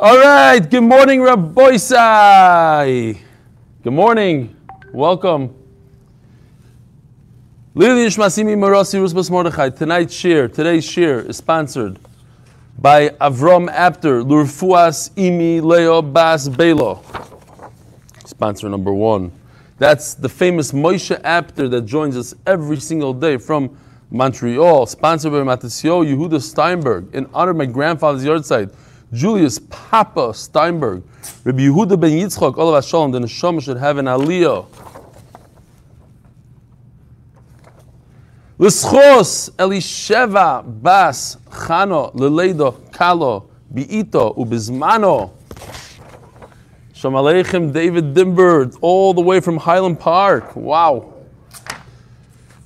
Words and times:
All 0.00 0.16
right. 0.16 0.60
Good 0.60 0.84
morning, 0.84 1.22
Rabboisai. 1.22 3.18
Good 3.82 3.92
morning. 3.92 4.54
Welcome. 4.92 5.52
Tonight's 7.74 8.14
shir, 10.14 10.46
today's 10.46 10.84
shir 10.84 11.18
is 11.22 11.38
sponsored 11.38 11.98
by 12.78 13.08
Avram 13.08 13.68
Apter, 13.72 14.22
Lurfuas 14.22 15.10
Imi 15.16 15.60
Leo 15.60 16.00
Bas 16.00 16.48
Belo. 16.48 17.02
Sponsor 18.24 18.68
number 18.68 18.92
one. 18.92 19.32
That's 19.78 20.14
the 20.14 20.28
famous 20.28 20.70
Moshe 20.70 21.20
Apter 21.24 21.68
that 21.70 21.86
joins 21.86 22.16
us 22.16 22.36
every 22.46 22.78
single 22.78 23.12
day 23.12 23.36
from 23.36 23.76
Montreal, 24.12 24.86
sponsored 24.86 25.32
by 25.32 25.38
Matasio 25.38 26.06
Yehuda 26.06 26.40
Steinberg, 26.40 27.12
in 27.12 27.28
honor 27.34 27.50
of 27.50 27.56
my 27.56 27.66
grandfather's 27.66 28.24
yard 28.24 28.46
site, 28.46 28.68
Julius 29.12 29.58
Papa 29.58 30.34
Steinberg, 30.34 31.02
Rabbi 31.44 31.62
Yehuda 31.62 31.98
ben 31.98 32.10
Yitzchak, 32.10 32.58
of 32.58 32.84
Shalom, 32.84 33.10
the 33.12 33.20
Neshama 33.20 33.62
should 33.62 33.78
have 33.78 33.96
an 33.98 34.06
aliyah. 34.06 34.66
L'schos 38.58 39.50
Elisheva 39.52 40.62
Bas 40.82 41.36
Chano 41.48 42.12
Leleido 42.14 42.92
Kalo 42.92 43.48
Biito 43.72 44.36
Ubizmano 44.36 45.30
Shalom 46.92 47.14
Aleichem 47.24 47.72
David 47.72 48.12
Dimber, 48.12 48.76
all 48.80 49.14
the 49.14 49.20
way 49.20 49.38
from 49.38 49.56
Highland 49.56 50.00
Park. 50.00 50.56
Wow. 50.56 51.14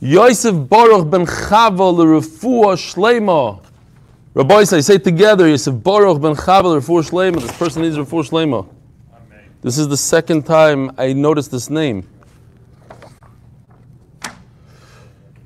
Yosef 0.00 0.68
Baruch 0.68 1.10
ben 1.10 1.26
Chava 1.26 1.94
l'refua 1.94 2.74
shleima. 2.74 3.60
Rabbi 4.34 4.64
say, 4.64 4.80
say 4.80 4.98
together, 4.98 5.46
Yosef 5.46 5.82
Baruch 5.82 6.20
ben 6.20 6.34
Chava 6.34 6.64
l'refua 6.64 7.02
shleima. 7.02 7.40
This 7.40 7.56
person 7.56 7.82
needs 7.82 7.96
refua 7.96 8.28
shleima. 8.28 8.66
This 9.60 9.78
is 9.78 9.88
the 9.88 9.96
second 9.96 10.44
time 10.44 10.90
I 10.96 11.12
noticed 11.12 11.50
this 11.50 11.68
name. 11.68 12.08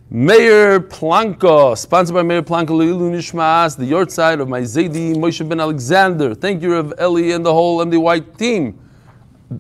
Mayor 0.09 0.79
Planka, 0.79 1.77
sponsored 1.77 2.15
by 2.15 2.23
Mayor 2.23 2.43
Planka 2.43 2.69
Leilu 2.69 3.11
Nishmas, 3.11 3.77
the 3.77 3.85
yard 3.85 4.11
side 4.13 4.41
of 4.41 4.49
my 4.49 4.61
Zaidi 4.61 5.15
Moshe 5.15 5.47
ben 5.47 5.59
Alexander. 5.59 6.35
Thank 6.35 6.63
you, 6.63 6.73
Rav 6.75 6.95
Eli 7.01 7.35
and 7.35 7.45
the 7.45 7.53
whole 7.53 7.85
MDY 7.85 8.39
team. 8.39 8.79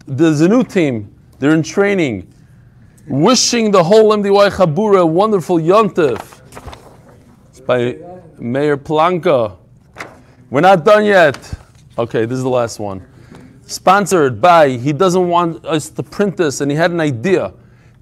There's 0.06 0.40
a 0.40 0.48
new 0.48 0.62
team. 0.62 1.12
They're 1.38 1.52
in 1.52 1.64
training 1.64 2.32
wishing 3.08 3.70
the 3.70 3.82
whole 3.82 4.10
MDY 4.16 4.50
Chabura 4.50 5.00
a 5.00 5.06
wonderful 5.06 5.58
Yontif. 5.58 6.40
It's 7.50 7.60
by 7.60 7.98
Mayor 8.38 8.76
Planka. 8.76 9.56
We're 10.50 10.60
not 10.60 10.84
done 10.84 11.04
yet. 11.04 11.36
Okay, 11.98 12.24
this 12.26 12.36
is 12.36 12.42
the 12.42 12.48
last 12.48 12.78
one. 12.78 13.06
Sponsored 13.66 14.40
by, 14.40 14.70
he 14.70 14.92
doesn't 14.92 15.28
want 15.28 15.64
us 15.64 15.90
to 15.90 16.02
print 16.02 16.36
this, 16.36 16.60
and 16.60 16.70
he 16.70 16.76
had 16.76 16.90
an 16.90 17.00
idea. 17.00 17.52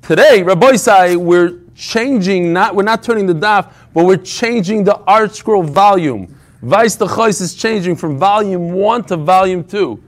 Today, 0.02 0.42
Rabbi 0.42 0.77
Sai, 0.77 1.16
we're 1.16 1.60
changing, 1.74 2.52
not 2.52 2.74
we're 2.74 2.82
not 2.82 3.02
turning 3.02 3.27
the 3.27 3.34
daf, 3.34 3.72
but 3.94 4.05
we're 4.05 4.16
changing 4.16 4.84
the 4.84 5.00
ArtScroll 5.08 5.68
volume. 5.70 6.38
Vice 6.62 6.96
the 6.96 7.06
Chais 7.06 7.40
is 7.40 7.55
changing 7.55 7.96
from 7.96 8.18
volume 8.18 8.72
one 8.72 9.05
to 9.05 9.16
volume 9.16 9.64
two. 9.64 10.02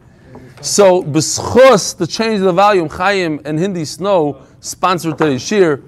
So, 0.60 1.02
b'schus, 1.02 1.96
the 1.96 2.06
change 2.06 2.40
of 2.40 2.46
the 2.46 2.52
volume, 2.52 2.88
Chaim 2.88 3.40
and 3.44 3.58
Hindi 3.58 3.84
Snow, 3.84 4.42
sponsored 4.60 5.18
today's 5.18 5.42
shir. 5.46 5.82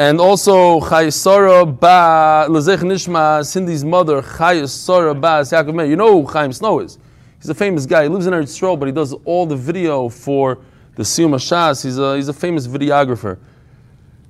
And 0.00 0.18
also 0.18 0.80
Chayesora 0.80 1.78
Ba 1.78 2.46
Lezech 2.48 2.78
Nishma, 2.78 3.44
Cindy's 3.44 3.84
mother, 3.84 4.22
Chayesora 4.22 5.12
Ba 5.12 5.42
Yaakov 5.42 5.74
Meir. 5.74 5.84
You 5.84 5.96
know 5.96 6.22
who 6.22 6.26
Chaim 6.26 6.54
Snow 6.54 6.80
is? 6.80 6.96
He's 7.38 7.50
a 7.50 7.54
famous 7.54 7.84
guy. 7.84 8.04
He 8.04 8.08
lives 8.08 8.26
in 8.26 8.32
Eretz 8.32 8.58
Yisrael, 8.58 8.78
but 8.80 8.86
he 8.86 8.92
does 8.92 9.12
all 9.26 9.44
the 9.44 9.56
video 9.56 10.08
for 10.08 10.60
the 10.94 11.02
Siyum 11.02 11.34
Shas. 11.34 11.84
He's 11.84 11.98
a, 11.98 12.16
he's 12.16 12.28
a 12.28 12.32
famous 12.32 12.66
videographer. 12.66 13.36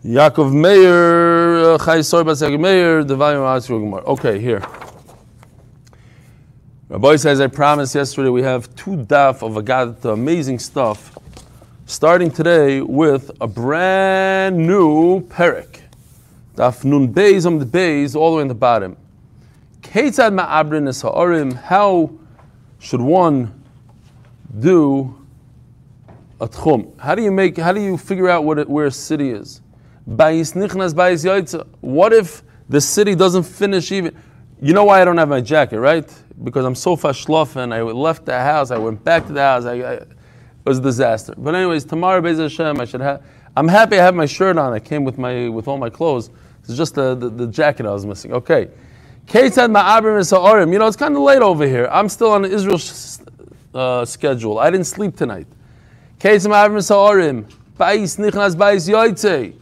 Yaakov 0.04 0.52
Meir, 0.52 1.74
uh, 1.74 1.78
Chayesora 1.78 2.24
Ba 2.24 2.32
Yaakov 2.32 2.60
Meir, 2.60 3.04
the 3.04 3.14
volume 3.14 3.94
of 3.94 4.04
Okay, 4.06 4.40
here. 4.40 4.58
My 6.88 6.96
Rabbi 6.96 7.14
says, 7.14 7.40
I 7.40 7.46
promised 7.46 7.94
yesterday 7.94 8.30
we 8.30 8.42
have 8.42 8.74
two 8.74 8.96
daf 8.96 9.46
of 9.46 9.52
Agat, 9.64 10.04
amazing 10.04 10.58
stuff 10.58 11.16
starting 11.90 12.30
today 12.30 12.80
with 12.80 13.32
a 13.40 13.48
brand 13.48 14.56
new 14.56 15.20
perik. 15.22 15.80
Daf 16.54 16.84
nun 16.84 17.12
beis 17.12 17.46
on 17.46 17.58
the 17.58 17.66
beis, 17.66 18.14
all 18.14 18.30
the 18.30 18.36
way 18.36 18.42
in 18.42 18.48
the 18.48 18.54
bottom. 18.54 18.96
Ketzad 19.80 20.32
ma'abrin 20.32 20.88
es 20.88 21.02
ha'orim, 21.02 21.52
how 21.52 22.12
should 22.78 23.00
one 23.00 23.60
do 24.60 25.16
a 26.40 26.46
tchum? 26.46 26.96
How 27.00 27.16
do 27.16 27.22
you 27.22 27.32
make, 27.32 27.58
how 27.58 27.72
do 27.72 27.80
you 27.80 27.98
figure 27.98 28.28
out 28.28 28.44
what 28.44 28.60
it, 28.60 28.70
where 28.70 28.86
a 28.86 28.92
city 28.92 29.30
is? 29.30 29.60
Bayis 30.08 30.54
nichnas 30.54 30.94
bayis 30.94 31.24
yaitza. 31.24 31.66
What 31.80 32.12
if 32.12 32.44
the 32.68 32.80
city 32.80 33.16
doesn't 33.16 33.42
finish 33.42 33.90
even? 33.90 34.16
You 34.62 34.74
know 34.74 34.84
why 34.84 35.02
I 35.02 35.04
don't 35.04 35.18
have 35.18 35.28
my 35.28 35.40
jacket, 35.40 35.80
right? 35.80 36.08
Because 36.44 36.64
I'm 36.64 36.76
so 36.76 36.96
fashlofen. 36.96 37.72
I 37.72 37.82
left 37.82 38.26
the 38.26 38.38
house, 38.38 38.70
I 38.70 38.78
went 38.78 39.02
back 39.02 39.26
to 39.26 39.32
the 39.32 39.42
house. 39.42 39.64
I, 39.64 39.74
I 39.94 40.06
it 40.64 40.68
was 40.68 40.78
a 40.78 40.82
disaster. 40.82 41.34
But 41.36 41.54
anyways, 41.54 41.84
tomorrow, 41.84 42.20
Beis 42.20 42.38
Hashem, 42.38 42.80
I 42.80 42.84
should 42.84 43.00
have. 43.00 43.22
I'm 43.56 43.68
happy 43.68 43.98
I 43.98 44.04
have 44.04 44.14
my 44.14 44.26
shirt 44.26 44.58
on. 44.58 44.72
I 44.72 44.78
came 44.78 45.04
with 45.04 45.18
my 45.18 45.48
with 45.48 45.66
all 45.68 45.78
my 45.78 45.90
clothes. 45.90 46.30
It's 46.62 46.76
just 46.76 46.94
the, 46.94 47.14
the, 47.14 47.28
the 47.30 47.46
jacket 47.46 47.86
I 47.86 47.90
was 47.90 48.06
missing. 48.06 48.32
Okay. 48.32 48.68
Kate 49.26 49.52
said 49.52 49.70
ma'abrim 49.70 50.24
sa'orim. 50.26 50.72
You 50.72 50.78
know, 50.78 50.86
it's 50.86 50.96
kind 50.96 51.14
of 51.16 51.22
late 51.22 51.40
over 51.40 51.66
here. 51.66 51.88
I'm 51.90 52.08
still 52.08 52.32
on 52.32 52.42
the 52.42 52.50
Israel 52.50 52.78
uh, 53.74 54.04
schedule. 54.04 54.58
I 54.58 54.70
didn't 54.70 54.86
sleep 54.86 55.16
tonight. 55.16 55.46
Kate 56.18 56.40
said 56.42 56.50
ma'abrim 56.50 56.84
sa'orim. 56.84 57.44
Bais 57.78 58.18
nichnas 58.18 58.54
bais 58.56 58.88
yoitze. 58.88 59.54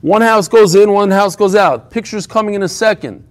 One 0.00 0.22
house 0.22 0.46
goes 0.46 0.74
in, 0.74 0.92
one 0.92 1.10
house 1.10 1.34
goes 1.34 1.54
out. 1.54 1.90
Pictures 1.90 2.26
coming 2.26 2.54
in 2.54 2.62
a 2.62 2.68
second. 2.68 3.26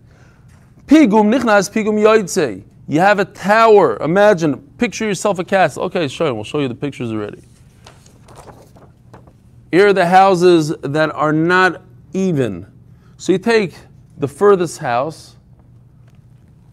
Pigum 0.86 1.34
nichnas 1.34 1.72
pigum 1.72 1.96
yoitze. 1.96 2.64
You 2.88 3.00
have 3.00 3.20
a 3.20 3.26
tower. 3.26 3.98
Imagine, 4.02 4.67
picture 4.78 5.06
yourself 5.06 5.40
a 5.40 5.44
castle. 5.44 5.84
Okay, 5.84 6.08
show. 6.08 6.34
We'll 6.34 6.44
show 6.44 6.60
you 6.60 6.68
the 6.68 6.76
pictures 6.76 7.12
already. 7.12 7.42
Here 9.72 9.88
are 9.88 9.94
the 9.94 10.06
houses 10.06 10.70
that 10.82 11.12
are 11.12 11.34
not 11.34 11.82
even. 12.14 12.66
So 13.18 13.34
you 13.34 13.38
take 13.38 13.76
the 14.18 14.28
furthest 14.28 14.80
house 14.80 15.36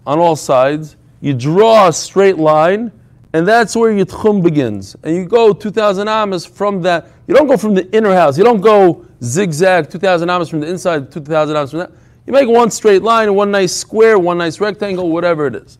on 0.06 0.18
all 0.18 0.36
sides, 0.36 0.96
you 1.20 1.34
draw 1.34 1.88
a 1.88 1.92
straight 1.92 2.38
line, 2.38 2.92
and 3.32 3.48
that's 3.48 3.74
where 3.74 3.90
your 3.90 4.06
tchum 4.06 4.42
begins. 4.42 4.94
And 5.02 5.16
you 5.16 5.24
go 5.24 5.52
2,000 5.52 6.06
amas 6.06 6.46
from 6.46 6.82
that. 6.82 7.08
You 7.26 7.34
don't 7.34 7.46
go 7.46 7.56
from 7.56 7.74
the 7.74 7.90
inner 7.96 8.14
house. 8.14 8.38
You 8.38 8.44
don't 8.44 8.60
go 8.60 9.06
zigzag 9.22 9.90
2,000 9.90 10.28
amas 10.30 10.48
from 10.48 10.60
the 10.60 10.68
inside, 10.68 11.10
2,000 11.10 11.56
amas 11.56 11.70
from 11.70 11.80
that. 11.80 11.92
You 12.26 12.32
make 12.32 12.48
one 12.48 12.70
straight 12.70 13.02
line, 13.02 13.34
one 13.34 13.50
nice 13.50 13.74
square, 13.74 14.18
one 14.18 14.38
nice 14.38 14.60
rectangle, 14.60 15.10
whatever 15.10 15.46
it 15.46 15.56
is. 15.56 15.78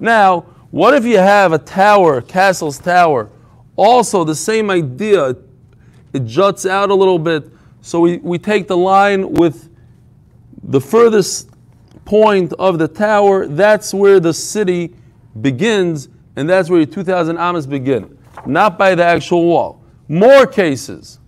Now, 0.00 0.46
what 0.74 0.92
if 0.92 1.04
you 1.04 1.18
have 1.18 1.52
a 1.52 1.58
tower, 1.58 2.20
castle's 2.20 2.80
tower? 2.80 3.30
Also, 3.76 4.24
the 4.24 4.34
same 4.34 4.70
idea, 4.70 5.36
it 6.12 6.24
juts 6.24 6.66
out 6.66 6.90
a 6.90 6.94
little 6.96 7.20
bit. 7.20 7.48
So 7.80 8.00
we, 8.00 8.16
we 8.16 8.38
take 8.38 8.66
the 8.66 8.76
line 8.76 9.34
with 9.34 9.68
the 10.64 10.80
furthest 10.80 11.48
point 12.04 12.54
of 12.54 12.80
the 12.80 12.88
tower, 12.88 13.46
that's 13.46 13.94
where 13.94 14.18
the 14.18 14.34
city 14.34 14.96
begins, 15.40 16.08
and 16.34 16.50
that's 16.50 16.68
where 16.68 16.80
your 16.80 16.86
2,000 16.86 17.38
amas 17.38 17.68
begin, 17.68 18.18
not 18.44 18.76
by 18.76 18.96
the 18.96 19.04
actual 19.04 19.44
wall. 19.44 19.80
More 20.08 20.44
cases. 20.44 21.20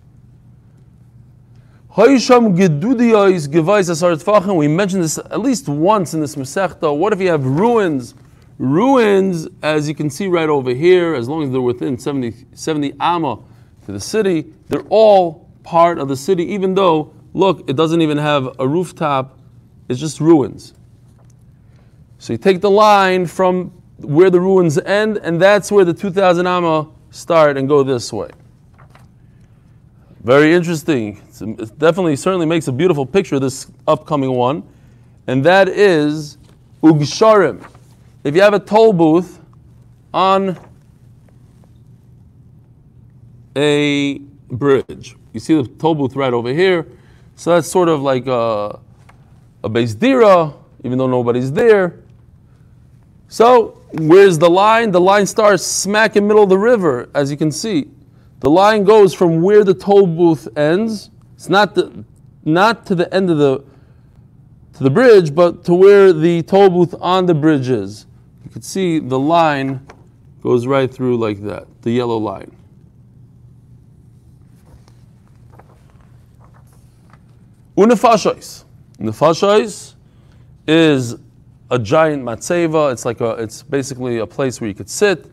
We 4.57 4.67
mentioned 4.67 5.03
this 5.05 5.17
at 5.17 5.39
least 5.39 5.69
once 5.69 6.13
in 6.13 6.19
this 6.19 6.35
Masechta. 6.35 6.93
What 6.93 7.13
if 7.13 7.21
you 7.21 7.29
have 7.29 7.45
ruins? 7.45 8.13
Ruins, 8.59 9.47
as 9.61 9.87
you 9.87 9.93
can 9.93 10.09
see 10.09 10.27
right 10.27 10.49
over 10.49 10.73
here, 10.73 11.13
as 11.13 11.29
long 11.29 11.43
as 11.43 11.51
they're 11.51 11.61
within 11.61 11.97
70, 11.97 12.33
70 12.53 12.93
amma 12.99 13.37
to 13.85 13.91
the 13.91 13.99
city, 13.99 14.51
they're 14.67 14.85
all 14.89 15.47
part 15.63 15.99
of 15.99 16.07
the 16.07 16.15
city, 16.15 16.43
even 16.45 16.73
though, 16.73 17.13
look, 17.33 17.69
it 17.69 17.75
doesn't 17.75 18.01
even 18.01 18.17
have 18.17 18.59
a 18.59 18.67
rooftop, 18.67 19.37
it's 19.89 19.99
just 19.99 20.19
ruins. 20.19 20.73
So 22.17 22.33
you 22.33 22.39
take 22.39 22.61
the 22.61 22.71
line 22.71 23.27
from 23.27 23.71
where 23.99 24.31
the 24.31 24.41
ruins 24.41 24.79
end, 24.79 25.17
and 25.17 25.39
that's 25.39 25.71
where 25.71 25.85
the 25.85 25.93
2,000 25.93 26.47
amma 26.47 26.89
start 27.11 27.57
and 27.57 27.67
go 27.67 27.83
this 27.83 28.11
way. 28.11 28.31
Very 30.23 30.53
interesting. 30.53 31.21
It 31.39 31.77
definitely, 31.77 32.15
certainly 32.15 32.47
makes 32.47 32.67
a 32.67 32.71
beautiful 32.71 33.05
picture, 33.05 33.39
this 33.39 33.67
upcoming 33.87 34.31
one. 34.31 34.63
And 35.27 35.43
that 35.45 35.69
is 35.69 36.37
Ugsharim 36.81 37.65
if 38.27 38.35
you 38.35 38.41
have 38.41 38.53
a 38.53 38.59
toll 38.59 38.91
booth 38.91 39.39
on 40.13 40.59
a 43.55 44.17
bridge, 44.49 45.15
you 45.31 45.39
see 45.39 45.55
the 45.55 45.65
toll 45.65 45.95
booth 45.95 46.13
right 46.13 46.33
over 46.33 46.53
here. 46.53 46.85
So 47.37 47.55
that's 47.55 47.69
sort 47.69 47.87
of 47.87 48.01
like 48.01 48.27
a, 48.27 48.79
a 49.63 49.69
base 49.69 49.95
dira, 49.95 50.53
even 50.83 50.97
though 50.97 51.07
nobody's 51.07 51.53
there. 51.53 51.99
So, 53.29 53.81
where's 53.93 54.37
the 54.37 54.49
line? 54.49 54.91
The 54.91 54.99
line 54.99 55.25
starts 55.25 55.63
smack 55.63 56.17
in 56.17 56.23
the 56.23 56.27
middle 56.27 56.43
of 56.43 56.49
the 56.49 56.57
river, 56.57 57.09
as 57.15 57.31
you 57.31 57.37
can 57.37 57.51
see. 57.51 57.87
The 58.41 58.49
line 58.49 58.83
goes 58.83 59.13
from 59.13 59.41
where 59.41 59.63
the 59.63 59.73
toll 59.73 60.05
booth 60.05 60.49
ends. 60.57 61.11
It's 61.35 61.47
not 61.47 61.75
the, 61.75 62.03
not 62.43 62.85
to 62.87 62.95
the 62.95 63.13
end 63.13 63.29
of 63.29 63.37
the 63.37 63.63
to 64.73 64.83
the 64.83 64.89
bridge, 64.89 65.33
but 65.33 65.63
to 65.63 65.73
where 65.73 66.11
the 66.11 66.43
toll 66.43 66.69
booth 66.69 66.93
on 66.99 67.25
the 67.25 67.33
bridge 67.33 67.69
is. 67.69 68.06
You 68.47 68.53
can 68.53 68.61
see 68.61 68.99
the 68.99 69.19
line 69.19 69.85
goes 70.41 70.65
right 70.65 70.89
through 70.89 71.17
like 71.17 71.41
that, 71.41 71.67
the 71.81 71.91
yellow 71.91 72.15
line. 72.15 72.55
Unefashos. 77.75 78.63
Nefashos 78.99 79.95
is 80.65 81.17
a 81.69 81.77
giant 81.77 82.23
matzeva. 82.23 82.93
It's 82.93 83.03
like 83.03 83.19
a, 83.19 83.31
it's 83.31 83.63
basically 83.63 84.19
a 84.19 84.25
place 84.25 84.61
where 84.61 84.69
you 84.69 84.73
could 84.73 84.89
sit. 84.89 85.29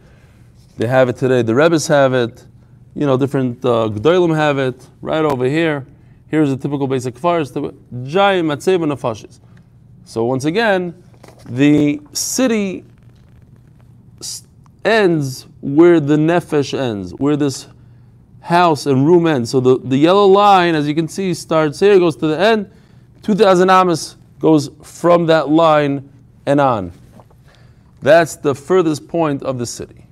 They 0.76 0.88
have 0.88 1.08
it 1.08 1.16
today. 1.16 1.43
The 1.43 1.55
Rebbe's 1.55 1.87
have 1.87 2.14
it. 2.14 2.44
You 2.96 3.06
know, 3.06 3.16
different 3.16 3.64
uh, 3.64 3.90
have 4.34 4.58
it. 4.58 4.88
Right 5.00 5.25
over 5.25 5.44
here. 5.44 5.87
Here's 6.26 6.50
a 6.50 6.56
typical 6.56 6.88
basic 6.88 7.14
the 7.14 7.72
giant 8.02 8.49
matzeva 8.49 8.93
nefashis. 8.93 9.38
So 10.05 10.25
once 10.25 10.46
again, 10.46 11.00
the 11.46 12.00
city 12.12 12.84
ends 14.85 15.47
where 15.61 16.01
the 16.01 16.17
nefesh 16.17 16.79
ends, 16.79 17.13
where 17.13 17.37
this 17.37 17.69
house 18.41 18.87
and 18.87 19.07
room 19.07 19.27
ends. 19.27 19.51
So 19.51 19.61
the, 19.61 19.79
the 19.79 19.97
yellow 19.97 20.27
line, 20.27 20.75
as 20.75 20.87
you 20.87 20.95
can 20.95 21.09
see, 21.09 21.33
starts 21.35 21.81
here, 21.81 21.99
goes 21.99 22.17
to 22.17 22.27
the 22.27 22.39
end. 22.39 22.71
2,000 23.23 23.71
amas 23.71 24.17
goes 24.39 24.71
from 24.83 25.27
that 25.27 25.49
line 25.49 26.09
and 26.45 26.61
on. 26.61 26.93
That's 28.03 28.37
the 28.37 28.55
furthest 28.55 29.09
point 29.09 29.43
of 29.43 29.59
the 29.59 29.67
city. 29.67 30.05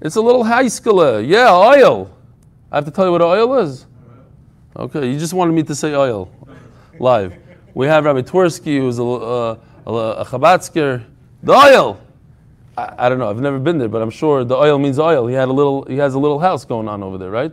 It's 0.00 0.16
a 0.16 0.20
little 0.20 0.44
haiskala. 0.44 1.26
Yeah, 1.26 1.50
oil. 1.50 2.14
I 2.70 2.76
have 2.76 2.84
to 2.84 2.90
tell 2.90 3.06
you 3.06 3.12
what 3.12 3.22
oil 3.22 3.54
is? 3.58 3.86
Okay, 4.76 5.10
you 5.10 5.18
just 5.18 5.32
wanted 5.32 5.52
me 5.52 5.62
to 5.62 5.74
say 5.74 5.94
oil 5.94 6.30
live. 7.00 7.34
We 7.74 7.86
have 7.86 8.04
Rabbi 8.04 8.20
Twersky, 8.20 8.78
who's 8.78 8.98
a, 8.98 9.04
uh, 9.04 9.58
a, 9.86 9.90
a. 9.90 11.04
The 11.42 11.52
oil. 11.52 12.00
I, 12.78 13.06
I, 13.06 13.08
don't 13.08 13.18
know. 13.18 13.28
I've 13.28 13.40
never 13.40 13.58
been 13.58 13.76
there, 13.76 13.88
but 13.88 14.02
I'm 14.02 14.10
sure 14.10 14.44
the 14.44 14.54
oil 14.54 14.78
means 14.78 15.00
oil. 15.00 15.26
He 15.26 15.34
had 15.34 15.48
a 15.48 15.52
little. 15.52 15.84
He 15.86 15.96
has 15.96 16.14
a 16.14 16.18
little 16.18 16.38
house 16.38 16.64
going 16.64 16.86
on 16.86 17.02
over 17.02 17.18
there, 17.18 17.30
right? 17.30 17.52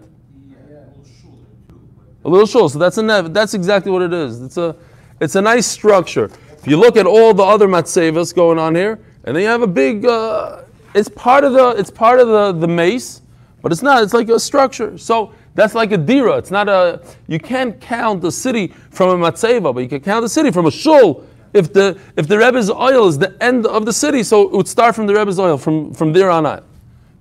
A 2.24 2.30
little 2.30 2.46
shul. 2.46 2.70
So 2.70 2.78
that's 2.78 2.98
a 3.00 3.04
nev- 3.04 3.34
that's 3.34 3.56
exactly 3.56 3.92
what 3.92 4.04
it 4.04 4.14
is. 4.14 4.42
It's 4.44 4.58
a 4.58 4.76
it's 5.20 5.36
a 5.36 5.42
nice 5.42 5.66
structure. 5.66 6.30
If 6.58 6.68
you 6.68 6.78
look 6.78 6.96
at 6.96 7.08
all 7.08 7.34
the 7.34 7.44
other 7.44 7.68
matzevas 7.68 8.36
going 8.36 8.60
on 8.60 8.76
here, 8.76 9.00
and 9.24 9.36
then 9.36 9.42
you 9.42 9.50
have 9.50 9.64
a 9.64 9.68
big. 9.68 10.06
Uh, 10.06 10.64
it's 10.94 11.10
part 11.10 11.44
of 11.44 11.54
the 11.54 11.70
it's 11.70 11.90
part 11.90 12.20
of 12.20 12.28
the 12.28 12.52
the 12.52 12.68
mace, 12.68 13.22
but 13.64 13.72
it's 13.72 13.82
not. 13.82 14.04
It's 14.04 14.14
like 14.14 14.30
a 14.30 14.40
structure. 14.40 14.96
So 14.96 15.34
that's 15.56 15.74
like 15.74 15.92
a 15.92 15.98
dira. 15.98 16.38
It's 16.38 16.52
not 16.52 16.70
a. 16.70 17.02
You 17.28 17.40
can't 17.40 17.80
count 17.82 18.22
the 18.22 18.32
city 18.32 18.74
from 18.92 19.22
a 19.22 19.32
matzeva, 19.32 19.74
but 19.74 19.80
you 19.82 19.90
can 19.90 20.02
count 20.02 20.22
the 20.22 20.30
city 20.30 20.52
from 20.52 20.68
a 20.68 20.72
shul. 20.72 21.26
If 21.56 21.72
the 21.72 21.98
if 22.18 22.28
the 22.28 22.38
Rebbe's 22.38 22.70
oil 22.70 23.08
is 23.08 23.18
the 23.18 23.36
end 23.42 23.66
of 23.66 23.86
the 23.86 23.94
city, 23.94 24.24
so 24.24 24.44
it 24.44 24.52
would 24.52 24.68
start 24.68 24.94
from 24.94 25.08
the 25.08 25.14
Rebbe's 25.14 25.40
oil 25.40 25.58
from 25.58 25.94
from 25.94 26.12
there 26.12 26.30
on 26.30 26.46
out, 26.46 26.66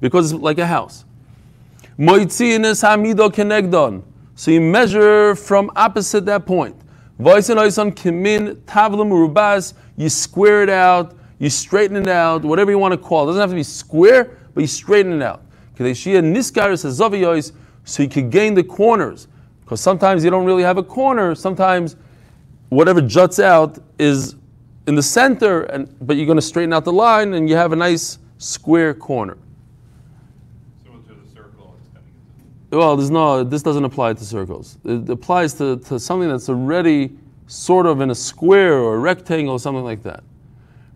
because 0.00 0.32
it's 0.32 0.42
like 0.42 0.58
a 0.58 0.66
house. 0.66 1.04
So 4.36 4.50
you 4.50 4.60
measure 4.60 5.36
from 5.36 5.70
opposite 5.76 6.26
that 6.26 6.44
point. 6.44 6.74
You 9.96 10.08
square 10.08 10.62
it 10.64 10.70
out. 10.70 11.16
You 11.38 11.48
straighten 11.50 11.96
it 11.96 12.08
out. 12.08 12.44
Whatever 12.44 12.72
you 12.72 12.78
want 12.78 12.92
to 12.92 12.98
call 12.98 13.20
it. 13.20 13.24
it 13.24 13.26
doesn't 13.28 13.40
have 13.42 13.50
to 13.50 13.56
be 13.56 13.62
square, 13.62 14.36
but 14.54 14.62
you 14.62 14.66
straighten 14.66 15.12
it 15.12 15.22
out. 15.22 15.42
so 17.84 18.02
you 18.02 18.08
could 18.08 18.30
gain 18.30 18.54
the 18.54 18.64
corners. 18.64 19.28
Because 19.60 19.80
sometimes 19.80 20.24
you 20.24 20.30
don't 20.30 20.44
really 20.44 20.64
have 20.64 20.78
a 20.78 20.82
corner. 20.82 21.34
Sometimes 21.36 21.96
whatever 22.74 23.00
juts 23.00 23.38
out 23.38 23.78
is 23.98 24.36
in 24.86 24.94
the 24.94 25.02
center, 25.02 25.62
and 25.64 25.94
but 26.06 26.16
you're 26.16 26.26
going 26.26 26.36
to 26.36 26.42
straighten 26.42 26.72
out 26.72 26.84
the 26.84 26.92
line, 26.92 27.34
and 27.34 27.48
you 27.48 27.56
have 27.56 27.72
a 27.72 27.76
nice 27.76 28.18
square 28.38 28.92
corner. 28.94 29.38
Similar 30.84 31.02
to 31.04 31.14
the 31.14 31.34
circle 31.34 31.76
Well, 32.70 32.96
there's 32.96 33.10
no. 33.10 33.44
This 33.44 33.62
doesn't 33.62 33.84
apply 33.84 34.14
to 34.14 34.24
circles. 34.24 34.78
It 34.84 35.08
applies 35.08 35.54
to, 35.54 35.78
to 35.78 35.98
something 35.98 36.28
that's 36.28 36.48
already 36.48 37.16
sort 37.46 37.86
of 37.86 38.00
in 38.00 38.10
a 38.10 38.14
square 38.14 38.78
or 38.78 38.96
a 38.96 38.98
rectangle 38.98 39.54
or 39.54 39.58
something 39.58 39.84
like 39.84 40.02
that. 40.02 40.22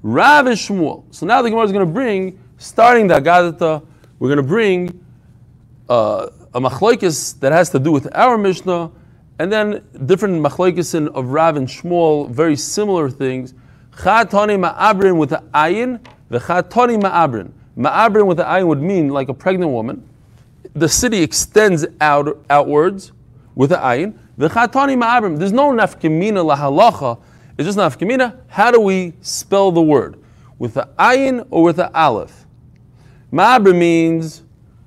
Rav 0.02 0.46
and 0.46 0.56
Shmuel. 0.56 1.04
So 1.10 1.26
now 1.26 1.42
the 1.42 1.50
Gemara 1.50 1.64
is 1.64 1.72
going 1.72 1.86
to 1.86 1.92
bring, 1.92 2.38
starting 2.58 3.06
the 3.06 3.20
Agadata, 3.20 3.84
we're 4.18 4.28
going 4.28 4.38
to 4.38 4.42
bring 4.42 5.04
uh, 5.88 6.28
a 6.54 6.60
machlokes 6.60 7.38
that 7.40 7.52
has 7.52 7.70
to 7.70 7.78
do 7.78 7.92
with 7.92 8.08
our 8.14 8.38
Mishnah, 8.38 8.90
and 9.38 9.52
then 9.52 9.84
different 10.06 10.42
machlokes 10.42 11.06
of 11.14 11.28
Rav 11.30 11.56
and 11.56 11.68
Shmuel, 11.68 12.30
very 12.30 12.56
similar 12.56 13.08
things. 13.10 13.54
Chatani 13.92 14.58
ma'abrin 14.58 15.16
with 15.16 15.30
the 15.30 15.42
ayin, 15.54 16.00
the 16.28 16.38
chatani 16.38 17.00
ma'abrin. 17.00 17.50
Ma'abrin 17.76 18.26
with 18.26 18.36
the 18.36 18.44
ayin 18.44 18.66
would 18.66 18.82
mean 18.82 19.08
like 19.08 19.28
a 19.28 19.34
pregnant 19.34 19.72
woman. 19.72 20.08
The 20.74 20.88
city 20.88 21.22
extends 21.22 21.86
out 22.00 22.44
outwards 22.50 23.12
with 23.54 23.70
the 23.70 23.76
ayin. 23.76 24.16
The 24.36 24.48
chatani 24.48 24.96
ma'abrin. 24.96 25.38
There's 25.38 25.52
no 25.52 25.70
nafkemina 25.70 26.44
lahalacha. 26.44 27.20
It's 27.56 27.66
just 27.66 27.78
nafkemina. 27.78 28.36
How 28.48 28.70
do 28.70 28.80
we 28.80 29.14
spell 29.20 29.72
the 29.72 29.82
word? 29.82 30.22
With 30.58 30.74
the 30.74 30.88
ayin 30.98 31.46
or 31.50 31.62
with 31.62 31.76
the 31.76 31.90
aleph? 31.96 32.46
Ma'abrin 33.32 33.78
means 33.78 34.42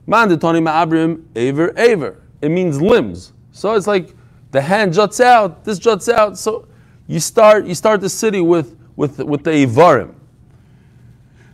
Manditoni 0.07 0.61
ma'abrim 0.61 1.23
aver 1.35 1.73
aver. 1.77 2.21
It 2.41 2.49
means 2.49 2.81
limbs. 2.81 3.33
So 3.51 3.75
it's 3.75 3.87
like 3.87 4.15
the 4.51 4.61
hand 4.61 4.93
juts 4.93 5.19
out, 5.19 5.63
this 5.63 5.79
juts 5.79 6.09
out. 6.09 6.37
So 6.37 6.67
you 7.07 7.19
start 7.19 7.65
you 7.65 7.75
start 7.75 8.01
the 8.01 8.09
city 8.09 8.41
with 8.41 8.77
with 8.95 9.19
with 9.19 9.43
the 9.43 9.51
ivarim. 9.51 10.13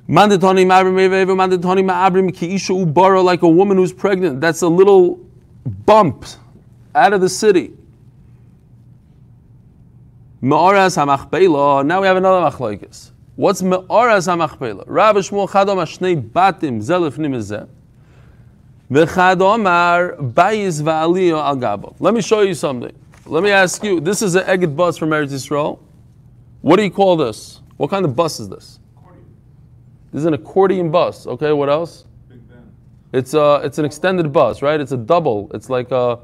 Manditoni 0.10 0.66
ma'abrim. 0.66 1.28
Manditoni 1.28 1.84
ma'abrim 1.84 2.34
ki 2.34 2.56
isha 2.56 2.74
ubara 2.74 3.24
like 3.24 3.42
a 3.42 3.50
woman 3.50 3.78
who's 3.78 3.94
pregnant. 3.94 4.42
That's 4.42 4.62
a 4.62 4.68
little 4.68 5.20
bump 5.66 6.26
out 6.96 7.14
of 7.14 7.22
the 7.22 7.30
city. 7.30 7.74
Me'oras 10.42 10.96
hamachpeila. 10.96 11.86
Now 11.86 12.02
we 12.02 12.08
have 12.08 12.18
another 12.18 12.50
machlokes. 12.50 13.12
What's 13.36 13.62
me'oras 13.62 14.28
hamachpeila? 14.28 14.86
Rav 14.88 15.16
Shmuel 15.18 15.50
chadom 15.50 16.30
batim 16.30 16.80
zelif 16.80 17.18
nimizeh. 17.18 17.68
Let 22.00 22.14
me 22.14 22.22
show 22.22 22.40
you 22.42 22.54
something. 22.54 22.96
Let 23.26 23.44
me 23.44 23.52
ask 23.52 23.84
you. 23.84 24.00
This 24.00 24.22
is 24.22 24.36
an 24.36 24.46
Egged 24.46 24.78
bus 24.78 24.98
from 24.98 25.10
Eretz 25.10 25.34
Yisrael. 25.34 25.80
What 26.62 26.78
do 26.78 26.84
you 26.84 26.92
call 26.92 27.18
this? 27.18 27.60
What 27.76 27.90
kind 27.90 28.06
of 28.06 28.16
bus 28.16 28.40
is 28.40 28.48
this? 28.48 28.80
Accordion. 28.96 29.26
This 30.14 30.20
is 30.22 30.26
an 30.26 30.34
accordion 30.34 30.90
bus. 30.90 31.28
Okay, 31.28 31.52
what 31.52 31.68
else? 31.68 32.06
Big 32.30 32.48
Ben. 32.48 32.72
It's 33.12 33.34
a, 33.34 33.60
it's 33.62 33.78
an 33.78 33.84
extended 33.84 34.32
bus, 34.32 34.62
right? 34.62 34.80
It's 34.80 34.94
a 34.94 34.98
double. 34.98 35.52
It's 35.54 35.70
like 35.70 35.92
a. 35.92 36.20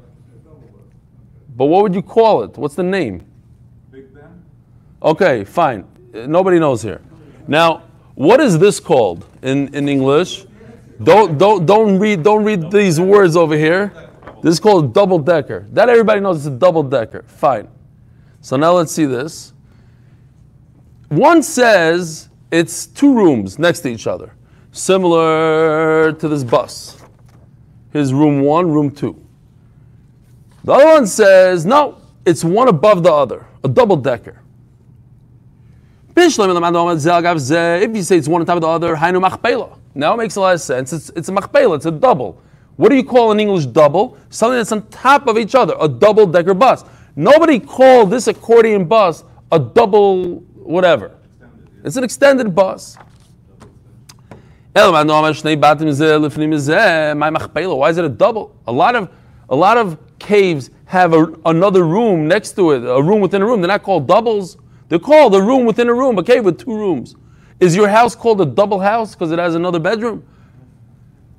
But 1.56 1.66
what 1.66 1.82
would 1.82 1.94
you 1.94 2.02
call 2.02 2.44
it? 2.44 2.56
What's 2.56 2.74
the 2.74 2.82
name? 2.82 3.26
Big 3.90 4.12
Ben. 4.14 4.42
Okay, 5.02 5.44
fine. 5.44 5.86
Nobody 6.14 6.58
knows 6.58 6.80
here. 6.82 7.02
Now, 7.46 7.82
what 8.14 8.40
is 8.40 8.58
this 8.58 8.80
called 8.80 9.26
in, 9.42 9.72
in 9.74 9.86
English? 9.86 10.46
Don't 11.04 11.38
don't 11.38 11.66
don't 11.66 11.98
read 11.98 12.22
don't 12.22 12.44
read 12.44 12.70
these 12.70 12.98
words 12.98 13.36
over 13.36 13.56
here. 13.56 13.92
This 14.42 14.54
is 14.54 14.60
called 14.60 14.94
double 14.94 15.18
decker. 15.18 15.66
That 15.72 15.88
everybody 15.88 16.20
knows 16.20 16.38
it's 16.38 16.46
a 16.46 16.58
double 16.58 16.82
decker. 16.82 17.24
Fine. 17.26 17.68
So 18.40 18.56
now 18.56 18.72
let's 18.72 18.92
see 18.92 19.04
this. 19.04 19.52
One 21.08 21.42
says 21.42 22.28
it's 22.50 22.86
two 22.86 23.14
rooms 23.14 23.58
next 23.58 23.80
to 23.80 23.88
each 23.88 24.06
other, 24.06 24.34
similar 24.72 26.12
to 26.12 26.28
this 26.28 26.42
bus. 26.44 27.02
Here's 27.92 28.12
room 28.12 28.40
one, 28.40 28.70
room 28.70 28.90
two. 28.90 29.20
The 30.64 30.72
other 30.72 30.86
one 30.86 31.06
says 31.06 31.66
no, 31.66 31.98
it's 32.24 32.42
one 32.42 32.68
above 32.68 33.02
the 33.02 33.12
other, 33.12 33.46
a 33.62 33.68
double 33.68 33.96
decker. 33.96 34.40
If 36.16 36.36
you 37.96 38.02
say 38.02 38.16
it's 38.16 38.28
one 38.28 38.40
on 38.40 38.46
top 38.46 38.56
of 38.56 38.62
the 38.62 38.68
other, 38.68 38.96
now 39.94 40.14
it 40.14 40.16
makes 40.16 40.36
a 40.36 40.40
lot 40.40 40.54
of 40.54 40.60
sense. 40.60 40.92
It's, 40.92 41.10
it's 41.10 41.28
a 41.28 41.32
machpelah, 41.32 41.76
it's 41.76 41.86
a 41.86 41.90
double. 41.90 42.40
What 42.76 42.88
do 42.88 42.96
you 42.96 43.04
call 43.04 43.30
in 43.32 43.40
English 43.40 43.66
double? 43.66 44.18
Something 44.30 44.58
that's 44.58 44.72
on 44.72 44.86
top 44.88 45.28
of 45.28 45.38
each 45.38 45.54
other, 45.54 45.74
a 45.80 45.88
double 45.88 46.26
decker 46.26 46.54
bus. 46.54 46.84
Nobody 47.16 47.60
called 47.60 48.10
this 48.10 48.26
accordion 48.26 48.86
bus 48.86 49.24
a 49.52 49.58
double 49.58 50.40
whatever. 50.54 51.12
It's 51.84 51.96
an 51.96 52.04
extended 52.04 52.54
bus. 52.54 52.96
Why 57.78 57.90
is 57.90 57.98
it 57.98 58.04
a 58.04 58.08
double? 58.08 58.56
A 58.66 58.72
lot 58.72 58.96
of 58.96 59.08
a 59.50 59.54
lot 59.54 59.76
of 59.78 59.98
caves 60.18 60.70
have 60.86 61.12
a, 61.12 61.32
another 61.44 61.84
room 61.84 62.26
next 62.26 62.52
to 62.56 62.72
it, 62.72 62.78
a 62.78 63.00
room 63.00 63.20
within 63.20 63.42
a 63.42 63.46
room. 63.46 63.60
They're 63.60 63.68
not 63.68 63.82
called 63.82 64.08
doubles. 64.08 64.56
They're 64.88 64.98
called 64.98 65.34
a 65.34 65.42
room 65.42 65.64
within 65.64 65.88
a 65.88 65.94
room, 65.94 66.18
a 66.18 66.24
cave 66.24 66.44
with 66.44 66.58
two 66.58 66.74
rooms. 66.74 67.14
Is 67.60 67.76
your 67.76 67.88
house 67.88 68.14
called 68.14 68.40
a 68.40 68.46
double 68.46 68.80
house 68.80 69.14
because 69.14 69.30
it 69.30 69.38
has 69.38 69.54
another 69.54 69.78
bedroom? 69.78 70.26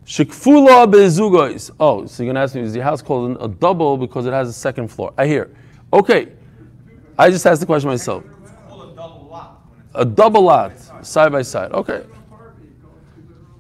Shikfula 0.05 0.89
bezugois. 0.91 1.71
Oh, 1.79 2.05
so 2.05 2.23
you're 2.23 2.31
gonna 2.31 2.43
ask 2.43 2.55
me, 2.55 2.61
is 2.61 2.75
your 2.75 2.83
house 2.83 3.01
called 3.01 3.37
a 3.41 3.47
double 3.47 3.97
because 3.97 4.25
it 4.25 4.33
has 4.33 4.47
a 4.47 4.53
second 4.53 4.87
floor? 4.89 5.13
I 5.17 5.25
hear. 5.25 5.55
Okay, 5.91 6.29
I 7.17 7.31
just 7.31 7.45
asked 7.45 7.59
the 7.59 7.65
question 7.65 7.89
myself. 7.89 8.23
A 9.95 10.05
double 10.05 10.41
lot 10.41 10.73
side 11.05 11.31
by 11.31 11.41
side. 11.41 11.71
Okay, 11.71 12.03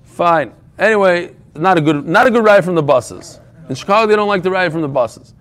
fine. 0.03 0.53
Anyway, 0.77 1.33
not 1.55 1.77
a 1.77 1.81
good, 1.81 2.05
not 2.05 2.27
a 2.27 2.31
good 2.31 2.43
ride 2.43 2.63
from 2.63 2.75
the 2.75 2.83
buses. 2.83 3.39
In 3.69 3.75
Chicago, 3.75 4.07
they 4.07 4.15
don't 4.15 4.27
like 4.27 4.43
the 4.43 4.51
ride 4.51 4.71
from 4.71 4.81
the 4.81 4.87
buses. 4.87 5.33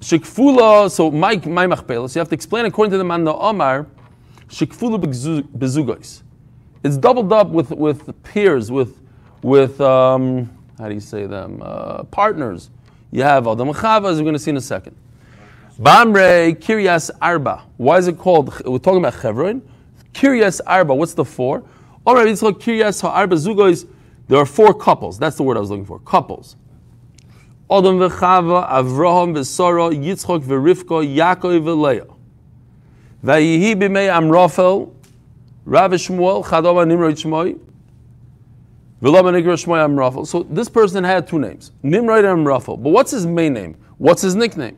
Shikfula, 0.00 0.90
so 0.90 1.10
my 1.10 1.36
my 1.46 1.66
machpelas, 1.66 2.14
you 2.14 2.20
have 2.20 2.28
to 2.28 2.34
explain 2.34 2.64
according 2.64 2.92
to 2.92 2.98
the 2.98 3.04
man 3.04 3.24
the 3.24 3.34
Omar. 3.34 3.86
Shikfula 4.48 4.98
bezugois. 4.98 6.22
It's 6.84 6.96
doubled 6.96 7.32
up 7.32 7.48
with 7.48 7.70
with 7.70 8.22
peers, 8.22 8.70
with 8.70 9.00
with 9.42 9.80
um, 9.80 10.50
how 10.78 10.88
do 10.88 10.94
you 10.94 11.00
say 11.00 11.26
them? 11.26 11.60
Uh, 11.62 12.04
partners. 12.04 12.70
You 13.10 13.22
have 13.22 13.46
Adam 13.46 13.68
Chava, 13.72 14.10
as 14.10 14.18
we're 14.18 14.24
going 14.24 14.34
to 14.34 14.38
see 14.38 14.50
in 14.50 14.56
a 14.56 14.60
second. 14.60 14.94
Bamre 15.80 16.54
Kiryas 16.56 17.10
Arba. 17.22 17.64
Why 17.76 17.98
is 17.98 18.06
it 18.06 18.18
called? 18.18 18.48
We're 18.64 18.78
talking 18.78 18.98
about 18.98 19.14
Chevron. 19.20 19.62
Kiryas 20.12 20.60
Arba. 20.66 20.94
What's 20.94 21.14
the 21.14 21.24
four? 21.24 21.64
All 22.06 22.14
right, 22.14 22.26
it's 22.26 22.40
called 22.40 22.60
Kiryas 22.60 23.02
Arba 23.04 23.36
Zugois. 23.36 23.88
There 24.28 24.38
are 24.38 24.46
four 24.46 24.74
couples. 24.74 25.18
That's 25.18 25.36
the 25.36 25.42
word 25.42 25.56
I 25.56 25.60
was 25.60 25.70
looking 25.70 25.86
for. 25.86 25.98
Couples. 26.00 26.56
Adam 27.70 27.98
v'Chava, 27.98 28.68
Avraham 28.70 29.34
v'Sara, 29.34 29.92
Yitzchok 29.92 30.42
v'Rivka, 30.42 31.16
Yaakov 31.16 31.62
v'Leah. 31.62 32.17
Vayihi 33.24 33.74
b'mei 33.74 34.08
Amrafel, 34.08 34.92
Rav 35.64 35.90
Shmuel, 35.92 36.44
Chadava 36.44 36.86
Nimrod 36.86 37.14
Shmoi, 37.14 37.58
v'Lama 39.02 39.32
Nigra 39.32 39.54
Shmoi 39.54 39.84
Amrafel. 39.86 40.26
So 40.26 40.44
this 40.44 40.68
person 40.68 41.04
had 41.04 41.26
two 41.26 41.38
names, 41.38 41.72
Nimrod 41.82 42.24
and 42.24 42.46
Amrafel. 42.46 42.82
But 42.82 42.90
what's 42.90 43.10
his 43.10 43.26
main 43.26 43.52
name? 43.52 43.76
What's 43.98 44.22
his 44.22 44.34
nickname? 44.34 44.76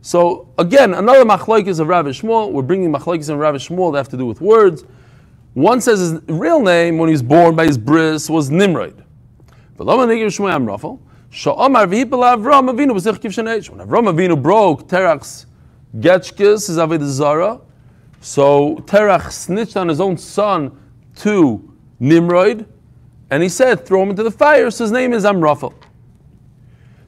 So 0.00 0.48
again, 0.58 0.94
another 0.94 1.24
machlokes 1.24 1.80
of 1.80 1.88
Rav 1.88 2.06
Shmuel. 2.06 2.52
We're 2.52 2.62
bringing 2.62 2.92
machlokes 2.92 3.28
and 3.28 3.40
Rav 3.40 3.56
Shmuel 3.56 3.92
that 3.92 3.98
have 3.98 4.08
to 4.10 4.16
do 4.16 4.24
with 4.24 4.40
words. 4.40 4.84
One 5.54 5.80
says 5.80 6.00
his 6.00 6.20
real 6.28 6.60
name 6.60 6.98
when 6.98 7.08
he 7.08 7.12
was 7.12 7.22
born 7.22 7.56
by 7.56 7.66
his 7.66 7.78
bris 7.78 8.28
was 8.28 8.50
Nimrod. 8.50 9.02
When 9.76 9.88
Avram 9.88 10.26
Avinu 14.12 14.42
broke 14.42 14.88
Terach's 14.88 15.45
getchkis, 15.98 16.68
is 16.68 16.76
avodah 16.76 17.06
zara, 17.06 17.60
so 18.20 18.76
Terach 18.86 19.30
snitched 19.30 19.76
on 19.76 19.88
his 19.88 20.00
own 20.00 20.18
son 20.18 20.76
to 21.16 21.76
Nimrod, 22.00 22.66
and 23.30 23.42
he 23.42 23.48
said, 23.48 23.86
throw 23.86 24.02
him 24.02 24.10
into 24.10 24.22
the 24.22 24.30
fire. 24.30 24.70
So 24.70 24.84
his 24.84 24.92
name 24.92 25.12
is 25.12 25.24
Amrafel. 25.24 25.74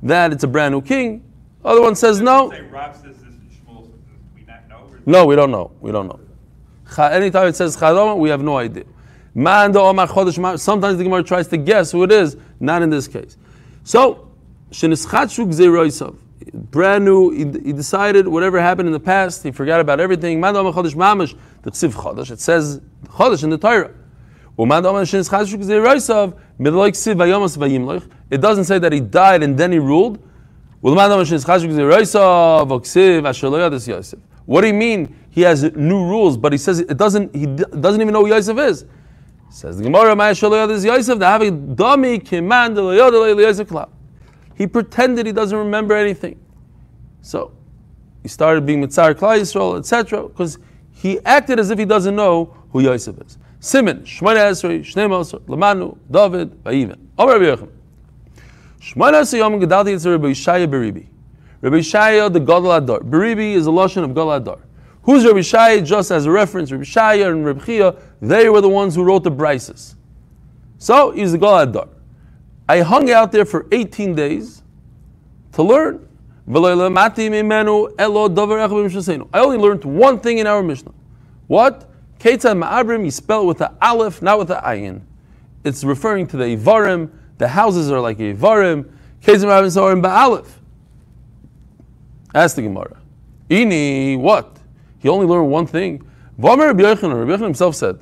that 0.03 0.31
it's 0.31 0.43
a 0.43 0.47
brand 0.47 0.73
new 0.73 0.81
king. 0.81 1.23
Other 1.63 1.81
one 1.81 1.95
says 1.95 2.21
no 2.21 2.51
Rob 2.71 2.95
says 2.95 3.03
this 3.03 3.21
and 3.21 3.51
Shmuel 3.51 3.83
says 3.83 3.91
this. 3.91 3.99
Do 4.19 4.35
we 4.35 4.43
not 4.45 4.67
know? 4.69 4.87
Or 4.90 4.90
No, 5.05 5.25
we 5.25 5.35
don't 5.35 5.51
know. 5.51 5.71
We 5.81 5.91
don't 5.91 6.07
know. 6.07 6.19
Anytime 6.97 7.47
it 7.47 7.55
says 7.55 7.77
Chadoma, 7.77 8.17
we 8.17 8.29
have 8.29 8.41
no 8.41 8.57
idea. 8.57 8.85
Sometimes 9.33 10.97
the 10.97 11.03
Gemara 11.03 11.23
tries 11.23 11.47
to 11.47 11.57
guess 11.57 11.91
who 11.91 12.03
it 12.03 12.11
is. 12.11 12.37
Not 12.59 12.81
in 12.81 12.89
this 12.89 13.07
case. 13.07 13.37
So, 13.83 14.27
Shenischatshuk 14.71 15.53
Zeiroisav. 15.53 16.17
Brand 16.53 17.05
new, 17.05 17.29
he, 17.31 17.45
he 17.65 17.71
decided 17.71 18.27
whatever 18.27 18.59
happened 18.59 18.87
in 18.87 18.93
the 18.93 18.99
past, 18.99 19.43
he 19.43 19.51
forgot 19.51 19.79
about 19.79 19.99
everything. 19.99 20.41
The 20.41 20.51
Ksiv 20.51 21.93
Chodesh. 21.93 22.31
It 22.31 22.39
says 22.39 22.81
Chodesh 23.07 23.43
in 23.43 23.51
the 23.51 23.57
Torah. 23.57 23.91
It 24.57 24.67
doesn't 28.41 28.65
say 28.65 28.79
that 28.79 28.91
he 28.91 28.99
died 28.99 29.43
and 29.43 29.57
then 29.57 29.71
he 29.71 29.79
ruled. 29.79 30.19
What 34.45 34.61
do 34.61 34.67
you 34.67 34.73
mean? 34.73 35.15
He 35.29 35.41
has 35.41 35.63
new 35.75 36.05
rules, 36.05 36.37
but 36.37 36.51
he 36.51 36.57
says 36.57 36.79
it 36.79 36.97
doesn't. 36.97 37.33
He 37.35 37.45
doesn't 37.45 38.01
even 38.01 38.13
know 38.13 38.25
who 38.25 38.29
Yosef 38.29 38.57
is. 38.57 38.85
Says 39.49 39.77
the 39.77 39.83
Gemara, 39.83 40.15
"Ma'aseh 40.15 40.49
shaloyad 40.49 40.71
is 40.71 40.83
Yosef." 40.83 41.19
The 41.19 41.25
having 41.25 41.75
dummy 41.75 42.19
command 42.19 42.75
Yosef. 42.75 43.71
He 44.55 44.67
pretended 44.67 45.25
he 45.25 45.31
doesn't 45.31 45.57
remember 45.57 45.95
anything. 45.95 46.39
So 47.21 47.51
he 48.21 48.27
started 48.27 48.65
being 48.65 48.81
mitzar 48.83 49.13
klal 49.13 49.39
Yisrael, 49.39 49.77
etc. 49.79 50.27
Because 50.27 50.57
he 50.91 51.19
acted 51.25 51.59
as 51.59 51.69
if 51.69 51.79
he 51.79 51.85
doesn't 51.85 52.15
know 52.15 52.53
who 52.71 52.81
Yosef 52.81 53.15
is. 53.25 53.37
Simon, 53.59 53.99
Shmona 53.99 54.49
Esrei, 54.49 54.79
Shnei 54.81 55.07
Lamanu, 55.45 55.97
David, 56.09 56.63
Vayiven. 56.63 56.97
Omer 57.17 57.39
Rabbi 57.39 57.45
Yochanan. 57.45 57.69
Shmona 58.79 59.37
Yom 59.37 59.59
Gedalti 59.59 59.93
Yitzhak 59.93 60.11
Rabbi 60.11 60.27
Yishaya 60.27 60.67
Beribi. 60.67 61.05
Rabbi 61.61 61.77
Yishaya 61.77 62.33
the 62.33 62.39
Gadol 62.39 62.71
Adar. 62.71 62.97
Is 62.97 63.67
a 63.67 63.69
lashon 63.69 64.03
of 64.03 64.09
Gadol 64.09 64.31
Adar. 64.33 64.59
Who's 65.03 65.23
Rabbi 65.25 65.39
Yishaya? 65.39 65.85
Just 65.85 66.11
as 66.11 66.25
a 66.25 66.31
reference, 66.31 66.71
Rabbi 66.71 66.83
Yishaya 66.83 67.31
and 67.31 67.45
Rabbi 67.45 67.63
Chia, 67.65 67.95
they 68.19 68.49
were 68.49 68.61
the 68.61 68.69
ones 68.69 68.95
who 68.95 69.03
wrote 69.03 69.23
the 69.23 69.31
Brises. 69.31 69.95
So 70.79 71.11
he's 71.11 71.31
the 71.31 71.37
Gadol 71.37 71.57
Adar. 71.57 71.87
I 72.67 72.81
hung 72.81 73.11
out 73.11 73.31
there 73.31 73.45
for 73.45 73.67
18 73.71 74.15
days 74.15 74.63
to 75.53 75.61
learn. 75.61 76.07
I 76.47 76.53
only 76.55 76.73
learned 79.57 79.85
one 79.85 80.19
thing 80.19 80.37
in 80.39 80.47
our 80.47 80.63
Mishnah. 80.63 80.93
What? 81.47 81.89
Ketzad 82.19 82.57
Ma'abrim, 82.63 83.03
you 83.05 83.11
spell 83.11 83.43
it 83.43 83.45
with 83.45 83.57
the 83.59 83.71
Aleph, 83.81 84.21
not 84.21 84.39
with 84.39 84.47
the 84.47 84.55
Ayin. 84.55 85.01
It's 85.63 85.83
referring 85.83 86.27
to 86.27 86.37
the 86.37 86.55
Ivarim. 86.55 87.11
The 87.37 87.47
houses 87.47 87.91
are 87.91 87.99
like 87.99 88.17
Ivarim. 88.17 88.89
Ketzad 89.21 89.45
Ma'abrim 89.45 89.67
Sarim 89.67 90.01
Ba'aleph. 90.01 90.60
Ask 92.33 92.55
the 92.55 92.61
Gemara. 92.61 92.97
Ini, 93.49 94.17
what? 94.17 94.57
He 94.99 95.09
only 95.09 95.25
learned 95.25 95.49
one 95.49 95.67
thing. 95.67 96.01
V'omer 96.39 96.67
Rabbi 96.67 96.83
Yochanan, 96.83 97.19
Rabbi 97.19 97.31
Yochanan 97.31 97.43
himself 97.43 97.75
said, 97.75 97.99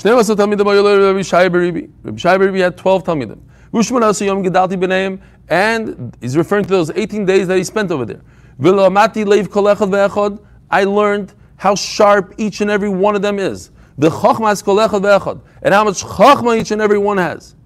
12 0.00 0.26
Talmidim 0.38 0.64
Ayoler 0.64 1.12
Rabbi 1.12 1.22
Shai. 1.22 1.44
Rabbi 1.44 2.16
Shai 2.16 2.38
Beribi 2.38 2.60
had 2.60 2.76
12 2.76 3.04
Talmidim. 3.04 3.40
Ushman 3.74 4.02
Asa 4.02 4.24
Yom 4.24 4.44
Gedalti 4.44 4.80
B'neim, 4.80 5.20
and 5.48 6.16
he's 6.20 6.36
referring 6.36 6.64
to 6.64 6.70
those 6.70 6.90
18 6.90 7.24
days 7.24 7.48
that 7.48 7.58
he 7.58 7.64
spent 7.64 7.90
over 7.90 8.04
there. 8.04 8.20
V'lo 8.60 8.88
Leiv 8.88 10.38
I 10.70 10.84
learned 10.84 11.34
how 11.56 11.74
sharp 11.74 12.34
each 12.38 12.60
and 12.60 12.70
every 12.70 12.88
one 12.88 13.16
of 13.16 13.22
them 13.22 13.38
is. 13.38 13.70
The 13.98 14.10
Chachmas 14.10 14.64
Kol 14.64 14.76
Echad 14.76 15.02
Ve'echad, 15.02 15.40
and 15.62 15.74
how 15.74 15.84
much 15.84 16.02
Chachma 16.02 16.58
each 16.58 16.70
and 16.70 16.80
every 16.80 16.98
one 16.98 17.18
has. 17.18 17.56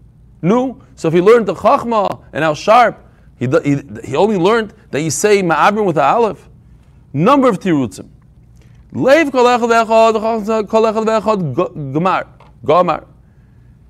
No, 0.42 0.80
so 0.94 1.08
if 1.08 1.14
he 1.14 1.20
learned 1.20 1.46
the 1.46 1.54
Chachma 1.54 2.22
and 2.32 2.42
how 2.42 2.54
sharp, 2.54 3.05
he, 3.38 3.46
he, 3.64 3.82
he 4.04 4.16
only 4.16 4.36
learned 4.36 4.72
that 4.90 5.02
you 5.02 5.10
say 5.10 5.42
Ma'abrim 5.42 5.84
with 5.84 5.96
the 5.96 6.02
Aleph. 6.02 6.48
Number 7.12 7.48
of 7.48 7.60
Tirutzim. 7.60 8.08
Leiv 8.92 9.30
Kol. 9.30 9.46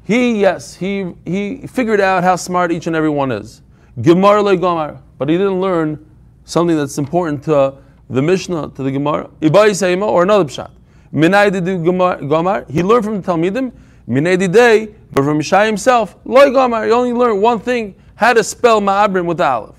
He, 0.05 0.41
yes, 0.41 0.77
he, 0.77 1.13
he 1.25 1.67
figured 1.67 2.01
out 2.01 2.23
how 2.23 2.37
smart 2.37 2.73
each 2.73 2.87
and 2.87 2.95
every 2.95 3.11
one 3.11 3.33
is. 3.33 3.63
Gemar 3.99 4.43
le. 4.43 5.03
But 5.19 5.29
he 5.29 5.37
didn't 5.37 5.61
learn 5.61 6.05
something 6.45 6.77
that's 6.77 6.99
important 6.99 7.43
to 7.45 7.75
the 8.09 8.23
Mishnah, 8.23 8.71
to 8.77 8.83
the 8.83 8.91
Gemara. 8.91 9.29
Ibai 9.41 9.71
Seima, 9.71 10.07
or 10.07 10.23
another 10.23 10.45
Pshat. 10.45 10.71
Minay 11.13 11.51
Didu 11.51 11.85
Gamar. 11.85 12.71
He 12.71 12.83
learned 12.83 13.05
from 13.05 13.21
the 13.21 13.33
Talmidim. 13.33 13.73
Minay 14.09 14.39
Didei, 14.39 14.95
but 15.13 15.25
from 15.25 15.39
Mishai 15.39 15.67
himself, 15.67 16.17
Loi 16.25 16.51
Gamar. 16.51 16.87
He 16.87 16.93
only 16.93 17.13
learned 17.13 17.43
one 17.43 17.59
thing, 17.59 17.97
how 18.17 18.33
to 18.33 18.43
spell 18.43 18.81
Ma'abrim 18.81 19.27
with 19.27 19.41
Aleph. 19.41 19.77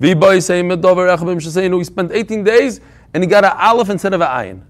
He 0.00 0.14
spent 1.84 2.12
18 2.12 2.44
days 2.44 2.80
and 3.12 3.22
he 3.22 3.28
got 3.28 3.44
an 3.44 3.52
Aleph 3.54 3.90
instead 3.90 4.14
of 4.14 4.22
an 4.22 4.28
Ayin. 4.28 4.62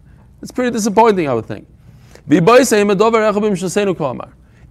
It's 0.42 0.50
pretty 0.50 0.72
disappointing, 0.72 1.28
I 1.28 1.34
would 1.34 1.46
think. 1.46 1.68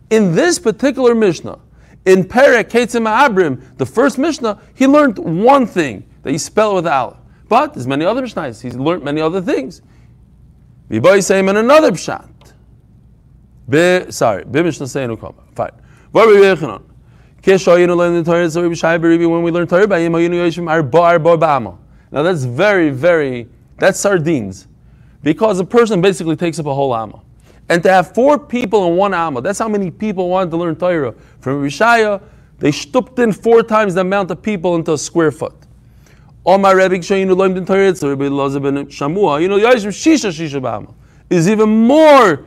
In 0.09 0.35
this 0.35 0.59
particular 0.59 1.15
Mishnah, 1.15 1.59
in 2.05 2.23
Perek 2.23 2.69
Ketzim 2.69 3.07
Abrim, 3.07 3.77
the 3.77 3.85
first 3.85 4.17
Mishnah, 4.17 4.59
he 4.73 4.87
learned 4.87 5.17
one 5.17 5.65
thing 5.65 6.05
that 6.23 6.31
you 6.31 6.39
spell 6.39 6.71
it 6.71 6.75
with 6.75 6.87
Aleph. 6.87 7.17
But 7.47 7.73
there's 7.73 7.87
many 7.87 8.05
other 8.05 8.21
Mishnahs. 8.21 8.61
He's 8.61 8.75
learned 8.75 9.03
many 9.03 9.21
other 9.21 9.41
things. 9.41 9.81
Viboy 10.89 11.23
saying 11.23 11.47
in 11.47 11.57
another 11.57 11.91
pshat. 11.91 12.27
Be, 13.69 14.11
sorry, 14.11 14.43
Mishnah 14.45 14.87
saying 14.87 15.15
ukama. 15.15 15.43
Fine. 15.53 15.71
Learn 17.45 18.15
the 18.15 18.23
Torah, 18.25 18.49
so 18.49 18.61
when 18.61 19.43
we 19.43 19.51
learn 19.51 19.67
Torah, 19.67 19.87
now 22.11 22.23
that's 22.23 22.43
very, 22.43 22.89
very, 22.89 23.47
that's 23.77 23.99
sardines. 23.99 24.67
Because 25.21 25.59
a 25.59 25.65
person 25.65 26.01
basically 26.01 26.35
takes 26.35 26.59
up 26.59 26.65
a 26.65 26.73
whole 26.73 26.95
amma. 26.95 27.21
And 27.69 27.83
to 27.83 27.91
have 27.91 28.13
four 28.15 28.39
people 28.39 28.87
in 28.87 28.97
one 28.97 29.13
Amma, 29.13 29.41
that's 29.41 29.59
how 29.59 29.67
many 29.69 29.91
people 29.91 30.27
wanted 30.27 30.49
to 30.49 30.57
learn 30.57 30.75
Torah. 30.75 31.13
From 31.39 31.61
Rishaya, 31.61 32.19
they 32.57 32.71
stooped 32.71 33.19
in 33.19 33.31
four 33.31 33.61
times 33.61 33.93
the 33.93 34.01
amount 34.01 34.31
of 34.31 34.41
people 34.41 34.75
into 34.75 34.93
a 34.93 34.97
square 34.97 35.31
foot. 35.31 35.53
You 36.45 36.57
know, 36.57 36.71
Shisha 39.91 40.31
Shisha 40.31 40.93
is 41.29 41.47
even 41.47 41.69
more 41.69 42.45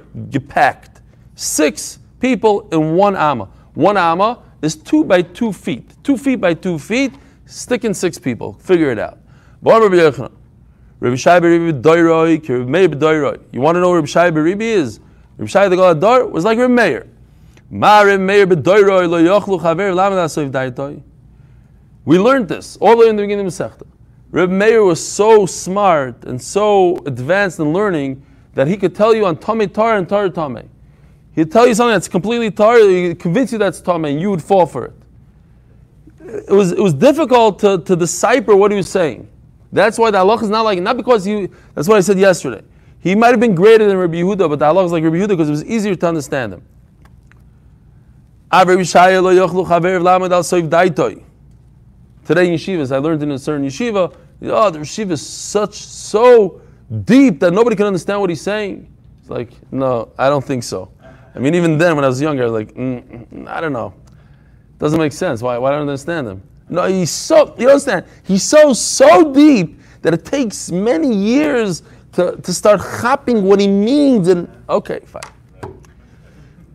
packed. 0.48 1.00
Six 1.36 2.00
people 2.18 2.68
in 2.70 2.96
one 2.96 3.14
Amma. 3.14 3.48
One 3.74 3.96
Amma 3.96 4.42
is 4.62 4.76
two 4.76 5.04
by 5.04 5.22
two 5.22 5.52
feet. 5.52 5.92
Two 6.02 6.16
feet 6.16 6.36
by 6.36 6.54
two 6.54 6.78
feet, 6.78 7.12
sticking 7.46 7.92
six 7.92 8.18
people. 8.18 8.54
Figure 8.54 8.90
it 8.90 8.98
out. 8.98 9.18
Rabbi. 13.20 13.42
You 13.52 13.60
want 13.60 13.76
to 13.76 13.80
know 13.80 13.88
who 13.90 13.96
Rabbi 13.96 14.06
Shai 14.06 14.30
Beribi 14.30 14.62
is? 14.62 15.00
Reb 15.36 15.48
Shai 15.48 15.68
the 15.68 15.76
Galadar 15.76 16.30
was 16.30 16.44
like 16.44 16.58
Reb 16.58 16.70
Meir. 16.70 17.08
We 22.04 22.18
learned 22.18 22.48
this 22.48 22.76
all 22.76 22.90
the 22.90 22.96
way 22.98 23.08
in 23.08 23.16
the 23.16 23.22
beginning 23.22 23.46
of 23.46 23.52
Masechta. 23.52 23.86
Reb 24.30 24.50
Meir 24.50 24.84
was 24.84 25.06
so 25.06 25.46
smart 25.46 26.24
and 26.24 26.40
so 26.40 26.96
advanced 27.06 27.58
in 27.58 27.72
learning 27.72 28.24
that 28.54 28.68
he 28.68 28.76
could 28.76 28.94
tell 28.94 29.14
you 29.14 29.26
on 29.26 29.36
Tomei 29.36 29.72
Tar 29.72 29.96
and 29.96 30.08
Tar 30.08 30.28
Tomei. 30.28 30.68
He'd 31.34 31.50
tell 31.50 31.66
you 31.66 31.74
something 31.74 31.94
that's 31.94 32.08
completely 32.08 32.50
Tar, 32.50 32.78
he'd 32.78 33.18
convince 33.18 33.52
you 33.52 33.58
that's 33.58 33.80
Tomei, 33.80 34.12
and 34.12 34.20
you 34.20 34.30
would 34.30 34.42
fall 34.42 34.66
for 34.66 34.86
it. 34.86 34.92
It 36.20 36.52
was, 36.52 36.72
it 36.72 36.78
was 36.78 36.94
difficult 36.94 37.58
to, 37.60 37.78
to 37.78 37.96
decipher 37.96 38.54
what 38.54 38.70
he 38.70 38.76
was 38.76 38.88
saying. 38.88 39.28
That's 39.72 39.98
why 39.98 40.10
the 40.10 40.18
halach 40.18 40.42
is 40.42 40.50
not 40.50 40.62
like, 40.62 40.80
not 40.80 40.96
because 40.96 41.26
you, 41.26 41.48
that's 41.74 41.88
what 41.88 41.96
I 41.96 42.00
said 42.00 42.18
yesterday. 42.18 42.62
He 43.00 43.14
might 43.14 43.30
have 43.30 43.40
been 43.40 43.54
greater 43.54 43.88
than 43.88 43.96
Rabbi 43.96 44.16
Yehuda, 44.16 44.48
but 44.48 44.58
the 44.58 44.66
halach 44.66 44.84
is 44.86 44.92
like 44.92 45.02
Rabbi 45.02 45.16
Yehuda 45.16 45.28
because 45.28 45.48
it 45.48 45.52
was 45.52 45.64
easier 45.64 45.94
to 45.94 46.06
understand 46.06 46.52
him. 46.52 46.62
Today 52.24 52.48
in 52.48 52.54
yeshivas, 52.54 52.92
I 52.92 52.98
learned 52.98 53.22
in 53.22 53.30
a 53.32 53.38
certain 53.38 53.66
yeshiva, 53.66 54.14
oh, 54.42 54.70
the 54.70 54.78
yeshiva 54.78 55.12
is 55.12 55.26
such, 55.26 55.74
so 55.74 56.60
deep 57.04 57.40
that 57.40 57.52
nobody 57.52 57.74
can 57.74 57.86
understand 57.86 58.20
what 58.20 58.28
he's 58.28 58.42
saying. 58.42 58.92
It's 59.20 59.30
like, 59.30 59.50
no, 59.72 60.12
I 60.18 60.28
don't 60.28 60.44
think 60.44 60.62
so. 60.62 60.90
I 61.34 61.38
mean, 61.38 61.54
even 61.54 61.78
then, 61.78 61.96
when 61.96 62.04
I 62.04 62.08
was 62.08 62.20
younger, 62.20 62.42
I 62.42 62.46
was 62.46 62.52
like, 62.52 62.74
mm, 62.74 63.26
mm, 63.28 63.48
I 63.48 63.60
don't 63.60 63.72
know. 63.72 63.94
Doesn't 64.78 64.98
make 64.98 65.12
sense. 65.12 65.40
Why, 65.42 65.56
why 65.58 65.70
don't 65.70 65.78
I 65.78 65.82
understand 65.82 66.28
him? 66.28 66.42
No, 66.68 66.86
he's 66.86 67.10
so, 67.10 67.54
you 67.58 67.68
understand? 67.68 68.04
He's 68.24 68.42
so, 68.42 68.72
so 68.72 69.32
deep 69.32 69.78
that 70.02 70.12
it 70.14 70.24
takes 70.24 70.70
many 70.70 71.14
years 71.14 71.82
to, 72.12 72.36
to 72.36 72.52
start 72.52 72.80
hopping 72.80 73.44
what 73.44 73.60
he 73.60 73.68
means. 73.68 74.28
And 74.28 74.48
okay, 74.68 75.00
fine. 75.00 75.22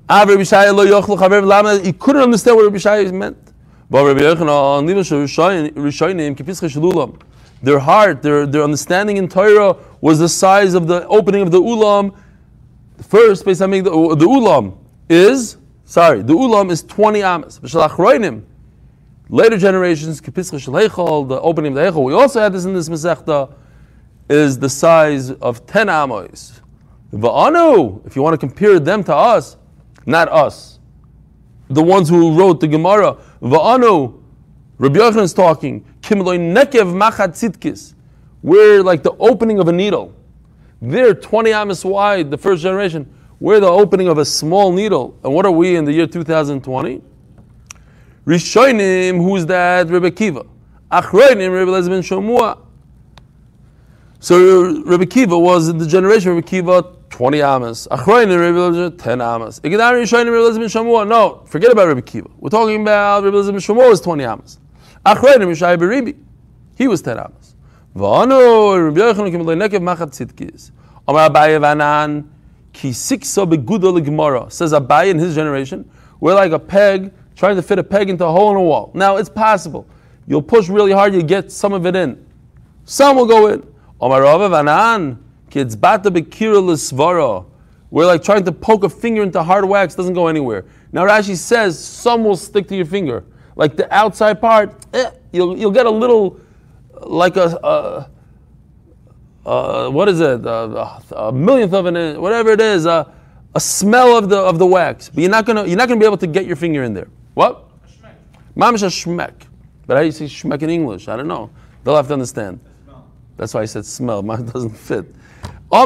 Ah, 0.10 0.26
he 0.26 1.94
couldn't 1.94 2.22
understand 2.22 2.58
what 2.58 2.72
Rabbi 2.72 3.12
meant. 3.12 3.38
Their 7.64 7.80
heart, 7.80 8.22
their, 8.22 8.46
their 8.46 8.64
understanding 8.64 9.18
in 9.18 9.28
Torah 9.28 9.76
was 10.00 10.20
the 10.20 10.30
size 10.30 10.74
of 10.76 10.88
the 10.88 11.06
opening 11.08 11.42
of 11.42 11.52
the 11.52 11.60
ulam. 11.60 12.16
First, 13.02 13.46
based 13.46 13.62
on 13.62 13.72
the, 13.72 13.82
the 13.82 13.92
ulam 13.92 14.78
is, 15.10 15.58
sorry, 15.86 16.22
the 16.22 16.34
ulam 16.34 16.72
is 16.72 16.84
20 16.84 17.24
amas. 17.24 17.60
Later 19.30 19.58
generations, 19.58 20.22
the 20.22 21.40
opening 21.42 21.72
of 21.74 21.76
the 21.76 21.92
Heichal, 21.92 22.04
we 22.04 22.14
also 22.14 22.40
had 22.40 22.54
this 22.54 22.66
in 22.66 22.74
this 22.74 22.90
Masechta 22.90 23.54
is 24.30 24.58
the 24.58 24.70
size 24.70 25.32
of 25.32 25.66
10 25.68 25.90
amos. 25.90 26.62
Va'anu, 27.14 28.06
if 28.06 28.16
you 28.16 28.22
want 28.22 28.34
to 28.34 28.38
compare 28.38 28.80
them 28.80 29.04
to 29.04 29.16
us, 29.16 29.58
not 30.06 30.30
us, 30.30 30.80
the 31.70 31.84
ones 31.84 32.10
who 32.10 32.38
wrote 32.38 32.60
the 32.60 32.68
Gemara, 32.68 33.18
Va'anu, 33.42 34.22
Rabbi 34.78 35.00
Yochanan 35.00 35.24
is 35.24 35.34
talking, 35.34 35.86
Kimloi 36.02 36.40
nekev 36.40 36.94
machat 36.94 37.30
tzidkis, 37.30 37.94
we're 38.42 38.82
like 38.82 39.04
the 39.04 39.12
opening 39.18 39.60
of 39.60 39.68
a 39.68 39.72
needle. 39.72 40.17
They're 40.82 41.14
20 41.14 41.54
amas 41.54 41.84
wide, 41.84 42.30
the 42.32 42.38
first 42.38 42.62
generation. 42.62 43.12
We're 43.40 43.60
the 43.60 43.68
opening 43.68 44.08
of 44.08 44.18
a 44.18 44.26
small 44.26 44.72
needle. 44.72 45.18
And 45.24 45.34
what 45.34 45.46
are 45.46 45.52
we 45.52 45.76
in 45.76 45.86
the 45.86 45.94
year 45.94 46.08
2020? 46.08 47.02
Rishonim, 48.26 49.18
who's 49.18 49.46
that? 49.46 49.90
Rebbe 49.90 50.12
Kiva. 50.12 50.46
Achroinim, 50.92 51.52
Rebbe 51.52 51.72
Elazar 51.72 51.90
ben 51.90 52.02
Shamua. 52.02 52.60
So 54.20 54.82
Rebbe 54.84 55.06
Kiva 55.06 55.38
was 55.38 55.70
in 55.70 55.78
the 55.78 55.88
generation 55.88 56.32
of 56.32 56.38
Rabbi 56.38 56.48
Kiva 56.48 56.96
20 57.10 57.42
amas. 57.42 57.88
Achroin 57.92 58.28
Rabbi 58.28 58.96
10 58.98 59.22
amas. 59.22 59.60
Igdari 59.62 60.02
Yishayin 60.04 60.26
Rabbi 60.26 60.38
Elazar 60.38 60.60
ben 60.60 60.68
Shamua. 60.68 61.08
No, 61.08 61.44
forget 61.46 61.72
about 61.72 61.88
Rebbe 61.88 62.02
Kiva. 62.02 62.30
We're 62.38 62.50
talking 62.50 62.82
about 62.82 63.24
Rabbi 63.24 63.36
Elazar 63.36 63.52
ben 63.52 63.62
Shamua 63.62 63.90
was 63.90 64.02
20 64.02 64.24
amas. 64.24 64.60
Achroin 65.06 65.38
Yishai 65.38 65.78
Beribi. 65.78 66.18
He 66.76 66.88
was 66.88 67.02
10 67.02 67.18
amas. 67.18 67.47
V'anu 67.98 68.86
Rabbi 68.86 69.00
Yochanan 69.00 69.32
kim 69.32 69.44
le'nekev 69.44 69.82
machat 69.82 70.12
tzidkis. 70.12 70.72
Ki 72.74 72.90
le'gemara. 72.90 74.52
Says 74.52 74.74
Abaye 74.74 75.10
in 75.10 75.18
his 75.18 75.34
generation, 75.34 75.90
we're 76.20 76.36
like 76.36 76.52
a 76.52 76.60
peg 76.60 77.12
trying 77.36 77.56
to 77.56 77.62
fit 77.64 77.80
a 77.80 77.84
peg 77.84 78.10
into 78.10 78.24
a 78.24 78.32
hole 78.32 78.52
in 78.52 78.58
a 78.58 78.62
wall. 78.62 78.92
Now 78.94 79.18
it's 79.18 79.30
possible. 79.30 79.88
You'll 80.28 80.44
push 80.44 80.70
really 80.70 80.92
hard, 80.92 81.16
you 81.16 81.24
get 81.24 81.52
some 81.52 81.74
of 81.74 81.86
it 81.88 81.96
in. 81.96 82.24
Some 82.86 83.16
will 83.16 83.26
go 83.26 83.48
in. 83.48 83.66
Omar 84.00 84.22
Vanan, 84.22 85.18
kids 85.50 85.76
bata 85.76 86.12
bekira 86.12 87.46
We're 87.90 88.06
like 88.06 88.24
trying 88.24 88.44
to 88.46 88.52
poke 88.52 88.84
a 88.84 88.90
finger 88.90 89.24
into 89.24 89.42
hard 89.42 89.66
wax, 89.66 89.96
doesn't 89.96 90.14
go 90.14 90.28
anywhere. 90.28 90.66
Now 90.92 91.06
Rashi 91.06 91.36
says 91.36 91.84
some 91.84 92.24
will 92.24 92.36
stick 92.36 92.68
to 92.68 92.76
your 92.76 92.86
finger. 92.86 93.24
Like 93.56 93.76
the 93.76 93.92
outside 93.92 94.40
part, 94.40 94.86
eh, 94.94 95.10
you'll, 95.32 95.58
you'll 95.58 95.72
get 95.72 95.88
a 95.88 95.92
little, 95.92 96.40
like 97.02 97.38
a, 97.38 98.10
a, 99.46 99.50
a 99.50 99.92
what 99.92 100.10
is 100.10 100.20
it, 100.20 100.46
a, 100.46 101.02
a, 101.16 101.32
millionth 101.32 101.74
of 101.74 101.86
an 101.86 101.96
inch, 101.96 102.18
whatever 102.18 102.52
it 102.52 102.62
is, 102.62 102.86
a, 102.86 103.12
a 103.56 103.60
smell 103.60 104.18
of 104.18 104.30
the 104.30 104.38
of 104.38 104.60
the 104.60 104.66
wax. 104.66 105.10
But 105.10 105.22
you're 105.22 105.32
not 105.32 105.46
gonna 105.46 105.66
you're 105.66 105.78
not 105.78 105.88
gonna 105.88 106.00
be 106.00 106.06
able 106.06 106.18
to 106.18 106.28
get 106.28 106.46
your 106.46 106.56
finger 106.56 106.84
in 106.84 106.94
there. 106.94 107.08
What? 107.34 107.66
Mamish 108.56 108.84
a 108.84 108.88
shmek. 108.88 109.34
But 109.86 109.96
how 109.96 110.02
do 110.02 110.06
you 110.06 110.12
say 110.12 110.26
shmek 110.26 110.62
in 110.62 110.70
English? 110.70 111.08
I 111.08 111.16
don't 111.16 111.28
know. 111.28 111.50
They'll 111.84 111.96
have 111.96 112.08
to 112.08 112.14
understand. 112.14 112.60
That's 113.38 113.54
why 113.54 113.62
I 113.62 113.66
said 113.66 113.86
smell. 113.86 114.24
Mine 114.24 114.46
doesn't 114.46 114.76
fit. 114.76 115.06
We're 115.70 115.86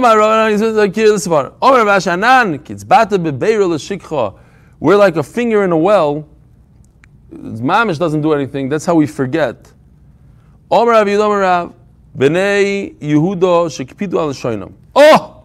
like 4.96 5.16
a 5.16 5.24
finger 5.24 5.64
in 5.64 5.72
a 5.72 5.78
well. 5.78 6.28
Mamish 7.32 8.00
doesn't 8.00 8.22
do 8.22 8.34
anything. 8.34 8.70
That's 8.70 8.86
how 8.86 8.96
we 8.96 9.08
forget. 9.08 9.72
Omar 10.72 10.94
Rav 10.94 11.08
Yudom 11.08 11.42
Rav, 11.42 11.74
Bnei 12.18 12.96
Yehuda 13.00 13.68
shekpidu 13.68 14.14
al 14.14 14.30
shoinam. 14.30 14.72
Oh! 14.96 15.44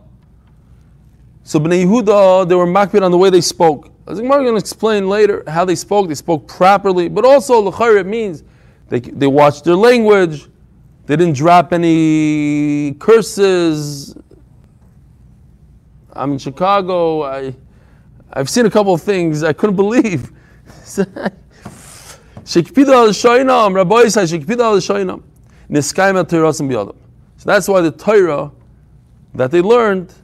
So 1.43 1.59
Bnei 1.59 1.85
Yehuda, 1.85 2.49
they 2.49 2.55
were 2.55 2.67
makbid 2.67 3.03
on 3.03 3.11
the 3.11 3.19
way 3.19 3.29
they 3.29 3.41
spoke. 3.41 3.91
As 4.07 4.21
I'm 4.21 4.29
going 4.29 4.45
to 4.45 4.55
explain 4.55 5.09
later 5.09 5.43
how 5.49 5.65
they 5.65 5.75
spoke. 5.75 6.07
They 6.07 6.15
spoke 6.15 6.47
properly, 6.47 7.09
but 7.09 7.25
also 7.25 7.59
l'chayr 7.59 7.99
it 7.99 8.07
means 8.07 8.45
they, 8.89 9.01
they 9.01 9.27
watched 9.27 9.65
their 9.65 9.75
language. 9.75 10.47
They 11.07 11.17
didn't 11.17 11.35
drop 11.35 11.73
any 11.73 12.95
curses. 13.01 14.17
I'm 16.13 16.33
in 16.33 16.39
Chicago. 16.39 17.23
I, 17.23 17.53
I've 18.33 18.49
seen 18.49 18.67
a 18.67 18.71
couple 18.71 18.95
of 18.95 19.03
things 19.03 19.43
I 19.43 19.53
couldn't 19.53 19.77
believe. 19.77 20.31
Shekpidu 22.47 22.93
al 22.93 23.09
shoinam, 23.09 23.75
Rabbi 23.75 24.07
says 24.07 24.33
Shekpidu 24.33 24.61
al 24.61 24.77
shoinam. 24.77 25.23
Niskayim 25.69 26.25
Torahsim 26.25 26.69
biyadam. 26.71 26.95
So 27.39 27.45
that's 27.45 27.67
why 27.67 27.81
the 27.81 27.91
Torah 27.91 28.53
that 29.35 29.51
they 29.51 29.61
learned, 29.61 30.15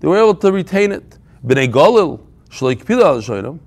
they 0.00 0.08
were 0.08 0.18
able 0.18 0.34
to 0.34 0.52
retain 0.52 0.92
it. 0.92 1.18
Bnei 1.44 1.66
Galil, 1.66 2.20
Shleikpidu 2.50 3.02
al 3.02 3.22
shoinam. 3.22 3.58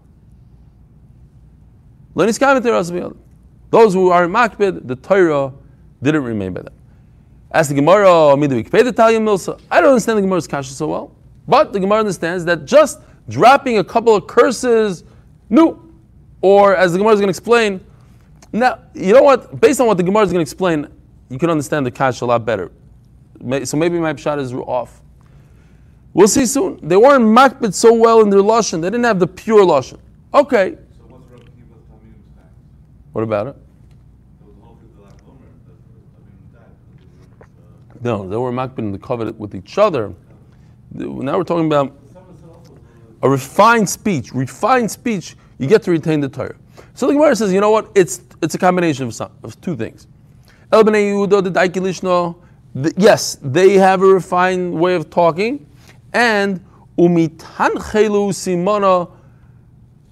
Niskayim 2.16 2.62
Torahsim 2.62 2.92
biyadam. 2.92 3.18
Those 3.72 3.96
who 3.96 4.12
are 4.12 4.26
in 4.26 4.32
makbid, 4.32 4.88
the 4.88 4.96
Torah 4.96 5.52
didn't 6.04 6.24
remain 6.24 6.54
by 6.54 6.62
them. 6.62 6.74
As 7.50 7.68
the 7.68 7.76
Gemara, 7.76 8.08
I 8.08 8.36
don't 8.36 9.90
understand 9.90 10.18
the 10.18 10.22
Gemara's 10.22 10.48
kasha 10.48 10.72
so 10.72 10.88
well, 10.88 11.16
but 11.48 11.74
the 11.74 11.80
Gemara 11.80 12.00
understands 12.00 12.46
that 12.46 12.66
just 12.66 13.00
dropping 13.28 13.80
a 13.80 13.84
couple 13.84 14.16
of 14.16 14.28
curses, 14.28 15.04
no, 15.50 15.82
or 16.42 16.76
as 16.76 16.92
the 16.92 16.98
Gemara 16.98 17.14
is 17.14 17.20
going 17.20 17.28
to 17.28 17.38
explain, 17.38 17.84
now 18.54 18.80
you 18.94 19.14
know 19.14 19.24
what? 19.24 19.60
Based 19.60 19.80
on 19.82 19.88
what 19.88 19.98
the 19.98 20.04
Gemara 20.04 20.24
is 20.24 20.32
going 20.32 20.46
to 20.46 20.50
explain, 20.50 20.88
you 21.30 21.38
can 21.38 21.50
understand 21.50 21.86
the 21.86 21.92
kasha 21.92 22.26
a 22.26 22.28
lot 22.28 22.46
better. 22.46 22.72
So 23.64 23.78
maybe 23.78 24.00
my 24.00 24.14
pshat 24.14 24.40
is 24.40 24.54
off. 24.54 25.02
We'll 26.14 26.28
see 26.28 26.46
soon. 26.46 26.80
They 26.82 26.98
weren't 26.98 27.26
makbid 27.26 27.74
so 27.74 27.94
well 27.94 28.22
in 28.22 28.30
their 28.30 28.40
lashon; 28.40 28.82
they 28.82 28.90
didn't 28.90 29.04
have 29.04 29.20
the 29.20 29.28
pure 29.28 29.64
lashon. 29.64 30.00
Okay, 30.34 30.78
what 33.12 33.24
about 33.24 33.48
it? 33.48 33.56
No, 38.02 38.28
they 38.28 38.38
were 38.38 38.52
makbid 38.52 38.80
in 38.80 38.92
the 38.92 39.00
covenant 39.00 39.40
with 39.40 39.56
each 39.56 39.78
other. 39.78 40.14
Now 40.92 41.38
we're 41.38 41.44
talking 41.44 41.66
about 41.66 41.98
a 43.22 43.30
refined 43.30 43.90
speech. 43.90 44.34
Refined 44.34 44.90
speech, 44.90 45.36
you 45.60 45.68
get 45.68 45.84
to 45.84 45.92
retain 45.92 46.20
the 46.20 46.30
Torah. 46.30 46.56
So 46.94 47.08
the 47.08 47.14
Gemara 47.14 47.36
says, 47.36 47.52
you 47.52 47.62
know 47.62 47.72
what? 47.72 47.92
It's 47.96 48.22
it's 48.42 48.56
a 48.56 48.58
combination 48.58 49.08
of, 49.08 49.16
some, 49.16 49.32
of 49.44 49.60
two 49.62 49.76
things. 49.76 50.08
El 50.72 50.84
Yehuda, 50.84 51.44
the 51.44 51.52
Daiki 51.52 51.82
Lishno, 51.82 52.38
the- 52.76 52.94
yes, 52.98 53.38
they 53.42 53.74
have 53.74 54.02
a 54.02 54.06
refined 54.06 54.80
way 54.80 54.96
of 54.96 55.10
talking, 55.10 55.66
and 56.14 56.64
umitan 56.98 57.72
chelu 57.76 58.30
simona, 58.30 59.10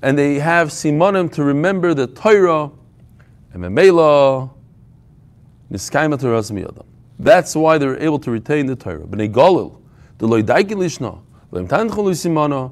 and 0.02 0.18
they 0.18 0.36
have 0.40 0.70
simonim 0.70 1.32
to 1.34 1.44
remember 1.44 1.94
the 1.94 2.08
Torah, 2.08 2.72
and 3.54 3.64
memela, 3.64 4.50
niskayim 5.72 6.20
Torah 6.20 6.40
miyadam. 6.40 6.86
That's 7.20 7.56
why 7.56 7.78
they're 7.78 8.00
able 8.02 8.20
to 8.20 8.32
retain 8.32 8.66
the 8.66 8.76
Torah. 8.76 9.06
Bnei 9.06 9.32
Galil, 9.32 9.80
the 10.18 10.28
loy 10.28 10.42
Daiki 10.42 10.72
Lishno, 10.72 11.22
loimtan 11.52 11.90
chelu 11.90 12.12
simona, 12.12 12.72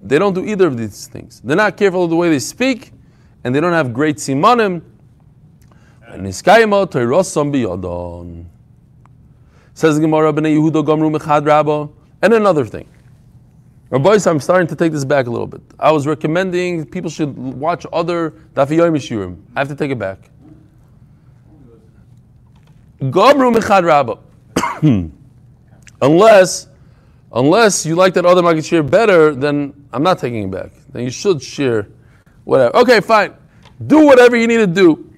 they 0.00 0.18
don't 0.18 0.34
do 0.34 0.44
either 0.44 0.66
of 0.66 0.76
these 0.76 1.06
things. 1.06 1.40
They're 1.42 1.56
not 1.56 1.76
careful 1.76 2.04
of 2.04 2.10
the 2.10 2.16
way 2.16 2.28
they 2.28 2.38
speak, 2.38 2.92
and 3.44 3.54
they 3.54 3.60
don't 3.60 3.72
have 3.72 3.92
great 3.92 4.16
simonim. 4.16 4.82
Says 9.74 9.98
Gemara, 9.98 10.32
Bnei 10.32 10.56
Yehuda 10.56 10.84
Gomru 10.84 11.16
Mechad 11.16 11.46
Rabba. 11.46 11.88
And 12.20 12.34
another 12.34 12.64
thing. 12.64 12.86
Rabbi, 13.90 14.18
I'm 14.26 14.40
starting 14.40 14.66
to 14.68 14.76
take 14.76 14.92
this 14.92 15.04
back 15.04 15.26
a 15.26 15.30
little 15.30 15.46
bit. 15.46 15.60
I 15.78 15.90
was 15.92 16.06
recommending 16.06 16.86
people 16.86 17.10
should 17.10 17.36
watch 17.36 17.84
other 17.92 18.30
Daf 18.54 18.68
Yomi 18.68 18.96
Shurim. 18.96 19.42
I 19.54 19.60
have 19.60 19.68
to 19.68 19.74
take 19.74 19.90
it 19.90 19.98
back. 19.98 20.30
Gomru 23.00 23.54
Mechad 23.54 24.18
unless, 26.02 26.68
unless 27.32 27.86
you 27.86 27.94
like 27.94 28.14
that 28.14 28.26
other 28.26 28.42
maggid 28.42 28.64
shiur 28.64 28.88
better, 28.88 29.34
then 29.34 29.86
I'm 29.92 30.02
not 30.02 30.18
taking 30.18 30.44
it 30.44 30.50
back. 30.50 30.70
Then 30.92 31.04
you 31.04 31.10
should 31.10 31.42
share 31.42 31.88
whatever. 32.44 32.76
Okay, 32.78 33.00
fine. 33.00 33.34
Do 33.86 34.06
whatever 34.06 34.36
you 34.36 34.46
need 34.46 34.58
to 34.58 34.66
do. 34.66 35.12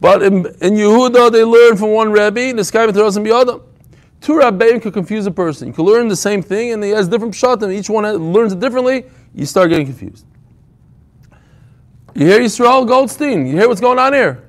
But 0.00 0.22
in, 0.22 0.38
in 0.60 0.74
Yehuda, 0.74 1.30
they 1.30 1.44
learn 1.44 1.76
from 1.76 1.90
one 1.90 2.10
Rebbe, 2.10 2.40
And 2.40 2.58
the 2.58 2.64
sky 2.64 2.86
Torah 2.86 3.06
and 3.06 3.26
Biyadam. 3.26 3.62
Two 4.20 4.34
Rabbeim 4.34 4.80
could 4.80 4.92
confuse 4.92 5.26
a 5.26 5.30
person. 5.30 5.68
You 5.68 5.74
could 5.74 5.84
learn 5.84 6.08
the 6.08 6.16
same 6.16 6.42
thing, 6.42 6.72
and 6.72 6.82
he 6.82 6.90
has 6.90 7.08
different 7.08 7.34
pshatim. 7.34 7.72
Each 7.72 7.90
one 7.90 8.04
learns 8.32 8.52
it 8.52 8.60
differently. 8.60 9.04
You 9.34 9.46
start 9.46 9.70
getting 9.70 9.86
confused. 9.86 10.24
You 12.14 12.26
hear 12.26 12.40
Yisrael 12.40 12.86
Goldstein? 12.86 13.46
You 13.46 13.52
hear 13.52 13.68
what's 13.68 13.80
going 13.80 13.98
on 13.98 14.12
here? 14.12 14.44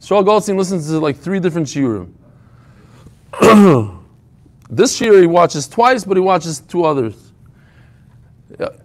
Yisrael 0.00 0.24
Goldstein 0.24 0.56
listens 0.56 0.88
to 0.88 0.98
like 0.98 1.16
three 1.16 1.38
different 1.38 1.68
shiurim. 1.68 2.12
this 4.68 5.00
year 5.00 5.20
he 5.20 5.26
watches 5.26 5.68
twice, 5.68 6.04
but 6.04 6.16
he 6.16 6.20
watches 6.20 6.60
two 6.60 6.84
others. 6.84 7.32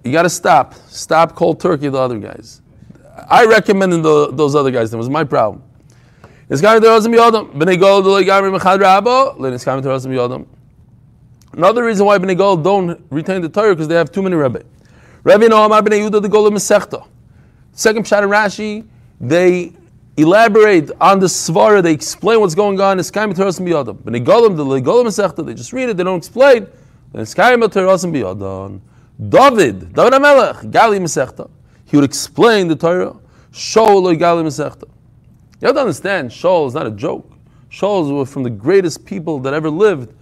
You 0.03 0.11
got 0.11 0.23
to 0.23 0.29
stop. 0.29 0.73
Stop 0.87 1.35
cold 1.35 1.59
turkey 1.59 1.89
the 1.89 1.97
other 1.97 2.19
guys. 2.19 2.61
I 3.29 3.45
recommended 3.45 4.03
the, 4.03 4.31
those 4.31 4.55
other 4.55 4.71
guys. 4.71 4.91
That 4.91 4.97
was 4.97 5.09
my 5.09 5.23
problem. 5.23 5.63
Another 6.49 6.91
reason 11.83 12.05
why 12.05 12.17
Bnei 12.17 12.37
Gol 12.37 12.57
don't 12.57 13.05
retain 13.09 13.41
the 13.41 13.49
Torah 13.49 13.73
because 13.73 13.87
they 13.87 13.95
have 13.95 14.11
too 14.11 14.21
many 14.21 14.35
Rebbe. 14.35 14.63
Rebbe 15.23 15.47
no 15.49 15.63
Amar 15.63 15.81
Bnei 15.81 16.09
Yehuda 16.09 16.21
the 16.21 16.29
Gol 16.29 16.49
Masechta. 16.49 17.07
Second 17.73 18.05
Pshat 18.05 18.23
Rashi, 18.23 18.85
they 19.19 19.73
elaborate 20.21 20.91
on 20.99 21.19
the 21.19 21.25
Svara, 21.25 21.81
they 21.83 21.93
explain 21.93 22.39
what's 22.39 22.55
going 22.55 22.79
on. 22.79 22.97
The 22.97 23.03
Golim 23.03 23.35
Masechta, 25.05 25.45
they 25.45 25.53
just 25.53 25.73
read 25.73 25.89
it, 25.89 25.97
they 25.97 26.03
don't 26.03 26.17
explain. 26.17 26.67
Eskayim 27.13 27.71
Torah 27.71 27.95
Biyadam. 27.95 28.81
David, 29.29 29.93
David 29.93 30.13
HaMelech, 30.13 30.71
Gali 30.71 30.99
Masechta. 30.99 31.49
He 31.85 31.97
would 31.97 32.05
explain 32.05 32.67
the 32.67 32.75
Torah. 32.75 33.15
Shaul 33.51 34.15
Gali 34.17 34.43
Masechta. 34.43 34.87
You 35.59 35.67
have 35.67 35.75
to 35.75 35.81
understand, 35.81 36.31
Shaul 36.31 36.67
is 36.67 36.73
not 36.73 36.87
a 36.87 36.91
joke. 36.91 37.29
Shaul 37.69 38.17
was 38.17 38.31
from 38.31 38.43
the 38.43 38.49
greatest 38.49 39.05
people 39.05 39.39
that 39.39 39.53
ever 39.53 39.69
lived. 39.69 40.13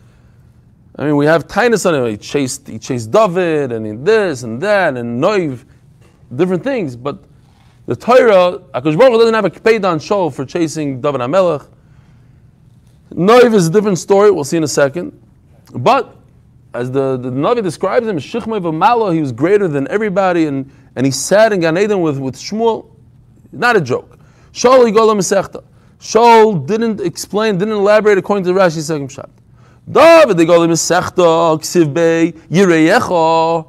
I 0.98 1.06
mean, 1.06 1.16
we 1.16 1.26
have 1.28 1.48
Tainus 1.48 1.86
on 1.86 1.96
him. 1.96 2.06
He 2.08 2.18
chased, 2.18 2.68
he 2.68 2.78
chased 2.78 3.10
David, 3.10 3.72
and 3.72 4.06
this 4.06 4.44
and 4.44 4.60
that, 4.62 4.98
and 4.98 5.24
Noiv, 5.24 5.64
different 6.36 6.64
things. 6.64 6.96
But 6.98 7.24
the 7.90 7.96
Torah, 7.96 8.60
Akash 8.76 8.96
Baruch 8.96 9.20
doesn't 9.20 9.34
have 9.34 9.46
a 9.46 9.50
kpeid 9.50 9.84
on 9.84 9.98
Shaul 9.98 10.32
for 10.32 10.46
chasing 10.46 11.02
David 11.02 11.22
HaMelech. 11.22 11.68
Noiv 13.12 13.56
is 13.56 13.66
a 13.66 13.72
different 13.72 13.98
story. 13.98 14.30
We'll 14.30 14.44
see 14.44 14.58
in 14.58 14.64
a 14.64 14.68
second. 14.68 15.20
But 15.74 16.16
as 16.76 16.92
the, 16.92 17.18
the 17.18 17.32
Navi 17.32 17.64
describes 17.64 18.08
him, 18.08 18.18
Shichmei 18.18 18.62
V'Malo, 18.62 19.12
he 19.12 19.22
was 19.22 19.32
greater 19.32 19.68
than 19.68 19.88
everybody, 19.88 20.46
and, 20.46 20.72
and 20.96 21.04
he 21.04 21.12
sat 21.12 21.52
in 21.52 21.62
Gan 21.62 21.80
Eden 21.80 22.02
with, 22.02 22.20
with 22.20 22.36
Shmuel. 22.36 22.92
Not 23.52 23.76
a 23.76 23.82
joke. 23.82 24.20
Shaul 24.54 24.88
Yigola 24.88 25.16
Masechta. 25.16 25.64
Shaul 26.00 26.68
didn't 26.68 27.02
explain, 27.02 27.58
didn't 27.58 27.74
elaborate 27.74 28.20
according 28.20 28.44
to 28.44 28.52
Rashi's 28.52 28.86
second 28.86 29.12
shot. 29.12 29.32
David 29.92 30.38
Yigola 30.38 30.70
Masechta, 30.70 31.60
Ksiv 31.60 31.92
Bey, 31.92 32.34
Yireyecha, 32.52 33.66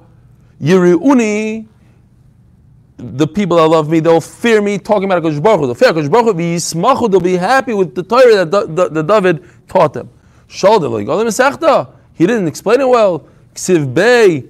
Yireuni. 0.60 1.69
The 3.00 3.26
people 3.26 3.56
that 3.56 3.66
love 3.68 3.88
me, 3.88 4.00
they'll 4.00 4.20
fear 4.20 4.60
me, 4.60 4.78
talking 4.78 5.04
about 5.04 5.22
HaKadosh 5.22 5.42
Baruch. 5.42 5.62
They'll 5.62 5.74
fear 5.74 5.92
HaKadosh 5.92 6.10
Baruch 6.10 7.10
they'll 7.10 7.20
be 7.20 7.36
happy 7.36 7.72
with 7.74 7.94
the 7.94 8.02
Torah 8.02 8.44
that, 8.44 8.50
Da- 8.50 8.88
that 8.88 9.06
David 9.06 9.44
taught 9.68 9.94
them. 9.94 10.10
He 10.48 12.26
didn't 12.26 12.48
explain 12.48 12.80
it 12.80 12.88
well. 12.88 13.26
Ksiv 13.54 13.94
Bey, 13.94 14.44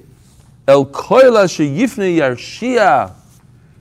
El 0.67 0.87
Koila 0.87 1.47
Sheyifne 1.47 2.17
Yarshia. 2.17 3.13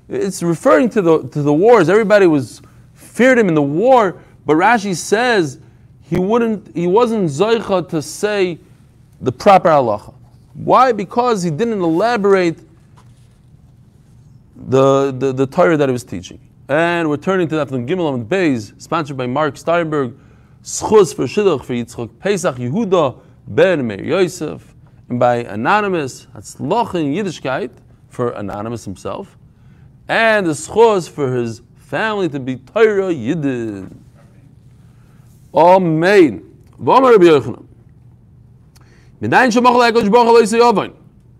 It's 0.07 0.41
referring 0.41 0.89
to 0.89 1.01
the 1.01 1.27
to 1.29 1.41
the 1.41 1.53
wars. 1.53 1.87
Everybody 1.87 2.25
was 2.27 2.61
feared 2.93 3.37
him 3.37 3.47
in 3.47 3.53
the 3.53 3.61
war, 3.61 4.21
but 4.45 4.55
Rashi 4.57 4.95
says 4.95 5.59
he 6.01 6.19
wouldn't. 6.19 6.75
He 6.75 6.87
wasn't 6.87 7.29
zoicha 7.29 7.87
to 7.89 8.01
say 8.01 8.57
the 9.21 9.31
proper 9.31 9.69
halacha. 9.69 10.13
Why? 10.55 10.91
Because 10.91 11.43
he 11.43 11.51
didn't 11.51 11.81
elaborate 11.81 12.68
the, 14.67 15.11
the, 15.11 15.33
the 15.33 15.47
Torah 15.47 15.77
that 15.77 15.89
he 15.89 15.93
was 15.93 16.03
teaching. 16.03 16.39
And 16.67 17.09
we're 17.09 17.17
turning 17.17 17.47
to 17.47 17.55
that 17.55 17.69
from 17.69 17.87
Gimel 17.87 18.13
and 18.13 18.27
Beis, 18.27 18.79
sponsored 18.81 19.17
by 19.17 19.27
Mark 19.27 19.57
Steinberg. 19.57 20.17
Schus 20.61 21.15
for 21.15 21.23
Shidduch 21.23 21.63
for 21.63 21.73
Yitzchak 21.73 22.19
Pesach 22.19 22.57
Yehuda 22.57 23.19
Ben 23.47 23.87
Meir 23.87 24.03
Yosef, 24.03 24.75
and 25.07 25.19
by 25.19 25.37
anonymous, 25.37 26.27
Hatzloch 26.35 26.93
in 26.95 27.13
Yiddishkeit, 27.13 27.71
for 28.09 28.31
anonymous 28.31 28.85
himself, 28.85 29.37
and 30.07 30.45
the 30.45 30.51
schos 30.51 31.09
for 31.09 31.33
his 31.33 31.61
family 31.75 32.29
to 32.29 32.39
be 32.39 32.57
Torah 32.57 33.13
Yidden. 33.13 33.95
Amen. 35.53 36.43
V'amar 36.79 37.11
Rabbi 37.13 37.25
Yochanan. 37.25 37.65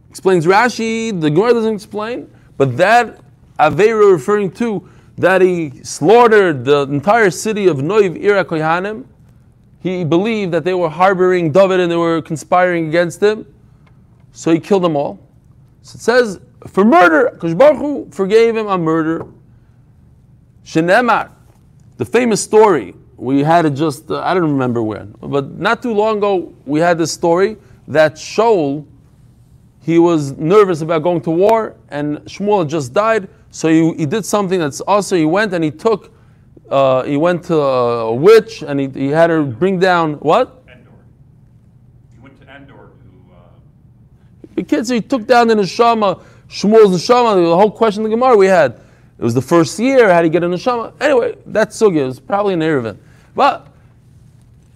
Explains 0.10 0.46
Rashi, 0.46 1.22
the 1.22 1.30
Gemara 1.30 1.54
doesn't 1.54 1.76
explain, 1.76 2.32
but 2.60 2.76
that 2.76 3.22
Aveira 3.58 4.12
referring 4.12 4.52
to 4.52 4.88
that 5.18 5.42
he 5.42 5.82
slaughtered 5.82 6.66
the 6.66 6.82
entire 6.82 7.32
city 7.32 7.68
of 7.68 7.78
Noiv 7.78 8.22
Ira 8.22 8.44
Kohanim, 8.44 9.06
he 9.80 10.04
believed 10.04 10.52
that 10.52 10.66
they 10.66 10.74
were 10.74 10.90
harboring 10.90 11.54
David 11.54 11.80
and 11.80 11.90
they 11.90 11.96
were 11.96 12.22
conspiring 12.22 12.90
against 12.90 13.24
him, 13.24 13.46
so 14.34 14.52
he 14.52 14.60
killed 14.60 14.84
them 14.84 14.98
all. 14.98 15.20
So 15.84 15.96
it 15.96 16.02
says, 16.02 16.42
for 16.68 16.84
murder, 16.84 17.38
Kosh 17.40 17.54
Baruch 17.54 17.78
Hu 17.78 18.10
forgave 18.12 18.58
him 18.58 18.68
on 18.68 18.84
murder. 18.84 19.26
Shenemar, 20.66 21.32
the 21.96 22.04
famous 22.04 22.44
story, 22.44 22.94
we 23.16 23.42
had 23.42 23.66
it 23.66 23.72
just, 23.72 24.12
uh, 24.12 24.22
I 24.22 24.34
don't 24.34 24.52
remember 24.52 24.84
when, 24.84 25.16
but 25.22 25.52
not 25.52 25.82
too 25.82 25.94
long 25.94 26.18
ago, 26.18 26.54
we 26.66 26.82
had 26.82 26.98
this 26.98 27.14
story 27.14 27.56
that 27.88 28.16
Shaul, 28.16 28.86
he 29.90 29.98
was 29.98 30.38
nervous 30.38 30.82
about 30.82 31.02
going 31.02 31.22
to 31.22 31.32
war, 31.32 31.76
and 31.90 32.20
Shmuel 32.20 32.70
just 32.70 32.94
died, 32.94 33.28
so 33.50 33.68
he, 33.68 33.94
he 33.96 34.06
did 34.06 34.24
something 34.24 34.60
that's 34.60 34.82
also, 34.82 35.16
he 35.16 35.26
went 35.26 35.52
and 35.54 35.64
he 35.64 35.72
took, 35.72 36.14
uh, 36.70 37.02
he 37.04 37.18
went 37.18 37.44
to 37.46 37.56
a 37.60 38.14
witch, 38.14 38.62
and 38.62 38.80
he, 38.80 38.88
he 38.90 39.08
had 39.08 39.32
her 39.32 39.42
bring 39.44 39.80
down, 39.80 40.14
what? 40.14 40.64
Endor. 40.72 40.92
He 42.14 42.20
went 42.20 42.40
to 42.40 42.48
Endor 42.48 42.76
to, 42.76 43.34
uh, 43.34 43.40
The 44.54 44.64
kids, 44.64 44.90
he 44.90 45.02
took 45.02 45.26
down 45.26 45.48
the 45.48 45.56
neshama, 45.56 46.22
Shmuel's 46.48 46.96
neshama, 46.96 47.44
the 47.44 47.56
whole 47.56 47.72
question 47.72 48.04
of 48.04 48.12
the 48.12 48.16
Gemara 48.16 48.38
we 48.38 48.46
had. 48.46 48.74
It 49.18 49.24
was 49.24 49.34
the 49.34 49.42
first 49.42 49.80
year, 49.80 50.14
how 50.14 50.22
do 50.22 50.28
you 50.28 50.32
get 50.32 50.44
a 50.44 50.48
neshama? 50.48 50.94
Anyway, 51.02 51.36
that's 51.48 51.82
sugya, 51.82 52.08
it's 52.08 52.20
probably 52.20 52.54
an 52.54 52.60
Eruvin. 52.60 52.98
But, 53.34 53.68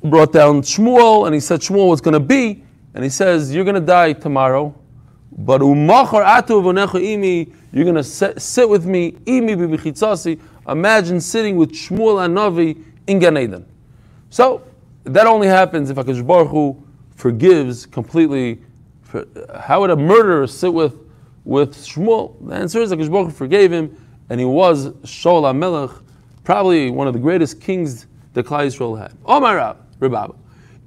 brought 0.04 0.34
down 0.34 0.64
Shmuel, 0.64 1.28
and 1.28 1.36
he 1.36 1.40
said 1.40 1.60
Shmuel 1.60 1.90
was 1.90 2.02
going 2.02 2.16
to 2.16 2.20
be, 2.20 2.64
and 2.96 3.04
he 3.04 3.10
says, 3.12 3.54
you're 3.54 3.64
going 3.64 3.76
to 3.76 3.82
die 3.82 4.14
tomorrow, 4.14 4.74
but 5.38 5.62
umachar 5.62 6.24
atu 6.24 6.62
v'necha 6.62 7.02
imi, 7.02 7.54
you're 7.72 7.86
going 7.86 7.96
to 7.96 8.04
sit 8.04 8.70
with 8.70 8.86
me, 8.86 9.14
imi 9.26 9.56
bibichitzasi, 9.56 10.40
imagine 10.68 11.20
sitting 11.20 11.56
with 11.56 11.72
Shmuel 11.72 12.24
and 12.24 12.38
Navi 12.38 12.84
in 13.08 13.20
Gan 13.20 13.38
Eden. 13.38 13.66
So, 14.30 14.64
that 15.06 15.28
only 15.28 15.48
happens 15.48 15.90
if 15.90 15.98
HaKadosh 15.98 16.26
Baruch 16.26 16.50
Hu 16.50 16.84
forgives 17.16 17.86
completely. 17.86 18.62
For, 19.02 19.26
how 19.60 19.82
would 19.82 19.90
a 19.90 19.96
murderer 19.96 20.48
sit 20.48 20.74
with, 20.74 20.96
with 21.44 21.76
Shmuel? 21.76 22.48
The 22.48 22.56
answer 22.56 22.82
is 22.82 22.92
HaKadosh 22.92 23.12
Baruch 23.12 23.28
Hu 23.28 23.34
forgave 23.34 23.72
him, 23.72 23.96
and 24.30 24.40
he 24.40 24.46
was 24.46 24.90
Shaul 25.04 25.44
HaMelech, 25.44 26.02
probably 26.44 26.90
one 26.90 27.08
of 27.08 27.14
the 27.14 27.20
greatest 27.20 27.60
kings 27.60 28.08
that 28.34 28.46
Klal 28.46 28.68
Yisrael 28.68 29.00
had. 29.00 29.14
Omar 29.26 29.56
Rab, 29.58 29.78
Rebab. 30.00 30.36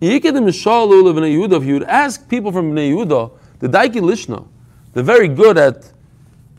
Yikidim 0.01 0.49
Shaul 0.49 0.89
Bnei 0.89 1.37
Yehuda, 1.37 1.61
if 1.61 1.65
you 1.65 1.75
would 1.75 1.85
ask 1.85 2.29
people 2.29 2.53
from 2.53 2.73
Bnei 2.73 2.93
Yehuda, 2.93 3.31
the 3.59 3.69
Daiki 3.69 4.01
Lishna, 4.01 4.47
they're 4.93 5.03
very 5.03 5.29
good 5.29 5.59
at 5.59 5.93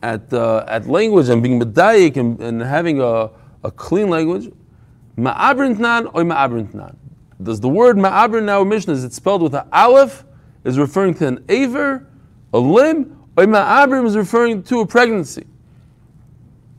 at 0.02 0.32
uh, 0.32 0.64
at 0.68 0.86
language 0.86 1.28
and 1.28 1.42
being 1.42 1.60
medayik 1.60 2.16
and, 2.16 2.40
and 2.40 2.60
having 2.60 3.00
a, 3.00 3.30
a 3.64 3.70
clean 3.70 4.08
language. 4.08 4.52
Ma'abrintnan 5.16 6.06
or 6.14 6.22
ma'abrintnan. 6.22 6.94
Does 7.42 7.60
the 7.60 7.68
word 7.68 7.96
ma'abrin 7.96 8.44
now 8.44 8.62
Mishnah 8.64 8.94
is 8.94 9.04
it 9.04 9.12
spelled 9.12 9.42
with 9.42 9.54
an 9.54 9.68
aleph 9.72 10.24
is 10.64 10.78
referring 10.78 11.14
to 11.14 11.26
an 11.26 11.44
aver, 11.48 12.06
a 12.52 12.58
limb, 12.58 13.16
or 13.36 13.44
ma'abrim 13.44 14.06
is 14.06 14.16
referring 14.16 14.62
to 14.64 14.80
a 14.80 14.86
pregnancy? 14.86 15.46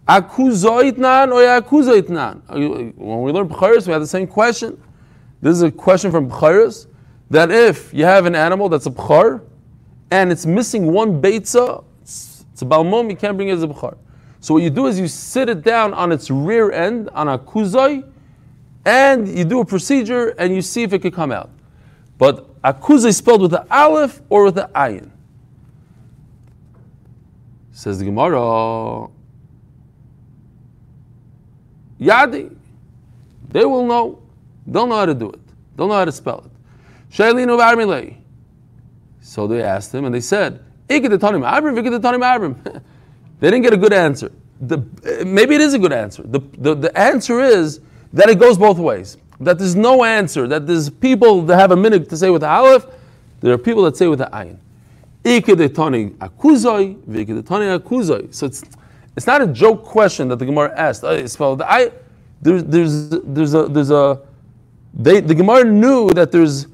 Akuzoitnan 0.07 1.31
or 1.31 1.61
akuzoitnan? 1.61 2.95
When 2.95 3.21
we 3.21 3.31
learn 3.31 3.47
B'charis, 3.47 3.85
we 3.85 3.93
have 3.93 4.01
the 4.01 4.07
same 4.07 4.27
question. 4.27 4.81
This 5.41 5.53
is 5.53 5.61
a 5.61 5.71
question 5.71 6.11
from 6.11 6.29
B'charis 6.29 6.87
that 7.29 7.51
if 7.51 7.93
you 7.93 8.05
have 8.05 8.25
an 8.25 8.35
animal 8.35 8.69
that's 8.69 8.85
a 8.85 8.91
B'char 8.91 9.41
and 10.11 10.31
it's 10.31 10.45
missing 10.45 10.91
one 10.91 11.21
Beitza, 11.21 11.83
it's, 12.01 12.45
a 12.61 12.65
Balmom, 12.65 13.09
you 13.09 13.15
can't 13.15 13.37
bring 13.37 13.49
it 13.49 13.53
as 13.53 13.63
a 13.63 13.67
B'char. 13.67 13.97
So 14.41 14.53
what 14.53 14.63
you 14.63 14.69
do 14.69 14.87
is 14.87 14.99
you 14.99 15.07
sit 15.07 15.49
it 15.49 15.61
down 15.61 15.93
on 15.93 16.11
its 16.11 16.29
rear 16.29 16.71
end, 16.71 17.09
on 17.09 17.27
a 17.27 17.37
kuzai, 17.37 18.09
and 18.85 19.27
you 19.27 19.45
do 19.45 19.59
a 19.59 19.65
procedure 19.65 20.29
and 20.37 20.55
you 20.55 20.61
see 20.61 20.83
if 20.83 20.93
it 20.93 20.99
could 20.99 21.13
come 21.13 21.31
out. 21.31 21.49
But 22.17 22.61
akuzai 22.61 23.07
is 23.07 23.17
spelled 23.17 23.41
with 23.41 23.51
the 23.51 23.65
aleph 23.73 24.21
or 24.29 24.45
with 24.45 24.55
the 24.55 24.69
ayin. 24.75 25.09
Says 27.71 27.99
the 27.99 28.05
Gemara, 28.05 29.07
Yadi, 31.99 32.55
they 33.49 33.65
will 33.65 33.85
know. 33.85 34.21
They'll 34.67 34.87
know 34.87 34.97
how 34.97 35.05
to 35.05 35.13
do 35.13 35.29
it. 35.29 35.39
They'll 35.75 35.87
know 35.87 35.95
how 35.95 36.05
to 36.05 36.11
spell 36.11 36.45
it. 36.45 37.15
Shailinu 37.15 37.57
Barmilei. 37.57 38.17
So 39.29 39.45
they 39.45 39.61
asked 39.61 39.93
him 39.93 40.05
and 40.05 40.15
they 40.15 40.21
said, 40.21 40.59
Ikidatanim 40.89 41.45
Abram, 41.45 41.75
Ikidatanim 41.75 42.35
Abram. 42.35 42.55
They 43.39 43.49
didn't 43.51 43.63
get 43.63 43.73
a 43.73 43.77
good 43.77 43.93
answer. 43.93 44.33
The, 44.59 44.79
maybe 45.25 45.55
it 45.55 45.61
is 45.61 45.73
a 45.73 45.79
good 45.79 45.93
answer. 45.93 46.23
The, 46.23 46.41
the, 46.57 46.75
the 46.75 46.97
answer 46.97 47.39
is 47.39 47.79
that 48.11 48.27
it 48.27 48.37
goes 48.37 48.57
both 48.57 48.77
ways. 48.79 49.15
That 49.39 49.57
there's 49.57 49.77
no 49.77 50.03
answer. 50.03 50.45
That 50.45 50.67
there's 50.67 50.89
people 50.89 51.43
that 51.43 51.57
have 51.57 51.71
a 51.71 51.77
minute 51.77 52.09
to 52.09 52.17
say 52.17 52.31
with 52.31 52.41
the 52.41 52.49
aleph. 52.49 52.87
There 53.39 53.53
are 53.53 53.57
people 53.57 53.83
that 53.83 53.95
say 53.95 54.07
with 54.07 54.19
the 54.19 54.25
ayin. 54.25 54.57
Ikidetani 55.23 56.15
akuzoi, 56.17 56.97
vikidetani 57.03 57.79
akuzoi. 57.79 58.33
So 58.33 58.47
it's 58.47 58.63
it's 59.15 59.27
not 59.27 59.41
a 59.41 59.47
joke 59.47 59.85
question 59.85 60.27
that 60.29 60.39
the 60.39 60.45
Gemara 60.45 60.73
asked. 60.75 61.05
Uh, 61.05 61.25
spelled 61.29 61.61
I. 61.61 61.91
There's 62.41 62.65
there's 62.65 63.09
there's 63.09 63.53
a 63.53 63.67
there's 63.67 63.91
a 63.91 64.19
they 64.93 65.21
the 65.21 65.35
Gemara 65.35 65.63
knew 65.63 66.09
that 66.09 66.33
there's 66.33 66.67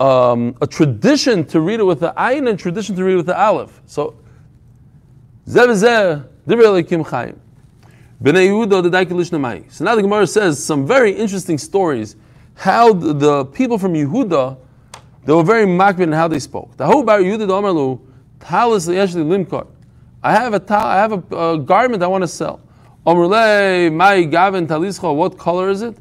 um, 0.00 0.56
a 0.60 0.66
tradition 0.66 1.44
to 1.46 1.60
read 1.60 1.78
it 1.78 1.84
with 1.84 2.00
the 2.00 2.12
ayin 2.16 2.48
and 2.48 2.58
tradition 2.58 2.96
to 2.96 3.04
read 3.04 3.12
it 3.12 3.16
with 3.18 3.26
the 3.26 3.38
aleph. 3.38 3.80
So 3.86 4.16
Zeh 5.46 5.66
v'zeh, 5.66 6.26
divrei 6.46 6.82
Elikim 6.82 7.06
Chaim. 7.06 7.40
Bnei 8.22 8.48
Yehuda, 8.48 8.82
the 8.82 8.90
Daiki 8.90 9.12
Lishnamai. 9.12 9.70
So 9.72 9.84
now 9.84 9.94
the 9.94 10.02
Gemara 10.02 10.26
says 10.26 10.62
some 10.62 10.86
very 10.86 11.10
interesting 11.12 11.58
stories 11.58 12.16
how 12.54 12.92
the, 12.92 13.46
people 13.46 13.78
from 13.78 13.94
Yehuda, 13.94 14.58
they 15.24 15.32
were 15.32 15.42
very 15.42 15.64
makbid 15.64 16.00
in 16.00 16.12
how 16.12 16.28
they 16.28 16.38
spoke. 16.38 16.76
The 16.76 16.86
whole 16.86 17.02
bar 17.02 17.20
Yehuda 17.20 17.48
Omerlu, 17.48 18.00
talis 18.38 18.86
yeshli 18.86 19.24
limkar. 19.24 19.66
I 20.22 20.32
have 20.32 20.52
a 20.52 20.60
tal, 20.60 20.84
I 20.84 20.96
have 20.96 21.32
a, 21.32 21.58
garment 21.58 22.02
I 22.02 22.06
want 22.06 22.22
to 22.22 22.28
sell. 22.28 22.60
Omerle 23.06 23.90
mai 23.92 24.24
gavin 24.24 24.66
talischa. 24.66 25.14
What 25.14 25.38
color 25.38 25.70
is 25.70 25.80
it? 25.80 25.96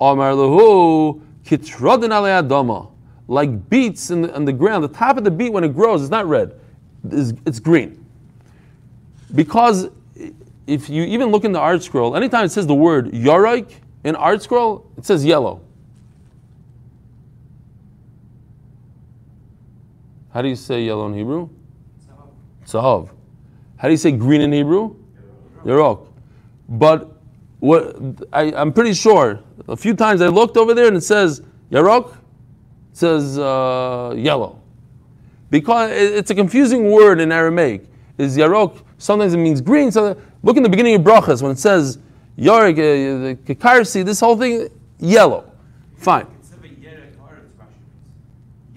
Omerlehu 0.00 1.20
kitrodin 1.44 2.08
alei 2.08 2.42
adama. 2.42 2.90
Like 3.28 3.68
beets 3.68 4.10
in 4.10 4.22
the, 4.22 4.40
the 4.40 4.52
ground. 4.52 4.82
The 4.82 4.88
top 4.88 5.16
of 5.16 5.24
the 5.24 5.30
beet 5.30 5.52
when 5.52 5.62
it 5.62 5.74
grows 5.74 6.02
is 6.02 6.10
not 6.10 6.26
red. 6.26 6.58
It's, 7.10 7.32
it's 7.46 7.60
green. 7.60 8.04
Because 9.34 9.90
if 10.66 10.88
you 10.88 11.04
even 11.04 11.28
look 11.28 11.44
in 11.44 11.52
the 11.52 11.60
art 11.60 11.82
scroll, 11.82 12.16
anytime 12.16 12.44
it 12.44 12.50
says 12.50 12.66
the 12.66 12.74
word 12.74 13.12
Yoraik 13.12 13.70
in 14.04 14.16
art 14.16 14.42
scroll, 14.42 14.90
it 14.96 15.06
says 15.06 15.24
yellow. 15.24 15.60
How 20.30 20.42
do 20.42 20.48
you 20.48 20.56
say 20.56 20.82
yellow 20.82 21.06
in 21.06 21.14
Hebrew? 21.14 21.48
Tzahav. 22.64 23.10
How 23.78 23.88
do 23.88 23.92
you 23.92 23.96
say 23.96 24.12
green 24.12 24.40
in 24.40 24.52
Hebrew? 24.52 24.94
Yarok. 25.64 26.06
But 26.68 27.12
what 27.60 27.96
I, 28.32 28.52
I'm 28.52 28.72
pretty 28.72 28.92
sure 28.92 29.40
a 29.68 29.76
few 29.76 29.94
times 29.94 30.20
I 30.20 30.28
looked 30.28 30.56
over 30.56 30.74
there 30.74 30.86
and 30.86 30.96
it 30.96 31.00
says 31.02 31.42
Yarok, 31.72 32.16
says 32.98 33.38
uh, 33.38 34.14
yellow. 34.16 34.60
Because 35.50 35.90
it's 35.92 36.30
a 36.30 36.34
confusing 36.34 36.90
word 36.90 37.20
in 37.20 37.32
Aramaic. 37.32 37.84
Is 38.18 38.36
Yarok, 38.36 38.82
sometimes 38.98 39.32
it 39.32 39.38
means 39.38 39.60
green. 39.60 39.90
So 39.92 40.20
look 40.42 40.56
in 40.56 40.62
the 40.62 40.68
beginning 40.68 40.96
of 40.96 41.02
Brachas 41.02 41.40
when 41.40 41.52
it 41.52 41.58
says 41.58 41.98
Yarok, 42.36 42.72
uh, 42.72 43.28
the 43.46 43.54
Kakarsi, 43.54 44.04
this 44.04 44.20
whole 44.20 44.36
thing, 44.36 44.68
yellow. 44.98 45.50
Fine. 45.96 46.26
instead 46.40 46.58
of 46.58 46.64
a 46.64 46.68
Yerek 46.68 47.14
Haaretz, 47.16 47.50
Rashi 47.58 47.80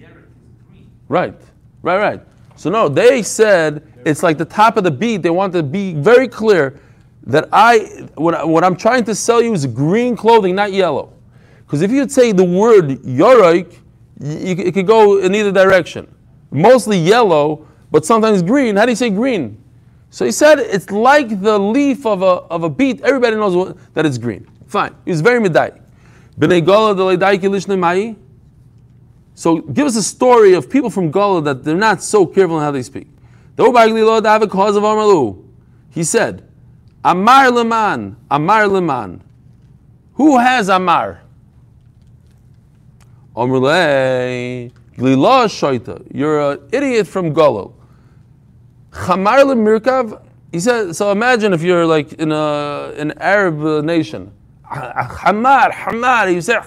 Yerek 0.00 0.22
is 0.22 0.62
green. 0.70 0.90
Right, 1.08 1.34
right, 1.82 1.98
right. 1.98 2.20
So 2.56 2.70
no, 2.70 2.88
they 2.88 3.22
said 3.22 3.82
it's 4.04 4.22
like 4.22 4.38
the 4.38 4.44
top 4.44 4.76
of 4.76 4.84
the 4.84 4.90
beat. 4.90 5.22
They 5.22 5.30
want 5.30 5.52
to 5.54 5.62
be 5.62 5.94
very 5.94 6.28
clear 6.28 6.80
that 7.26 7.48
I, 7.52 8.08
what, 8.14 8.34
I- 8.34 8.44
what 8.44 8.64
I'm 8.64 8.76
trying 8.76 9.04
to 9.04 9.14
sell 9.14 9.42
you 9.42 9.52
is 9.52 9.66
green 9.66 10.16
clothing, 10.16 10.54
not 10.54 10.72
yellow. 10.72 11.12
Because 11.66 11.82
if 11.82 11.90
you'd 11.90 12.10
say 12.12 12.32
the 12.32 12.44
word 12.44 13.02
yoraik, 13.02 13.78
it 14.20 14.74
could 14.74 14.86
go 14.86 15.18
in 15.18 15.34
either 15.34 15.52
direction. 15.52 16.12
Mostly 16.50 16.98
yellow, 16.98 17.66
but 17.90 18.04
sometimes 18.04 18.42
green. 18.42 18.76
How 18.76 18.84
do 18.84 18.92
you 18.92 18.96
say 18.96 19.10
green? 19.10 19.62
So 20.10 20.24
he 20.26 20.32
said 20.32 20.58
it's 20.58 20.90
like 20.90 21.40
the 21.40 21.58
leaf 21.58 22.04
of 22.04 22.22
a, 22.22 22.44
of 22.50 22.64
a 22.64 22.68
beet. 22.68 23.00
Everybody 23.00 23.36
knows 23.36 23.56
what, 23.56 23.94
that 23.94 24.04
it's 24.04 24.18
green. 24.18 24.46
Fine. 24.66 24.94
He's 25.04 25.20
very 25.20 25.40
medai. 25.40 25.80
So 29.34 29.58
give 29.60 29.86
us 29.86 29.96
a 29.96 30.02
story 30.02 30.54
of 30.54 30.68
people 30.68 30.90
from 30.90 31.10
Gala 31.10 31.42
that 31.42 31.64
they're 31.64 31.74
not 31.74 32.02
so 32.02 32.26
careful 32.26 32.58
in 32.58 32.62
how 32.62 32.70
they 32.70 32.82
speak. 32.82 33.08
He 35.90 36.04
said, 36.04 36.48
Amar 37.04 37.50
Leman, 37.50 38.16
Amar 38.30 38.68
Leman. 38.68 39.22
Who 40.14 40.38
has 40.38 40.68
Amar? 40.68 41.22
Omrle, 43.36 44.72
Glila 44.96 45.46
Shaita. 45.46 46.06
You're 46.14 46.52
an 46.52 46.68
idiot 46.72 47.06
from 47.06 47.34
Golol. 47.34 47.72
Chamar 48.90 49.42
Lemirkav. 49.44 50.22
He 50.50 50.60
said, 50.60 50.94
so 50.94 51.10
imagine 51.10 51.54
if 51.54 51.62
you're 51.62 51.86
like 51.86 52.12
in 52.14 52.30
a, 52.30 52.92
an 52.98 53.12
Arab 53.18 53.84
nation. 53.84 54.32
Ah, 54.64 55.18
Hamar, 55.22 55.72
Hamar. 55.72 56.28
He 56.28 56.40
said, 56.42 56.60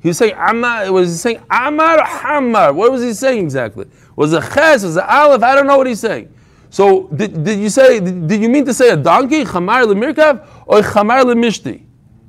he 0.00 0.08
was 0.08 0.18
saying 0.18 0.34
Amar. 0.36 0.92
Was 0.92 1.10
he 1.10 1.16
saying 1.16 1.40
Amar 1.50 2.04
Hamar? 2.04 2.72
What 2.72 2.92
was 2.92 3.02
he 3.02 3.14
saying 3.14 3.42
exactly? 3.42 3.86
Was 4.14 4.32
it 4.32 4.42
Ches? 4.52 4.84
Was 4.84 4.96
it 4.96 5.04
Aleph? 5.04 5.42
I 5.42 5.54
don't 5.54 5.66
know 5.66 5.78
what 5.78 5.86
he's 5.86 6.00
saying. 6.00 6.32
So 6.70 7.08
did, 7.08 7.44
did 7.44 7.58
you 7.58 7.70
say? 7.70 7.98
Did, 7.98 8.28
did 8.28 8.42
you 8.42 8.48
mean 8.48 8.64
to 8.66 8.74
say 8.74 8.90
a 8.90 8.96
donkey, 8.96 9.44
Chamar 9.44 9.86
lemirkav, 9.86 10.46
or 10.66 10.80
Chamar 10.82 11.24
lemishti? 11.24 11.82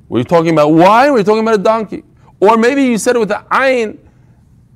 Were 0.08 0.18
you 0.18 0.24
talking 0.24 0.52
about 0.52 0.72
wine? 0.72 1.12
Were 1.12 1.18
you 1.18 1.24
talking 1.24 1.42
about 1.42 1.54
a 1.54 1.62
donkey? 1.62 2.02
Or 2.40 2.56
maybe 2.56 2.84
you 2.84 2.96
said 2.96 3.16
it 3.16 3.18
with 3.18 3.28
the 3.28 3.44
ayin, 3.50 3.98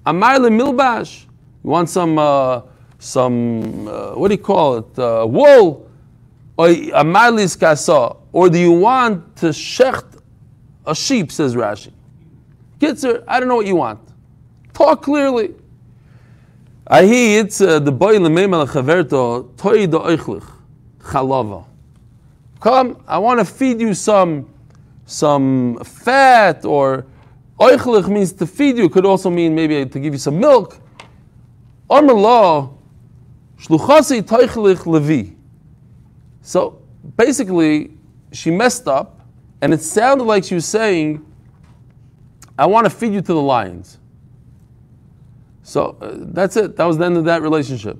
Amar 0.04 0.36
lemilbash. 0.36 1.24
You 1.64 1.70
want 1.70 1.88
some 1.88 2.18
uh, 2.18 2.60
some 2.98 3.88
uh, 3.88 4.12
what 4.12 4.28
do 4.28 4.34
you 4.34 4.42
call 4.42 4.76
it? 4.76 4.98
Uh, 4.98 5.26
wool, 5.26 5.90
or 6.58 6.68
Amar 6.68 7.30
liskasa, 7.30 8.18
or 8.32 8.50
do 8.50 8.58
you 8.58 8.72
want 8.72 9.36
to 9.36 9.46
shecht 9.46 10.20
a 10.86 10.94
sheep? 10.94 11.32
Says 11.32 11.54
Rashi. 11.54 11.90
Kitzer, 12.78 13.24
I 13.26 13.40
don't 13.40 13.48
know 13.48 13.56
what 13.56 13.66
you 13.66 13.76
want. 13.76 14.00
Talk 14.74 15.02
clearly. 15.02 15.54
I 16.86 17.06
hear 17.06 17.42
it's 17.42 17.62
uh, 17.62 17.78
the 17.78 17.92
boy 17.92 18.18
lememel 18.18 18.68
chaverto 18.68 19.56
toy 19.56 19.86
do 19.86 19.98
oichlich 20.00 20.46
chalava. 21.00 21.64
Come, 22.60 23.02
I 23.08 23.16
want 23.16 23.40
to 23.40 23.46
feed 23.46 23.80
you 23.80 23.94
some 23.94 24.50
some 25.06 25.78
fat 25.82 26.66
or 26.66 27.06
oichlich 27.64 28.08
means 28.08 28.32
to 28.32 28.46
feed 28.46 28.76
you. 28.76 28.88
Could 28.88 29.06
also 29.06 29.30
mean 29.30 29.54
maybe 29.54 29.86
to 29.86 30.00
give 30.00 30.12
you 30.12 30.18
some 30.18 30.38
milk. 30.38 30.78
Shluchasi 33.64 34.86
levi. 34.86 35.30
So 36.42 36.82
basically, 37.16 37.96
she 38.32 38.50
messed 38.50 38.88
up, 38.88 39.20
and 39.62 39.72
it 39.72 39.80
sounded 39.80 40.24
like 40.24 40.44
she 40.44 40.54
was 40.54 40.66
saying, 40.66 41.24
"I 42.58 42.66
want 42.66 42.84
to 42.84 42.90
feed 42.90 43.12
you 43.12 43.22
to 43.22 43.32
the 43.32 43.40
lions." 43.40 43.98
So 45.62 45.96
uh, 46.00 46.10
that's 46.32 46.56
it. 46.56 46.76
That 46.76 46.84
was 46.84 46.98
the 46.98 47.06
end 47.06 47.16
of 47.16 47.24
that 47.24 47.40
relationship. 47.42 47.96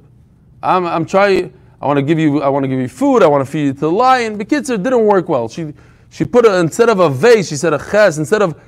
I'm, 0.62 0.87
I'm 0.87 1.07
trying. 1.07 1.53
I 1.81 1.87
want 1.87 1.96
to 1.98 2.03
give 2.03 2.18
you. 2.18 2.42
I 2.42 2.48
want 2.48 2.64
to 2.64 2.68
give 2.68 2.81
you 2.81 2.88
food. 2.88 3.22
I 3.22 3.27
want 3.27 3.44
to 3.44 3.50
feed 3.50 3.64
you 3.64 3.72
to 3.72 3.81
the 3.81 3.90
lion. 3.90 4.37
But 4.37 4.48
kids, 4.48 4.68
it 4.68 4.83
didn't 4.83 5.07
work 5.07 5.29
well. 5.29 5.48
She 5.48 5.72
she 6.11 6.24
put 6.24 6.44
a, 6.44 6.59
instead 6.59 6.90
of 6.90 7.00
a 7.00 7.09
vase, 7.09 7.48
she 7.48 7.57
said 7.57 7.72
a 7.72 7.79
ches. 7.79 8.18
Instead 8.18 8.42
of 8.42 8.61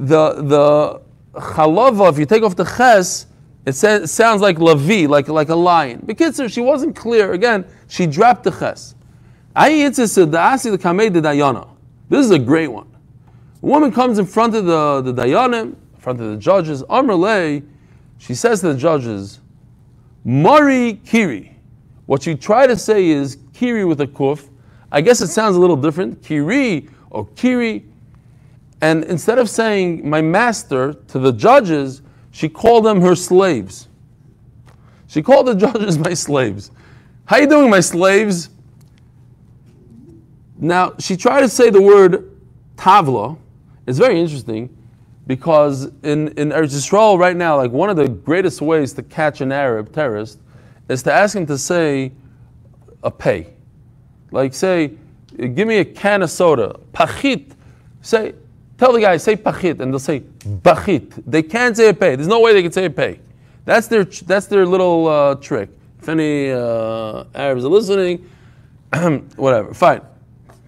the 0.00 0.32
the 0.42 1.00
chalava, 1.38 2.10
if 2.10 2.18
you 2.18 2.26
take 2.26 2.42
off 2.42 2.56
the 2.56 2.64
ches, 2.64 3.26
it, 3.66 3.74
sounds 3.74 4.40
like 4.40 4.56
lavi, 4.56 5.06
like 5.08 5.28
like 5.28 5.50
a 5.50 5.54
lion. 5.54 6.06
Kids, 6.16 6.40
she 6.48 6.60
wasn't 6.60 6.96
clear. 6.96 7.32
Again, 7.32 7.64
she 7.88 8.06
dropped 8.06 8.44
the 8.44 8.50
ches. 8.50 8.94
This 12.08 12.24
is 12.24 12.30
a 12.30 12.38
great 12.38 12.68
one. 12.68 12.86
A 13.62 13.66
woman 13.66 13.92
comes 13.92 14.18
in 14.18 14.26
front 14.26 14.54
of 14.54 14.64
the, 14.64 15.02
the 15.02 15.12
dayanim, 15.12 15.74
in 15.74 15.76
front 15.98 16.20
of 16.20 16.30
the 16.30 16.36
judges. 16.36 16.82
Amrlei, 16.84 17.62
she 18.18 18.34
says 18.34 18.60
to 18.60 18.72
the 18.72 18.78
judges, 18.78 19.40
Mari 20.24 20.94
Kiri. 21.04 21.56
What 22.06 22.22
she 22.22 22.34
tried 22.34 22.68
to 22.68 22.76
say 22.76 23.08
is 23.08 23.38
Kiri 23.52 23.84
with 23.84 24.00
a 24.00 24.06
kuf. 24.06 24.48
I 24.90 25.00
guess 25.00 25.20
it 25.20 25.28
sounds 25.28 25.56
a 25.56 25.60
little 25.60 25.76
different, 25.76 26.22
Kiri 26.22 26.88
or 27.10 27.26
Kiri. 27.36 27.89
And 28.80 29.04
instead 29.04 29.38
of 29.38 29.50
saying 29.50 30.08
my 30.08 30.22
master 30.22 30.94
to 31.08 31.18
the 31.18 31.32
judges, 31.32 32.02
she 32.30 32.48
called 32.48 32.84
them 32.84 33.00
her 33.00 33.14
slaves. 33.14 33.88
She 35.06 35.22
called 35.22 35.46
the 35.46 35.54
judges 35.66 35.98
my 35.98 36.14
slaves. 36.14 36.70
How 37.26 37.36
you 37.36 37.46
doing, 37.46 37.70
my 37.70 37.80
slaves? 37.80 38.50
Now, 40.58 40.94
she 40.98 41.16
tried 41.16 41.40
to 41.40 41.48
say 41.48 41.70
the 41.70 41.80
word 41.80 42.30
tavla. 42.76 43.36
It's 43.86 43.98
very 43.98 44.20
interesting 44.20 44.74
because 45.26 45.86
in, 46.02 46.28
in 46.36 46.50
Eretz 46.50 46.74
Yisrael 46.74 47.18
right 47.18 47.36
now, 47.36 47.56
like 47.56 47.70
one 47.70 47.88
of 47.88 47.96
the 47.96 48.08
greatest 48.08 48.60
ways 48.60 48.92
to 48.94 49.02
catch 49.02 49.40
an 49.40 49.52
Arab 49.52 49.92
terrorist 49.92 50.38
is 50.88 51.02
to 51.04 51.12
ask 51.12 51.36
him 51.36 51.46
to 51.46 51.56
say 51.56 52.12
a 53.02 53.10
pay. 53.10 53.54
Like 54.32 54.54
say, 54.54 54.92
give 55.36 55.66
me 55.68 55.78
a 55.78 55.84
can 55.84 56.22
of 56.22 56.30
soda, 56.30 56.78
pachit. 56.92 57.52
Say, 58.02 58.34
tell 58.80 58.94
the 58.94 59.00
guy, 59.00 59.18
say 59.18 59.36
pachit, 59.36 59.78
and 59.80 59.92
they'll 59.92 59.98
say 59.98 60.20
bachit. 60.20 61.22
They 61.26 61.42
can't 61.42 61.76
say 61.76 61.90
a 61.90 61.94
pay. 61.94 62.16
There's 62.16 62.26
no 62.26 62.40
way 62.40 62.54
they 62.54 62.62
can 62.62 62.72
say 62.72 62.86
a 62.86 62.90
pay. 62.90 63.20
That's 63.66 63.86
their, 63.88 64.04
that's 64.04 64.46
their 64.46 64.64
little 64.64 65.06
uh, 65.06 65.34
trick. 65.34 65.68
If 66.00 66.08
any 66.08 66.50
uh, 66.50 67.24
Arabs 67.34 67.62
are 67.66 67.68
listening, 67.68 68.26
whatever, 69.36 69.74
fine. 69.74 70.00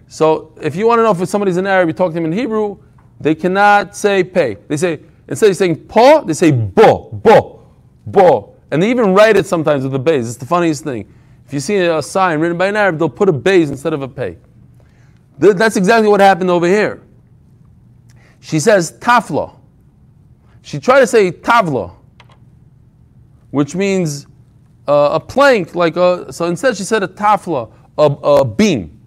So 0.07 0.55
if 0.61 0.75
you 0.75 0.85
want 0.85 0.99
to 0.99 1.03
know 1.03 1.11
if 1.11 1.27
somebody's 1.27 1.57
an 1.57 1.65
Arab, 1.65 1.89
you 1.89 1.93
talk 1.93 2.11
to 2.11 2.17
him 2.17 2.25
in 2.25 2.31
Hebrew, 2.31 2.77
they 3.19 3.33
cannot 3.33 3.95
say 3.95 4.23
pay. 4.23 4.57
They 4.67 4.77
say, 4.77 4.99
instead 5.27 5.49
of 5.49 5.57
saying 5.57 5.87
po, 5.87 6.23
they 6.23 6.33
say 6.33 6.51
bo, 6.51 7.09
bo, 7.11 7.65
bo. 8.05 8.55
And 8.69 8.81
they 8.81 8.91
even 8.91 9.15
write 9.15 9.37
it 9.37 9.47
sometimes 9.47 9.83
with 9.83 9.95
a 9.95 9.99
base. 9.99 10.27
It's 10.27 10.37
the 10.37 10.45
funniest 10.45 10.83
thing. 10.83 11.11
If 11.47 11.53
you 11.53 11.59
see 11.59 11.77
a 11.77 12.01
sign 12.03 12.39
written 12.39 12.59
by 12.59 12.67
an 12.67 12.75
Arab, 12.75 12.99
they'll 12.99 13.09
put 13.09 13.27
a 13.27 13.33
base 13.33 13.69
instead 13.69 13.93
of 13.93 14.03
a 14.03 14.07
pay. 14.07 14.37
That's 15.39 15.77
exactly 15.77 16.09
what 16.09 16.21
happened 16.21 16.51
over 16.51 16.67
here. 16.67 17.01
She 18.43 18.59
says 18.59 18.91
tafla. 18.99 19.55
She 20.63 20.77
tried 20.77 20.99
to 20.99 21.07
say 21.07 21.31
tavla, 21.31 21.93
which 23.51 23.73
means 23.73 24.27
uh, 24.85 25.11
a 25.13 25.19
plank, 25.19 25.75
like 25.75 25.95
a, 25.95 26.31
so 26.33 26.45
instead 26.45 26.75
she 26.75 26.83
said 26.83 27.03
a 27.03 27.07
tafla, 27.07 27.71
a, 27.97 28.03
a 28.03 28.45
beam. 28.45 28.99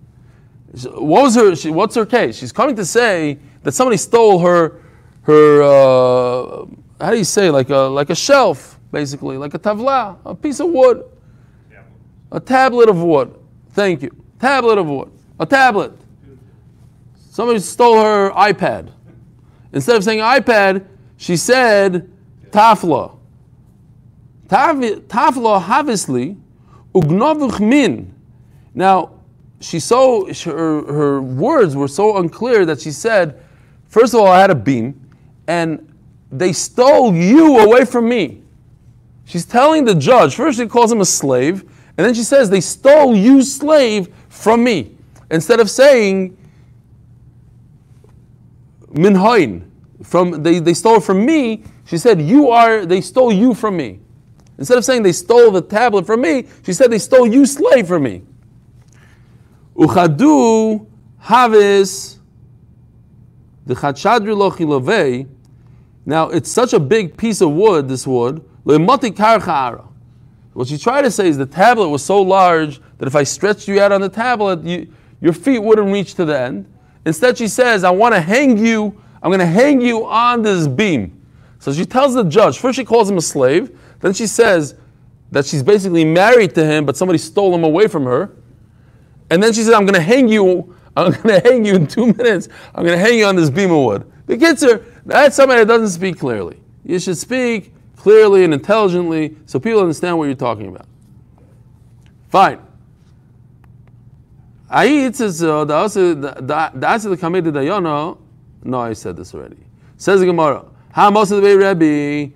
What 0.95 1.23
was 1.23 1.35
her, 1.35 1.71
what's 1.71 1.95
her 1.97 2.07
case? 2.07 2.39
She's 2.39 2.51
coming 2.51 2.77
to 2.77 2.85
say 2.87 3.39
that 3.63 3.73
somebody 3.73 3.99
stole 3.99 4.39
her 4.39 4.81
her 5.23 5.63
uh, 5.63 6.65
how 6.99 7.11
do 7.11 7.19
you 7.19 7.25
say 7.25 7.51
like 7.51 7.69
a 7.69 7.77
like 7.77 8.09
a 8.09 8.15
shelf 8.15 8.79
basically 8.91 9.37
like 9.37 9.53
a 9.53 9.59
tavla 9.59 10.17
a 10.25 10.35
piece 10.35 10.61
of 10.61 10.71
wood 10.71 11.05
a 12.33 12.41
tablet 12.41 12.89
of 12.89 13.03
wood 13.03 13.35
thank 13.71 14.03
you 14.03 14.25
tablet 14.39 14.79
of 14.79 14.87
wood 14.87 15.11
a 15.41 15.45
tablet 15.45 15.93
somebody 17.31 17.59
stole 17.59 18.01
her 18.01 18.31
ipad 18.31 18.93
instead 19.73 19.97
of 19.97 20.05
saying 20.05 20.21
ipad 20.21 20.85
she 21.17 21.37
said 21.37 22.11
tafla 22.51 23.17
tafla 24.49 25.69
obviously 25.69 26.37
ugnovuch 26.95 27.61
min 27.61 28.15
now 28.75 29.11
she 29.61 29.81
so 29.81 30.27
her, 30.45 30.93
her 30.93 31.23
words 31.23 31.75
were 31.75 31.89
so 31.89 32.19
unclear 32.19 32.67
that 32.67 32.81
she 32.81 32.91
said 32.91 33.43
First 33.89 34.15
of 34.15 34.21
all, 34.21 34.27
I 34.27 34.41
had 34.41 34.51
a 34.51 34.55
beam, 34.55 35.01
and 35.47 35.93
they 36.31 36.53
stole 36.53 37.15
you 37.15 37.59
away 37.59 37.85
from 37.85 38.09
me. 38.09 38.43
She's 39.25 39.45
telling 39.45 39.85
the 39.85 39.95
judge, 39.95 40.35
first 40.35 40.59
she 40.59 40.67
calls 40.67 40.93
him 40.93 41.01
a 41.01 41.05
slave, 41.05 41.63
and 41.97 42.07
then 42.07 42.15
she 42.15 42.23
says, 42.23 42.51
They 42.51 42.61
stole 42.61 43.17
you, 43.17 43.43
slave, 43.43 44.13
from 44.29 44.63
me. 44.63 44.97
Instead 45.31 45.61
of 45.61 45.71
saying, 45.71 46.37
Minhoin, 48.97 49.69
from 50.03 50.43
they, 50.43 50.59
they 50.59 50.75
stole 50.75 51.01
from 51.01 51.25
me, 51.25 51.65
she 51.85 51.99
said, 51.99 52.21
You 52.21 52.51
are, 52.51 52.87
they 52.87 53.01
stole 53.01 53.33
you 53.33 53.55
from 53.55 53.77
me. 53.77 54.01
Instead 54.59 54.79
of 54.79 54.85
saying 54.85 55.03
they 55.03 55.13
stole 55.13 55.51
the 55.51 55.61
tablet 55.61 56.07
from 56.07 56.23
me, 56.23 56.47
she 56.65 56.73
said 56.73 56.91
they 56.91 56.99
stole 56.99 57.27
you, 57.27 57.45
slave, 57.45 57.87
from 57.87 58.05
me. 58.05 58.23
Uchadu 59.77 60.87
havis 61.23 62.19
the 63.67 63.75
chadshadri 63.75 64.35
lochilovei. 64.35 65.29
Now 66.07 66.31
it's 66.31 66.51
such 66.51 66.73
a 66.73 66.81
big 66.81 67.17
piece 67.17 67.43
of 67.43 67.51
wood. 67.51 67.89
This 67.89 68.07
wood 68.07 68.43
What 68.65 69.03
she 70.69 70.79
tried 70.79 71.03
to 71.03 71.11
say 71.11 71.29
is 71.29 71.37
the 71.37 71.47
tablet 71.47 71.89
was 71.89 72.03
so 72.03 72.23
large 72.23 72.81
that 72.99 73.07
if 73.07 73.15
I 73.15 73.25
stretched 73.25 73.69
you 73.69 73.81
out 73.81 73.93
on 73.93 74.01
the 74.01 74.09
tablet, 74.09 74.65
you, 74.65 74.91
your 75.21 75.35
feet 75.35 75.59
wouldn't 75.59 75.93
reach 75.93 76.15
to 76.15 76.25
the 76.25 76.41
end. 76.41 76.73
Instead, 77.07 77.39
she 77.39 77.49
says, 77.49 77.83
"I 77.83 77.91
want 77.91 78.15
to 78.15 78.21
hang 78.21 78.59
you. 78.59 79.01
I'm 79.23 79.31
going 79.31 79.41
to 79.41 79.47
hang 79.47 79.81
you 79.81 80.07
on 80.07 80.43
this 80.43 80.69
beam." 80.69 81.19
So 81.59 81.73
she 81.73 81.87
tells 81.87 82.13
the 82.13 82.25
judge. 82.25 82.59
First, 82.59 82.77
she 82.77 82.85
calls 82.85 83.09
him 83.09 83.17
a 83.17 83.23
slave. 83.23 83.79
Then 84.01 84.13
she 84.13 84.27
says 84.27 84.75
that 85.33 85.47
she's 85.47 85.63
basically 85.63 86.05
married 86.05 86.55
to 86.57 86.65
him, 86.65 86.85
but 86.85 86.99
somebody 86.99 87.19
stole 87.19 87.55
him 87.55 87.65
away 87.65 87.89
from 87.89 88.05
her. 88.05 88.33
And 89.31 89.43
then 89.43 89.55
she 89.55 89.63
says, 89.63 89.73
"I'm 89.73 89.87
going 89.87 89.95
to 89.95 90.03
hang 90.03 90.29
you 90.29 90.77
I'm 90.97 91.13
going 91.13 91.41
to 91.43 91.49
hang 91.49 91.65
you 91.65 91.75
in 91.75 91.87
two 91.87 92.07
minutes. 92.13 92.49
I'm 92.75 92.85
going 92.85 92.99
to 92.99 93.05
hang 93.05 93.19
you 93.19 93.27
on 93.27 93.37
this 93.37 93.51
beam 93.51 93.71
of 93.71 93.85
wood. 93.85 94.13
The 94.27 94.37
kids 94.37 94.65
are, 94.65 94.85
that's 95.05 95.37
somebody 95.37 95.61
that 95.61 95.69
doesn't 95.69 95.91
speak 95.91 96.19
clearly. 96.19 96.59
You 96.85 96.99
should 96.99 97.19
speak 97.19 97.73
clearly 97.97 98.45
and 98.45 98.55
intelligently 98.55 99.37
so 99.47 99.61
people 99.61 99.81
understand 99.81 100.19
what 100.19 100.25
you're 100.25 100.35
talking 100.35 100.69
about. 100.69 100.87
Fine. 102.29 102.61
Says 104.69 105.43
uh, 105.43 105.65
the 105.65 105.75
answer 105.75 106.15
the 106.15 106.33
the 106.33 107.41
the 107.41 107.53
dayana. 107.53 108.19
No, 108.65 108.81
I 108.81 108.93
said 108.95 109.17
this 109.17 109.35
already. 109.35 109.59
Says 109.97 110.21
the 110.21 110.27
Gemara. 110.27 110.65
How 110.93 111.11
most 111.11 111.31
of 111.31 111.41
the 111.41 111.43
way 111.43 111.55
Rebbe, 111.55 112.33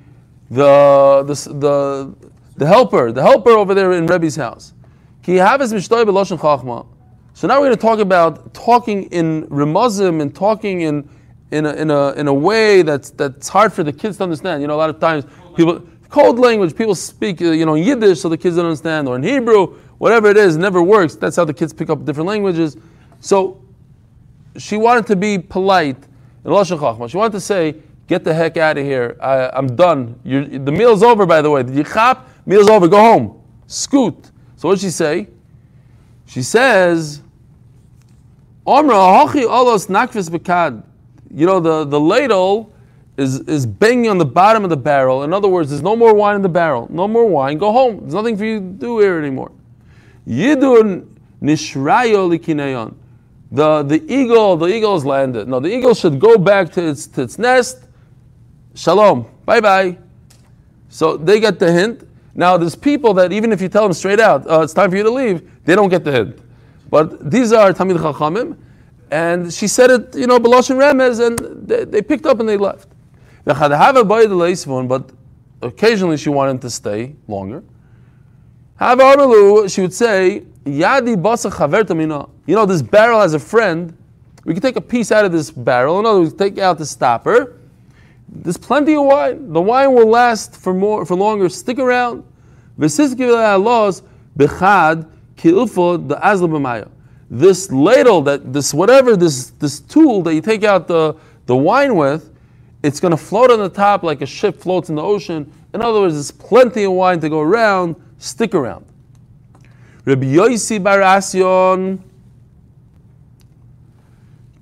the 0.51 1.25
the 1.27 1.55
the 1.55 2.15
the 2.57 2.67
helper, 2.67 3.11
the 3.11 3.23
helper 3.23 3.51
over 3.51 3.75
there 3.75 3.93
in 3.93 4.07
Rebbe's 4.07 4.37
house. 4.37 4.75
Ki 5.23 5.37
haves 5.37 5.73
mishtoy 5.73 6.05
beloshen 6.05 6.39
chachma. 6.39 6.87
So 7.35 7.49
now 7.49 7.59
we're 7.59 7.67
going 7.67 7.77
to 7.77 7.83
talk 7.83 7.99
about 8.01 8.53
talking 8.53 9.05
in 9.05 9.47
remazim 9.47 10.21
and 10.21 10.35
talking 10.35 10.83
in 10.83 11.09
in 11.51 11.67
a, 11.67 11.73
in 11.73 11.91
a, 11.91 12.11
in 12.13 12.29
a 12.29 12.35
way 12.35 12.83
that's 12.83 13.11
that's 13.11 13.49
hard 13.49 13.73
for 13.73 13.83
the 13.83 13.93
kids 13.93 14.19
to 14.19 14.25
understand. 14.25 14.63
You 14.63 14.69
know, 14.69 14.75
a 14.75 14.77
lot 14.77 14.91
of 14.91 15.01
times 15.01 15.25
people 15.57 15.83
cold 16.11 16.39
language 16.39 16.77
people 16.77 16.95
speak 16.95 17.41
uh, 17.41 17.47
you 17.47 17.65
know 17.65 17.75
Yiddish 17.75 18.21
so 18.21 18.29
the 18.29 18.37
kids 18.37 18.57
don't 18.57 18.67
understand, 18.67 19.09
or 19.09 19.17
in 19.17 19.23
Hebrew, 19.23 19.77
whatever 20.01 20.31
it 20.31 20.39
is, 20.39 20.57
never 20.57 20.83
works. 20.83 21.15
That's 21.15 21.37
how 21.37 21.45
the 21.45 21.53
kids 21.53 21.75
pick 21.75 21.91
up 21.91 22.07
different 22.07 22.27
languages. 22.27 22.79
So 23.21 23.63
she 24.57 24.79
wanted 24.79 25.07
to 25.09 25.15
be 25.15 25.39
polite 25.39 25.99
in 26.43 26.51
lashon 26.51 26.79
chachma. 26.79 27.11
She 27.11 27.19
wanted 27.19 27.33
to 27.33 27.41
say, 27.41 27.77
"Get 28.07 28.25
the 28.25 28.33
heck 28.33 28.57
out 28.57 28.79
of 28.79 28.85
here! 28.85 29.19
I, 29.21 29.59
am 29.59 29.77
done. 29.77 30.19
You're, 30.25 30.47
the 30.47 30.73
meal's 30.73 31.03
over, 31.03 31.27
by 31.27 31.43
the 31.43 31.51
way. 31.51 31.63
The 31.63 31.75
you 31.75 31.85
chop? 31.85 32.31
Meal's 32.47 32.71
over. 32.71 32.89
Go 32.89 32.99
home. 32.99 33.43
Scoot." 33.67 34.31
So 34.57 34.69
what 34.69 34.77
did 34.77 34.81
she 34.81 34.91
say? 34.91 35.29
She 36.25 36.43
says, 36.43 37.21
"Omra 38.67 39.27
alos 39.29 39.89
nakvis 39.89 40.31
bekad." 40.31 40.83
You 41.31 41.45
know 41.45 41.61
the 41.61 41.85
the 41.85 42.01
ladle 42.01 42.73
is 43.19 43.41
is 43.41 43.67
banging 43.67 44.09
on 44.09 44.17
the 44.17 44.25
bottom 44.25 44.65
of 44.65 44.71
the 44.71 44.79
barrel. 44.79 45.25
In 45.25 45.35
other 45.35 45.49
words, 45.49 45.69
there's 45.69 45.83
no 45.83 45.95
more 45.95 46.15
wine 46.15 46.37
in 46.37 46.43
the 46.43 46.49
barrel. 46.49 46.89
No 46.91 47.07
more 47.07 47.27
wine. 47.27 47.59
Go 47.59 47.71
home. 47.71 48.01
There's 48.01 48.15
nothing 48.15 48.39
for 48.39 48.47
you 48.47 48.61
to 48.61 48.67
do 48.67 48.99
here 48.99 49.19
anymore. 49.19 49.53
Yidun 50.31 51.09
nishrayo 51.43 52.39
likineyon. 52.39 52.95
The, 53.51 53.83
the 53.83 54.15
eagle, 54.15 54.57
the 54.57 54.67
eagle 54.67 54.95
has 54.95 55.05
landed. 55.05 55.49
No, 55.49 55.59
the 55.59 55.69
eagle 55.69 55.93
should 55.93 56.21
go 56.21 56.39
back 56.39 56.71
to 56.75 56.89
its, 56.89 57.09
to 57.09 57.23
its 57.23 57.37
nest. 57.37 57.83
Shalom. 58.75 59.27
Bye 59.45 59.61
bye. 59.61 59.99
So 60.89 61.17
they 61.17 61.41
get 61.41 61.59
the 61.59 61.73
hint. 61.73 62.07
Now, 62.35 62.57
there's 62.57 62.77
people 62.77 63.13
that 63.15 63.33
even 63.33 63.53
if 63.53 63.61
you 63.61 63.69
tell 63.69 63.83
them 63.83 63.93
straight 63.93 64.21
out, 64.21 64.49
uh, 64.49 64.61
it's 64.61 64.73
time 64.73 64.91
for 64.91 64.97
you 64.97 65.03
to 65.03 65.11
leave, 65.11 65.51
they 65.65 65.75
don't 65.75 65.89
get 65.89 66.05
the 66.05 66.13
hint. 66.13 66.39
But 66.89 67.29
these 67.29 67.53
are 67.53 67.73
Talmid 67.73 67.99
Chachamim. 67.99 68.57
And 69.11 69.53
she 69.53 69.67
said 69.67 69.91
it, 69.91 70.15
you 70.15 70.29
know, 70.29 70.39
Beloshin 70.39 70.77
Remez, 70.77 71.25
and 71.25 71.67
they, 71.67 71.85
they, 71.85 72.03
picked 72.03 72.27
up 72.27 72.39
and 72.39 72.49
they 72.49 72.57
left. 72.57 72.89
But 73.45 75.11
occasionally 75.63 76.17
she 76.17 76.29
wanted 76.29 76.63
to 76.63 76.71
stay 76.71 77.17
longer. 77.27 77.65
Have 78.81 78.99
she 79.71 79.83
would 79.83 79.93
say, 79.93 80.43
Yadi 80.65 81.15
basa. 81.15 82.31
You 82.47 82.55
know, 82.55 82.65
this 82.65 82.81
barrel 82.81 83.21
has 83.21 83.35
a 83.35 83.39
friend. 83.39 83.95
We 84.45 84.55
can 84.55 84.63
take 84.63 84.77
a 84.77 84.81
piece 84.81 85.13
out 85.13 85.27
of 85.27 85.33
this 85.33 85.51
barrel. 85.51 86.01
In 86.01 86.07
other 86.07 86.21
words, 86.21 86.33
take 86.33 86.57
out 86.57 86.79
the 86.79 86.87
stopper. 86.87 87.59
There's 88.27 88.57
plenty 88.57 88.95
of 88.95 89.05
wine. 89.05 89.53
The 89.53 89.61
wine 89.61 89.93
will 89.93 90.07
last 90.07 90.57
for 90.57 90.73
more, 90.73 91.05
for 91.05 91.15
longer. 91.15 91.51
Stick 91.51 91.79
around. 91.79 92.25
This 92.79 92.99
ladle, 97.71 98.23
that 98.23 98.53
this 98.53 98.73
whatever 98.73 99.17
this 99.17 99.51
this 99.51 99.81
tool 99.81 100.23
that 100.23 100.35
you 100.35 100.41
take 100.41 100.65
out 100.65 100.89
the 100.89 101.17
the 101.45 101.57
wine 101.57 101.97
with, 101.97 102.33
it's 102.83 102.99
going 102.99 103.11
to 103.11 103.19
float 103.19 103.51
on 103.51 103.59
the 103.59 103.69
top 103.69 104.03
like 104.03 104.23
a 104.23 104.27
ship 104.27 104.59
floats 104.59 104.89
in 104.89 104.95
the 104.95 105.03
ocean. 105.03 105.53
In 105.75 105.83
other 105.83 106.01
words, 106.01 106.15
there's 106.15 106.31
plenty 106.31 106.85
of 106.85 106.93
wine 106.93 107.21
to 107.21 107.29
go 107.29 107.41
around. 107.41 107.95
Stick 108.21 108.55
around. 108.55 108.85
Rabbi 110.05 110.27
Yosi 110.27 110.83
bar 110.83 111.01
Asyon, 111.01 111.99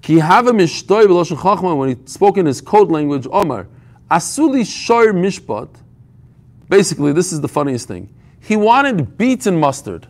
ki 0.01 0.21
hava 0.21 0.53
mishtoy 0.53 1.07
b'loshen 1.07 1.37
chachma, 1.37 1.77
when 1.77 1.89
he 1.91 1.97
spoke 2.07 2.39
in 2.39 2.47
his 2.47 2.61
code 2.61 2.89
language, 2.89 3.27
Omar, 3.31 3.67
asuli 4.09 4.65
shor 4.65 5.13
mishpat, 5.13 5.69
basically, 6.69 7.13
this 7.13 7.33
is 7.33 7.41
the 7.41 7.49
funniest 7.49 7.89
thing. 7.89 8.09
He 8.41 8.55
wanted 8.55 9.19
beets 9.19 9.47
and 9.47 9.61
mustard, 9.61 10.07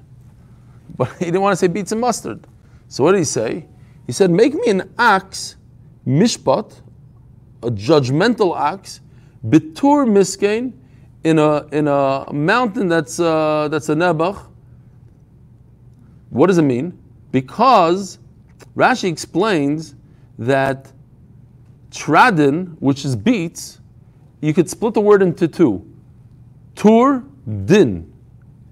but 0.97 1.11
he 1.19 1.25
didn't 1.25 1.41
want 1.41 1.53
to 1.53 1.57
say 1.57 1.69
beets 1.69 1.91
and 1.91 2.01
mustard. 2.03 2.47
So 2.89 3.03
what 3.03 3.13
did 3.13 3.19
he 3.19 3.25
say? 3.25 3.67
He 4.07 4.13
said, 4.13 4.31
make 4.31 4.53
me 4.53 4.69
an 4.69 4.93
axe, 4.99 5.57
mishpat, 6.07 6.81
a 7.63 7.71
judgmental 7.71 8.59
axe, 8.59 9.01
bitur 9.47 10.07
miskain, 10.07 10.79
in 11.25 11.39
a, 11.39 11.67
in 11.73 11.89
a 11.89 12.33
mountain 12.33 12.89
that's, 12.89 13.19
uh, 13.21 13.69
that's 13.71 13.89
a 13.89 13.95
nebach, 13.95 14.47
what 16.31 16.47
does 16.49 16.59
it 16.59 16.63
mean? 16.63 16.99
Because 17.33 18.19
Rashi 18.77 19.09
explains 19.09 19.95
that 20.39 20.93
tradin, 21.91 22.77
which 22.81 23.05
is 23.05 23.17
beets, 23.17 23.81
you 24.41 24.55
could 24.55 24.69
split 24.71 24.95
the 24.95 25.01
word 25.01 25.23
into 25.23 25.49
two. 25.49 25.85
Tur 26.75 27.25
din, 27.65 28.13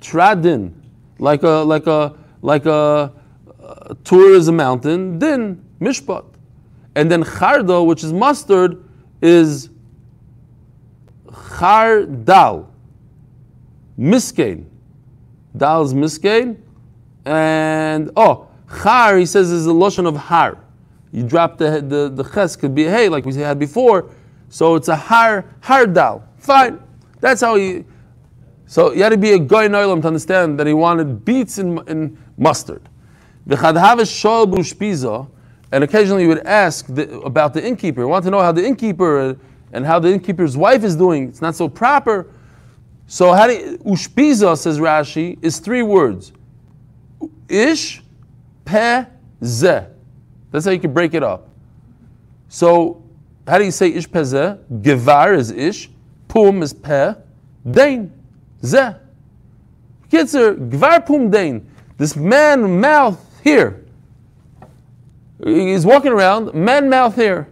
tradin, 0.01 0.73
like 1.19 1.43
a 1.43 1.49
like 1.49 1.87
a 1.87 2.15
like 2.43 2.67
a 2.67 3.13
uh, 3.63 3.95
tur 4.05 4.35
is 4.35 4.49
a 4.49 4.53
mountain, 4.53 5.19
din 5.19 5.65
mishpat, 5.81 6.25
and 6.95 7.11
then 7.11 7.25
chardo, 7.25 7.85
which 7.85 8.05
is 8.05 8.13
mustard, 8.13 8.85
is 9.23 9.71
miskein. 13.99 14.67
Dal 15.57 15.83
dal's 15.83 15.95
miskein, 15.95 16.57
and 17.25 18.11
oh, 18.17 18.47
char, 18.83 19.17
he 19.17 19.27
says, 19.27 19.51
is 19.51 19.67
a 19.67 19.73
lotion 19.73 20.07
of 20.07 20.17
har. 20.17 20.59
You 21.13 21.23
drop 21.23 21.57
the, 21.57 21.81
the, 21.81 22.11
the 22.11 22.25
ches, 22.31 22.57
could 22.57 22.75
be 22.75 22.85
a 22.85 22.91
hay, 22.91 23.09
like 23.09 23.25
we 23.25 23.35
had 23.35 23.59
before. 23.59 24.11
So 24.49 24.75
it's 24.75 24.89
a 24.89 24.97
har, 24.97 25.45
har 25.61 25.87
dal. 25.87 26.23
Fine. 26.39 26.81
That's 27.21 27.41
how 27.41 27.57
he. 27.57 27.85
So 28.67 28.93
you 28.93 29.03
had 29.03 29.11
to 29.11 29.19
be 29.19 29.33
a 29.33 29.39
goy 29.39 29.69
noilam 29.69 30.03
to 30.03 30.09
understand 30.09 30.59
that 30.59 30.67
he 30.67 30.75
wanted 30.75 31.25
beets 31.25 31.59
in, 31.59 31.79
in 31.89 32.19
mustard. 32.37 32.83
And 35.73 35.85
occasionally 35.85 36.23
he 36.23 36.29
would 36.29 36.47
ask 36.47 36.87
the, 36.87 37.21
about 37.21 37.55
the 37.55 37.65
innkeeper. 37.65 38.01
He 38.03 38.07
wanted 38.07 38.25
to 38.25 38.31
know 38.31 38.41
how 38.41 38.53
the 38.53 38.65
innkeeper 38.65 39.37
and 39.73 39.85
how 39.85 39.99
the 39.99 40.13
innkeeper's 40.13 40.57
wife 40.57 40.85
is 40.85 40.97
doing. 40.97 41.29
It's 41.29 41.43
not 41.43 41.55
so 41.55 41.69
proper. 41.69 42.31
So 43.07 43.33
how 43.33 43.47
do 43.47 43.79
ushpiza, 43.79 44.57
says 44.59 44.79
Rashi, 44.79 45.39
is 45.43 45.59
three 45.59 45.83
words. 45.83 46.33
Ish, 47.49 48.03
pe, 48.65 49.05
ze. 49.43 49.81
That's 50.51 50.65
how 50.65 50.71
you 50.71 50.81
can 50.81 50.93
break 50.93 51.15
it 51.15 51.23
up. 51.23 51.49
So, 52.49 53.03
how 53.47 53.59
do 53.59 53.65
you 53.65 53.71
say 53.71 53.89
ish 53.89 54.11
pe 54.11 54.25
ze? 54.25 54.57
Gevar 54.81 55.37
is 55.37 55.51
ish, 55.51 55.91
pum 56.29 56.63
is 56.63 56.73
pe, 56.73 57.15
dain, 57.69 58.13
ze. 58.65 58.95
Kitzer, 60.11 60.57
gvar 60.71 61.05
pum 61.05 61.31
dain. 61.31 61.69
This 61.99 62.17
man 62.17 62.81
mouth 62.81 63.21
here. 63.43 63.85
He's 65.45 65.85
walking 65.85 66.13
around, 66.13 66.55
man 66.55 66.89
mouth 66.89 67.15
here. 67.15 67.49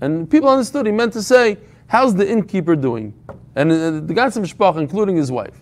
And 0.00 0.30
people 0.30 0.48
understood 0.48 0.86
he 0.86 0.92
meant 0.92 1.12
to 1.14 1.22
say, 1.22 1.58
how's 1.86 2.14
the 2.14 2.28
innkeeper 2.28 2.76
doing? 2.76 3.12
And 3.56 3.72
uh, 3.72 4.00
the 4.00 4.14
guy 4.14 4.28
some 4.30 4.44
shpach, 4.44 4.76
including 4.78 5.16
his 5.16 5.32
wife. 5.32 5.60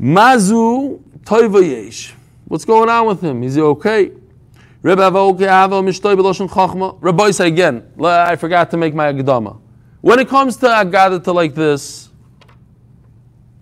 Mazu 0.00 1.00
Toiva 1.24 1.62
yesh. 1.68 2.14
What's 2.48 2.64
going 2.64 2.88
on 2.88 3.06
with 3.06 3.20
him? 3.20 3.42
Is 3.42 3.54
he 3.54 3.62
okay? 3.62 4.12
Rabbi 4.82 5.20
say 7.30 7.48
again, 7.48 7.82
I 8.00 8.36
forgot 8.36 8.70
to 8.70 8.76
make 8.76 8.94
my 8.94 9.12
agdama. 9.12 9.58
When 10.00 10.18
it 10.20 10.28
comes 10.28 10.56
to 10.58 10.66
agadata 10.66 11.34
like 11.34 11.54
this, 11.54 12.10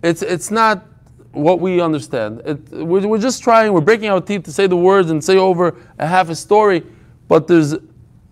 it's 0.02 0.20
it's 0.20 0.50
not 0.50 0.84
what 1.32 1.60
we 1.60 1.80
understand. 1.80 2.42
It, 2.44 2.70
we're, 2.70 3.06
we're 3.08 3.18
just 3.18 3.42
trying, 3.42 3.72
we're 3.72 3.80
breaking 3.80 4.10
our 4.10 4.20
teeth 4.20 4.42
to 4.44 4.52
say 4.52 4.66
the 4.66 4.76
words 4.76 5.10
and 5.10 5.24
say 5.24 5.36
over 5.38 5.76
a 5.98 6.06
half 6.06 6.28
a 6.28 6.34
story, 6.34 6.84
but 7.26 7.48
there's 7.48 7.74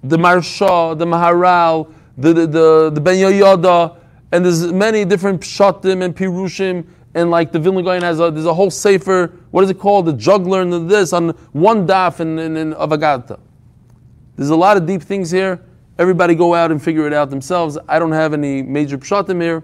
the 0.02 0.16
Maharsha, 0.16 0.98
the 0.98 1.04
Maharal, 1.04 1.92
the, 2.18 2.32
the, 2.32 2.46
the, 2.46 2.90
the 2.94 3.00
Ben 3.00 3.16
Yoyada, 3.16 3.96
and 4.32 4.44
there's 4.44 4.72
many 4.72 5.04
different 5.04 5.40
pshatim 5.40 6.02
and 6.02 6.16
pirushim 6.16 6.86
and 7.14 7.30
like 7.30 7.52
the 7.52 7.58
Vilna 7.58 7.82
Gaon 7.82 8.02
has 8.02 8.20
a, 8.20 8.30
there's 8.30 8.46
a 8.46 8.54
whole 8.54 8.70
sefer, 8.70 9.32
what 9.50 9.64
is 9.64 9.70
it 9.70 9.78
called, 9.78 10.06
the 10.06 10.12
juggler 10.14 10.62
and 10.62 10.90
this, 10.90 11.12
on 11.12 11.30
one 11.52 11.86
daf 11.86 12.20
in, 12.20 12.38
in, 12.38 12.56
in 12.56 12.72
Avagata. 12.74 13.38
There's 14.36 14.50
a 14.50 14.56
lot 14.56 14.76
of 14.76 14.86
deep 14.86 15.02
things 15.02 15.30
here. 15.30 15.62
Everybody 15.98 16.34
go 16.34 16.54
out 16.54 16.70
and 16.70 16.82
figure 16.82 17.06
it 17.06 17.12
out 17.12 17.28
themselves. 17.28 17.76
I 17.86 17.98
don't 17.98 18.12
have 18.12 18.32
any 18.32 18.62
major 18.62 18.96
pshatim 18.96 19.42
here. 19.42 19.62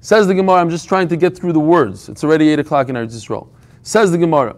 Says 0.00 0.26
the 0.28 0.34
Gemara, 0.34 0.60
I'm 0.60 0.70
just 0.70 0.86
trying 0.86 1.08
to 1.08 1.16
get 1.16 1.36
through 1.36 1.54
the 1.54 1.60
words. 1.60 2.08
It's 2.08 2.22
already 2.22 2.50
8 2.50 2.60
o'clock 2.60 2.88
in 2.88 2.94
Eretz 2.94 3.14
Yisrael. 3.14 3.48
Says 3.82 4.12
the 4.12 4.18
Gemara. 4.18 4.54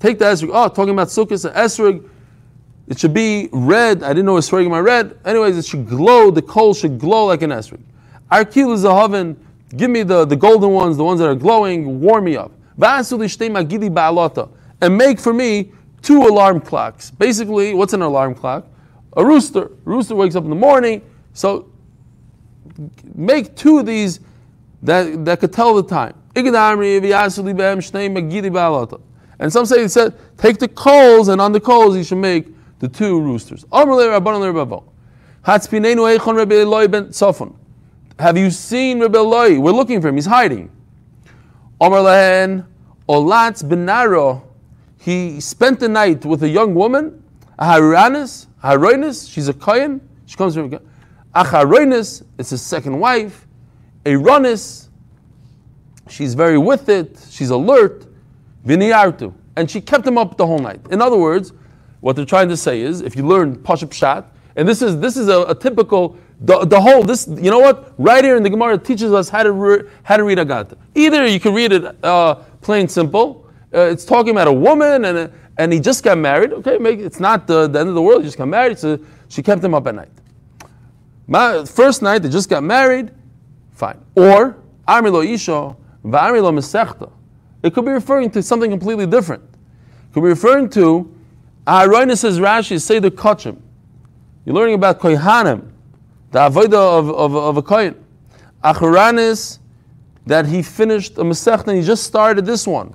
Take 0.00 0.18
the 0.18 0.24
esrog. 0.24 0.50
Oh, 0.52 0.68
talking 0.68 0.90
about 0.90 1.08
sukkahs, 1.08 1.42
the 1.42 1.50
esrog, 1.50 2.08
it 2.88 2.98
should 2.98 3.14
be 3.14 3.48
red. 3.52 4.02
I 4.02 4.08
didn't 4.08 4.26
know 4.26 4.34
esrogim 4.34 4.70
my 4.70 4.80
red. 4.80 5.18
Anyways, 5.24 5.56
it 5.56 5.66
should 5.66 5.86
glow. 5.86 6.30
The 6.30 6.42
coal 6.42 6.74
should 6.74 6.98
glow 6.98 7.26
like 7.26 7.42
an 7.42 7.50
esrog. 7.50 7.80
Arkil 8.32 8.72
is 8.72 8.84
a 8.84 8.90
oven. 8.90 9.36
Give 9.76 9.90
me 9.90 10.02
the, 10.02 10.24
the 10.24 10.36
golden 10.36 10.70
ones, 10.70 10.96
the 10.96 11.04
ones 11.04 11.20
that 11.20 11.28
are 11.28 11.34
glowing. 11.34 12.00
Warm 12.00 12.24
me 12.24 12.36
up. 12.36 12.50
And 14.80 14.96
make 14.96 15.20
for 15.20 15.34
me 15.34 15.72
two 16.02 16.22
alarm 16.22 16.60
clocks. 16.60 17.10
Basically, 17.10 17.74
what's 17.74 17.92
an 17.92 18.02
alarm 18.02 18.34
clock? 18.34 18.66
A 19.16 19.24
rooster. 19.24 19.70
Rooster 19.84 20.14
wakes 20.14 20.34
up 20.34 20.44
in 20.44 20.50
the 20.50 20.56
morning. 20.56 21.02
So 21.34 21.70
make 23.14 23.56
two 23.56 23.78
of 23.78 23.86
these 23.86 24.20
that, 24.82 25.24
that 25.24 25.40
could 25.40 25.52
tell 25.52 25.74
the 25.74 25.82
time. 25.82 26.14
And 26.34 26.46
some 29.52 29.66
say 29.66 29.84
it 29.84 29.90
said, 29.90 30.14
take 30.36 30.58
the 30.58 30.68
coals, 30.68 31.28
and 31.28 31.40
on 31.40 31.52
the 31.52 31.60
coals 31.60 31.96
you 31.96 32.04
should 32.04 32.18
make 32.18 32.48
the 32.78 32.88
two 32.88 33.20
roosters. 33.20 33.64
Have 38.18 38.36
you 38.36 38.50
seen 38.50 39.00
Rebbe 39.00 39.18
Eloi? 39.18 39.60
We're 39.60 39.72
looking 39.72 40.00
for 40.00 40.08
him. 40.08 40.16
He's 40.16 40.26
hiding. 40.26 40.70
Benaro. 43.62 44.42
He 45.00 45.40
spent 45.40 45.80
the 45.80 45.88
night 45.88 46.24
with 46.24 46.42
a 46.42 46.48
young 46.48 46.74
woman, 46.74 47.22
a 47.58 47.64
Haranis, 47.64 48.46
Haroinis. 48.62 49.32
She's 49.32 49.48
a 49.48 49.54
Kohen. 49.54 50.00
She 50.26 50.36
comes 50.36 50.54
from 50.54 50.78
Acharoinis. 51.34 52.24
It's 52.38 52.50
his 52.50 52.62
second 52.62 52.98
wife. 52.98 53.46
A 54.06 54.16
She's 56.08 56.34
very 56.34 56.58
with 56.58 56.88
it. 56.88 57.18
She's 57.30 57.50
alert. 57.50 58.06
Viniartu. 58.66 59.34
And 59.56 59.70
she 59.70 59.80
kept 59.80 60.06
him 60.06 60.16
up 60.16 60.36
the 60.36 60.46
whole 60.46 60.58
night. 60.58 60.80
In 60.90 61.02
other 61.02 61.18
words, 61.18 61.52
what 62.00 62.16
they're 62.16 62.24
trying 62.24 62.48
to 62.48 62.56
say 62.56 62.80
is, 62.80 63.00
if 63.00 63.16
you 63.16 63.26
learn 63.26 63.56
Pashup 63.56 63.92
Shat, 63.92 64.30
and 64.56 64.68
this 64.68 64.82
is 64.82 64.98
this 64.98 65.16
is 65.16 65.28
a, 65.28 65.42
a, 65.42 65.54
typical 65.54 66.16
the, 66.40 66.64
the 66.64 66.80
whole 66.80 67.04
this 67.04 67.28
you 67.28 67.50
know 67.50 67.60
what 67.60 67.94
right 67.96 68.24
here 68.24 68.36
in 68.36 68.42
the 68.42 68.50
Gemara 68.50 68.76
teaches 68.76 69.12
us 69.12 69.28
how 69.28 69.44
to 69.44 69.52
re, 69.52 69.82
how 70.02 70.16
to 70.16 70.24
read 70.24 70.38
Agatha. 70.38 70.76
Either 70.96 71.26
you 71.26 71.38
can 71.38 71.54
read 71.54 71.72
it 71.72 72.04
uh, 72.04 72.34
plain 72.60 72.88
simple. 72.88 73.46
Uh, 73.72 73.82
it's 73.82 74.04
talking 74.04 74.30
about 74.30 74.48
a 74.48 74.52
woman 74.52 75.04
and 75.04 75.32
and 75.58 75.72
he 75.72 75.80
just 75.80 76.02
got 76.02 76.18
married. 76.18 76.52
Okay, 76.52 76.76
it's 76.76 77.20
not 77.20 77.46
the, 77.46 77.68
the 77.68 77.78
end 77.78 77.88
of 77.88 77.94
the 77.94 78.02
world. 78.02 78.22
He 78.22 78.28
just 78.28 78.38
got 78.38 78.48
married, 78.48 78.78
so 78.78 78.98
she 79.28 79.42
kept 79.42 79.62
him 79.62 79.74
up 79.74 79.86
at 79.86 79.94
night. 79.94 80.10
First 81.30 82.02
night 82.02 82.20
they 82.20 82.28
just 82.28 82.48
got 82.48 82.62
married, 82.62 83.10
fine. 83.72 84.00
Or 84.14 84.56
Amilo 84.86 85.26
Isha, 85.26 85.76
V'Amilo 86.04 86.52
Mesechta. 86.52 87.10
It 87.62 87.74
could 87.74 87.84
be 87.84 87.90
referring 87.90 88.30
to 88.30 88.42
something 88.42 88.70
completely 88.70 89.06
different. 89.06 89.42
It 89.42 90.14
could 90.14 90.22
be 90.22 90.28
referring 90.28 90.70
to 90.70 91.14
Aharoina 91.66 92.16
says 92.16 92.38
Rashi, 92.38 92.80
say 92.80 92.98
the 92.98 93.10
Kachim. 93.10 93.60
You're 94.46 94.54
learning 94.54 94.76
about 94.76 95.00
Kohanim, 95.00 95.70
the 96.30 96.38
Avodah 96.38 96.98
of, 96.98 97.10
of, 97.10 97.36
of 97.36 97.56
a 97.58 97.62
Kohen. 97.62 98.02
Acharanis, 98.64 99.58
that 100.24 100.46
he 100.46 100.62
finished 100.62 101.18
a 101.18 101.22
Masech 101.22 101.66
and 101.66 101.76
he 101.76 101.82
just 101.82 102.04
started 102.04 102.46
this 102.46 102.66
one. 102.66 102.94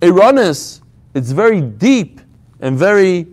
Eranis, 0.00 0.82
it's 1.14 1.32
very 1.32 1.60
deep 1.60 2.20
and 2.60 2.78
very, 2.78 3.26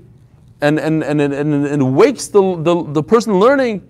and, 0.62 0.80
and, 0.80 1.04
and, 1.04 1.22
and, 1.22 1.34
and, 1.34 1.66
and 1.66 1.96
wakes 1.96 2.28
the, 2.28 2.42
the, 2.64 2.84
the 2.94 3.04
person 3.04 3.40
learning, 3.40 3.88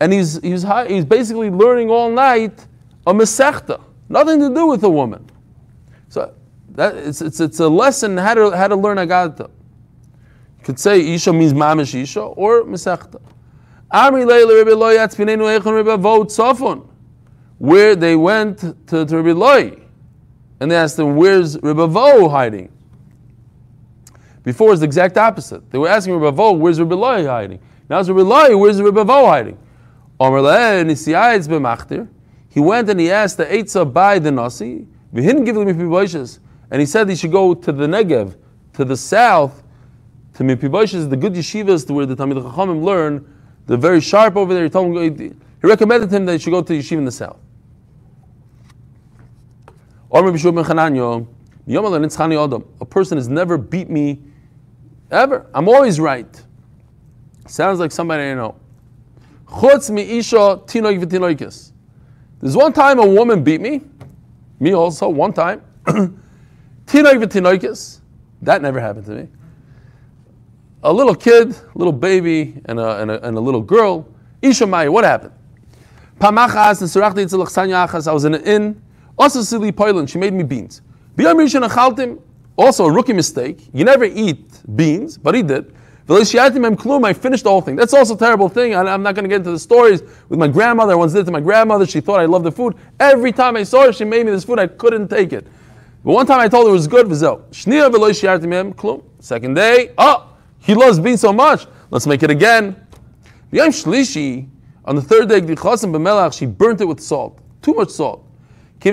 and 0.00 0.12
he's, 0.12 0.40
he's, 0.40 0.64
he's 0.88 1.04
basically 1.04 1.50
learning 1.50 1.90
all 1.90 2.10
night 2.10 2.66
a 3.06 3.14
Masechta. 3.14 3.80
Nothing 4.08 4.40
to 4.40 4.54
do 4.54 4.66
with 4.66 4.82
a 4.84 4.90
woman. 4.90 5.28
So 6.08 6.34
that, 6.70 6.96
it's, 6.96 7.20
it's, 7.20 7.40
it's 7.40 7.60
a 7.60 7.68
lesson 7.68 8.16
how 8.16 8.34
to, 8.34 8.50
how 8.50 8.68
to 8.68 8.76
learn 8.76 8.98
you 8.98 9.48
could 10.62 10.78
say 10.78 11.00
Isha 11.14 11.32
means 11.32 11.52
Mamish 11.52 11.94
Isha 11.94 12.20
or 12.20 12.62
Mesechta. 12.64 13.20
Amri 13.92 14.26
where 17.58 17.96
they 17.96 18.16
went 18.16 18.58
to, 18.88 19.06
to 19.06 19.16
Rebbe 19.16 19.38
Loi 19.38 19.78
and 20.60 20.70
they 20.70 20.76
asked 20.76 20.98
him, 20.98 21.16
Where's 21.16 21.60
Rebbe 21.62 21.86
Vo 21.86 22.28
hiding? 22.28 22.70
Before 24.42 24.72
it's 24.72 24.80
the 24.80 24.86
exact 24.86 25.16
opposite. 25.16 25.70
They 25.70 25.78
were 25.78 25.88
asking 25.88 26.14
Rebbe 26.14 26.32
Vo, 26.32 26.52
Where's 26.52 26.80
Rebbe 26.80 26.94
Loi 26.94 27.26
hiding? 27.26 27.60
Now 27.88 28.00
it's 28.00 28.08
Rebbe 28.08 28.22
Loi, 28.22 28.56
Where's 28.56 28.80
Rebbe 28.82 29.04
Vo 29.04 29.26
hiding? 29.26 29.58
He 30.20 30.30
went 32.60 32.88
and 32.88 33.00
he 33.00 33.10
asked 33.10 33.36
the 33.36 33.46
Eitzah 33.46 33.92
by 33.92 34.18
the 34.18 34.30
Nasi, 34.30 34.86
and 36.70 36.80
he 36.80 36.86
said 36.86 37.08
he 37.08 37.16
should 37.16 37.32
go 37.32 37.54
to 37.54 37.72
the 37.72 37.86
Negev, 37.86 38.36
to 38.74 38.84
the 38.84 38.96
south, 38.96 39.62
to 40.34 40.42
Mipibosh 40.42 40.94
is 40.94 41.08
the 41.08 41.16
good 41.16 41.32
yeshivas 41.34 41.88
where 41.90 42.06
the 42.06 42.16
Talmid 42.16 42.42
Chachamim 42.42 42.82
learn. 42.82 43.24
They're 43.66 43.76
very 43.76 44.00
sharp 44.00 44.36
over 44.36 44.52
there. 44.52 44.64
He 44.64 44.70
told 44.70 44.96
him 44.96 45.16
he 45.18 45.32
recommended 45.66 46.12
him 46.12 46.26
that 46.26 46.32
he 46.32 46.38
should 46.38 46.50
go 46.50 46.60
to 46.60 46.72
the 46.72 46.78
yeshiva 46.80 46.98
in 46.98 47.04
the 47.04 47.12
south. 47.12 47.38
A 52.80 52.84
person 52.84 53.16
has 53.16 53.28
never 53.28 53.56
beat 53.56 53.88
me 53.88 54.22
ever. 55.10 55.46
I'm 55.54 55.68
always 55.68 55.98
right. 55.98 56.42
Sounds 57.46 57.78
like 57.78 57.92
somebody 57.92 58.24
I 58.24 58.34
know. 58.34 58.56
There's 62.40 62.56
one 62.56 62.72
time 62.72 62.98
a 62.98 63.06
woman 63.06 63.42
beat 63.42 63.60
me. 63.60 63.82
Me 64.60 64.74
also, 64.74 65.08
one 65.08 65.32
time. 65.32 65.62
Tino 65.86 67.10
yvitinoikis. 67.10 68.00
That 68.42 68.60
never 68.62 68.80
happened 68.80 69.06
to 69.06 69.12
me 69.12 69.28
a 70.84 70.92
little 70.92 71.14
kid, 71.14 71.56
little 71.74 71.92
baby, 71.92 72.60
and 72.66 72.78
a, 72.78 73.00
and 73.00 73.10
a, 73.10 73.26
and 73.26 73.36
a 73.36 73.40
little 73.40 73.62
girl. 73.62 74.06
Isha 74.42 74.66
Maya, 74.66 74.92
what 74.92 75.04
happened? 75.04 75.32
Pamachas 76.20 76.82
I 78.06 78.12
was 78.12 78.24
in 78.24 78.34
an 78.34 78.42
inn. 78.44 78.82
Also, 79.18 79.40
silly 79.42 79.72
Poilin, 79.72 80.08
she 80.08 80.18
made 80.18 80.34
me 80.34 80.42
beans. 80.42 80.82
Also, 82.56 82.84
a 82.84 82.92
rookie 82.92 83.12
mistake. 83.14 83.66
You 83.72 83.84
never 83.84 84.04
eat 84.04 84.76
beans, 84.76 85.16
but 85.16 85.34
he 85.34 85.42
did. 85.42 85.73
I 86.06 87.12
finished 87.14 87.44
the 87.44 87.50
whole 87.50 87.62
thing. 87.62 87.76
That's 87.76 87.94
also 87.94 88.14
a 88.14 88.18
terrible 88.18 88.50
thing. 88.50 88.74
I'm 88.74 89.02
not 89.02 89.14
going 89.14 89.24
to 89.24 89.28
get 89.28 89.36
into 89.36 89.52
the 89.52 89.58
stories 89.58 90.02
with 90.28 90.38
my 90.38 90.48
grandmother. 90.48 90.92
I 90.92 90.96
once 90.96 91.12
did 91.12 91.20
it 91.20 91.24
to 91.24 91.32
my 91.32 91.40
grandmother. 91.40 91.86
She 91.86 92.00
thought 92.00 92.20
I 92.20 92.26
loved 92.26 92.44
the 92.44 92.52
food. 92.52 92.76
Every 93.00 93.32
time 93.32 93.56
I 93.56 93.62
saw 93.62 93.86
her, 93.86 93.92
she 93.92 94.04
made 94.04 94.26
me 94.26 94.32
this 94.32 94.44
food. 94.44 94.58
I 94.58 94.66
couldn't 94.66 95.08
take 95.08 95.32
it. 95.32 95.46
But 96.04 96.12
one 96.12 96.26
time 96.26 96.40
I 96.40 96.48
told 96.48 96.66
her 96.66 96.70
it 96.70 96.74
was 96.74 96.86
good. 96.86 97.06
Second 99.20 99.54
day, 99.54 99.92
oh, 99.96 100.36
he 100.58 100.74
loves 100.74 101.00
beans 101.00 101.22
so 101.22 101.32
much. 101.32 101.66
Let's 101.90 102.06
make 102.06 102.22
it 102.22 102.30
again. 102.30 102.76
On 104.84 104.94
the 104.94 105.00
third 105.00 105.30
day, 105.30 105.40
she 106.30 106.44
burnt 106.44 106.82
it 106.82 106.84
with 106.84 107.00
salt. 107.00 107.38
Too 107.62 107.72
much 107.72 107.88
salt. 107.88 108.22
I 108.82 108.90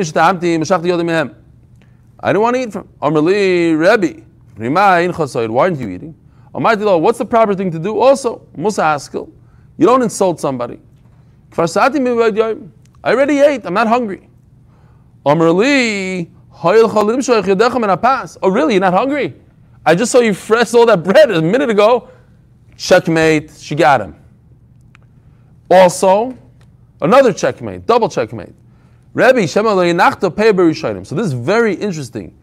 didn't 2.28 2.42
want 2.42 2.56
to 2.56 2.62
eat 2.62 2.72
from. 2.72 2.88
Why 3.00 3.10
aren't 5.64 5.80
you 5.80 5.90
eating? 5.90 6.16
Almighty, 6.54 6.84
what's 6.84 7.18
the 7.18 7.26
proper 7.26 7.56
thing 7.56 7.72
to 7.72 7.80
do? 7.80 8.00
Also, 8.00 8.46
Musa 8.56 8.84
Haskell. 8.84 9.32
You 9.78 9.86
don't 9.86 10.02
insult 10.02 10.40
somebody. 10.40 10.80
I 11.58 12.56
already 13.04 13.40
ate. 13.40 13.66
I'm 13.66 13.74
not 13.74 13.88
hungry. 13.88 14.30
Oh, 15.26 15.36
really? 15.36 16.30
You're 18.74 18.82
not 18.82 18.94
hungry? 18.94 19.34
I 19.86 19.96
just 19.96 20.12
saw 20.12 20.20
you 20.20 20.34
fresh 20.34 20.74
all 20.74 20.86
that 20.86 21.04
bread 21.04 21.32
a 21.32 21.42
minute 21.42 21.70
ago. 21.70 22.10
Checkmate, 22.78 23.52
she 23.52 23.76
got 23.76 24.02
him. 24.02 24.16
Also, 25.70 26.38
another 27.02 27.34
checkmate, 27.34 27.86
double 27.86 28.10
checkmate. 28.10 28.54
Rabbi 29.14 29.46
So 29.46 29.62
this 29.64 31.26
is 31.26 31.34
very 31.34 31.74
interesting. 31.74 32.38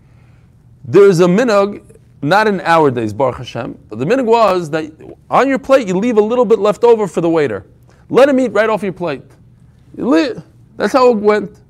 There's 0.85 1.21
a 1.21 1.27
minog, 1.27 1.83
not 2.21 2.49
in 2.49 2.61
our 2.63 2.91
days, 2.91 3.13
Baruch 3.13 3.37
Hashem, 3.37 3.79
but 3.89 3.99
the 3.99 4.05
minog 4.05 4.25
was 4.25 4.71
that 4.71 4.91
on 5.31 5.49
your 5.49 5.59
plate 5.59 5.87
you 5.87 5.97
leave 5.97 6.17
a 6.17 6.23
little 6.23 6.45
bit 6.45 6.59
left 6.59 6.85
over 6.85 7.07
for 7.07 7.21
the 7.21 7.31
waiter. 7.31 7.65
Let 8.11 8.29
him 8.29 8.41
eat 8.41 8.53
right 8.53 8.69
off 8.69 8.83
your 8.83 8.93
plate. 8.93 9.23
That's 9.97 10.93
how 10.93 11.11
it 11.11 11.19
went. 11.19 11.61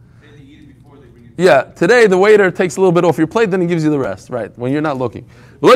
Yeah, 1.37 1.63
today 1.63 2.07
the 2.07 2.19
waiter 2.19 2.51
takes 2.51 2.77
a 2.77 2.81
little 2.81 2.93
bit 2.93 3.05
off 3.05 3.19
your 3.19 3.27
plate, 3.27 3.51
then 3.51 3.61
he 3.61 3.67
gives 3.67 3.85
you 3.85 3.91
the 3.91 3.99
rest, 3.99 4.31
right, 4.31 4.57
when 4.59 4.73
you're 4.73 4.83
not 4.83 4.99
looking. 4.99 5.29
So 5.61 5.75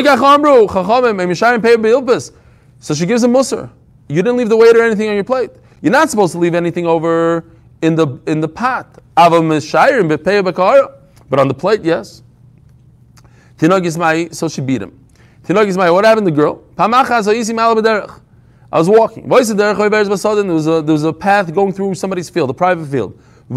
she 2.94 3.06
gives 3.06 3.22
him 3.22 3.32
musr. 3.32 3.70
You 4.08 4.22
didn't 4.22 4.36
leave 4.36 4.48
the 4.48 4.56
waiter 4.56 4.82
anything 4.82 5.08
on 5.08 5.14
your 5.14 5.24
plate. 5.24 5.50
You're 5.80 5.92
not 5.92 6.10
supposed 6.10 6.32
to 6.32 6.38
leave 6.38 6.54
anything 6.54 6.86
over 6.86 7.44
in 7.80 7.94
the 7.94 8.18
in 8.26 8.40
the 8.40 8.48
pot. 8.48 8.98
But 9.16 9.32
on 11.38 11.48
the 11.48 11.54
plate, 11.54 11.84
yes. 11.84 12.22
Tinog 13.62 13.86
Ismai, 13.86 14.34
so 14.34 14.48
she 14.48 14.60
beat 14.60 14.82
him. 14.82 14.90
What 15.46 16.04
happened 16.04 16.26
to 16.26 16.32
the 16.32 16.36
girl? 16.36 16.64
I 16.76 16.88
was 18.78 18.88
walking. 18.88 19.28
There 19.28 19.38
was 19.38 19.50
a, 20.66 20.82
there 20.82 20.92
was 20.92 21.04
a 21.04 21.12
path 21.12 21.54
going 21.54 21.72
through 21.72 21.94
somebody's 21.94 22.28
field, 22.28 22.50
a 22.50 22.54
private 22.54 22.86
field. 22.86 23.16
A 23.48 23.54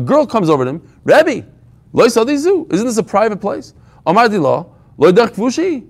girl 0.00 0.26
comes 0.26 0.48
over 0.48 0.64
to 0.64 0.70
him, 0.70 0.80
Rebbe, 1.04 1.46
Isn't 1.94 2.68
this 2.70 2.96
a 2.96 3.02
private 3.02 3.38
place? 3.38 3.74
Amarti 4.06 4.40
la, 4.40 4.64
lo 4.96 5.12
kvushi. 5.12 5.86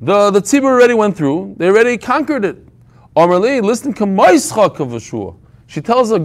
The 0.00 0.30
the 0.30 0.60
already 0.62 0.92
went 0.92 1.16
through. 1.16 1.54
They 1.56 1.68
already 1.68 1.96
conquered 1.96 2.44
it. 2.44 2.58
She 5.66 5.80
tells 5.80 6.10
a. 6.10 6.18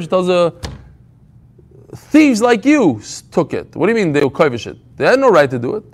She 0.00 0.08
tells 0.08 0.28
a 0.28 0.52
thieves 1.94 2.42
like 2.42 2.64
you 2.64 3.00
took 3.32 3.54
it. 3.54 3.76
What 3.76 3.86
do 3.86 3.92
you 3.92 3.96
mean 3.96 4.12
they 4.12 4.24
were 4.24 4.30
it? 4.48 4.96
They 4.96 5.06
had 5.06 5.20
no 5.20 5.30
right 5.30 5.50
to 5.50 5.58
do 5.58 5.76
it. 5.76 5.84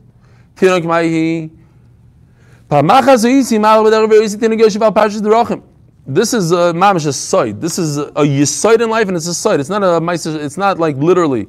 This 6.07 6.35
is 6.35 6.53
a 6.53 6.73
mamish 6.73 7.07
a 7.07 7.13
site. 7.13 7.61
This 7.61 7.79
is 7.79 7.99
a 7.99 8.13
yisoid 8.13 8.83
in 8.83 8.91
life, 8.91 9.09
and 9.09 9.17
it's 9.17 9.27
a 9.27 9.35
site. 9.35 9.61
It's 9.61 9.69
not 9.71 9.83
a 9.83 10.01
It's 10.45 10.57
not 10.57 10.79
like 10.79 10.97
literally. 10.97 11.49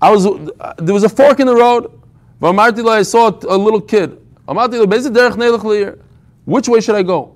I 0.00 0.10
was 0.10 0.24
there 0.78 0.94
was 0.94 1.04
a 1.04 1.08
fork 1.08 1.40
in 1.40 1.46
the 1.46 1.54
road. 1.56 1.90
I 2.42 3.02
saw 3.02 3.30
a 3.48 3.56
little 3.56 3.80
kid. 3.80 4.18
Which 6.44 6.68
way 6.68 6.80
should 6.80 6.94
I 6.96 7.02
go? 7.02 7.32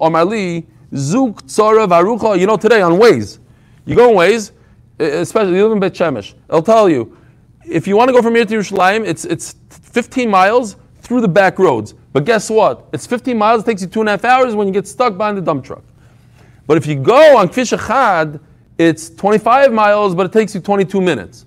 Zuk. 0.92 2.38
You 2.40 2.46
know 2.46 2.56
today 2.56 2.82
on 2.82 2.92
Waze, 2.94 3.38
you 3.86 3.96
go 3.96 4.10
on 4.10 4.16
Waze, 4.16 4.52
Uh, 5.00 5.04
especially 5.04 5.56
you 5.56 5.62
live 5.62 5.72
in 5.72 5.80
Bet 5.80 5.94
Shemesh. 5.94 6.34
I'll 6.50 6.62
tell 6.62 6.88
you, 6.88 7.16
if 7.64 7.86
you 7.86 7.96
want 7.96 8.08
to 8.08 8.12
go 8.12 8.20
from 8.20 8.34
here 8.34 8.44
to 8.44 8.54
Yerushalayim, 8.54 9.06
it's 9.06 9.24
it's 9.24 9.54
15 9.70 10.28
miles 10.28 10.76
through 11.00 11.22
the 11.22 11.28
back 11.28 11.58
roads. 11.58 11.94
But 12.12 12.26
guess 12.26 12.50
what? 12.50 12.86
It's 12.92 13.06
15 13.06 13.38
miles. 13.38 13.62
It 13.62 13.66
takes 13.66 13.80
you 13.80 13.88
two 13.88 14.00
and 14.00 14.08
a 14.08 14.12
half 14.12 14.24
hours 14.24 14.54
when 14.54 14.66
you 14.66 14.74
get 14.74 14.86
stuck 14.86 15.16
behind 15.16 15.38
the 15.38 15.42
dump 15.42 15.64
truck. 15.64 15.82
But 16.66 16.76
if 16.76 16.86
you 16.86 16.96
go 16.96 17.38
on 17.38 17.48
Kfish 17.48 17.76
Achad, 17.76 18.40
it's 18.76 19.10
25 19.10 19.72
miles, 19.72 20.14
but 20.14 20.26
it 20.26 20.32
takes 20.32 20.54
you 20.54 20.60
22 20.60 21.00
minutes. 21.00 21.46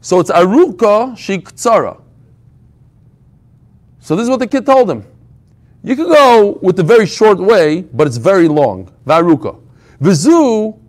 So 0.00 0.18
it's 0.18 0.30
Aruka 0.30 1.12
Shiktsara. 1.12 2.00
So 4.00 4.16
this 4.16 4.24
is 4.24 4.30
what 4.30 4.40
the 4.40 4.46
kid 4.46 4.66
told 4.66 4.90
him. 4.90 5.04
You 5.84 5.94
could 5.94 6.08
go 6.08 6.58
with 6.60 6.76
the 6.76 6.82
very 6.82 7.06
short 7.06 7.38
way, 7.38 7.82
but 7.82 8.06
it's 8.06 8.16
very 8.16 8.48
long. 8.48 8.92
Varuka. 9.06 9.60
Vizu 10.00 10.79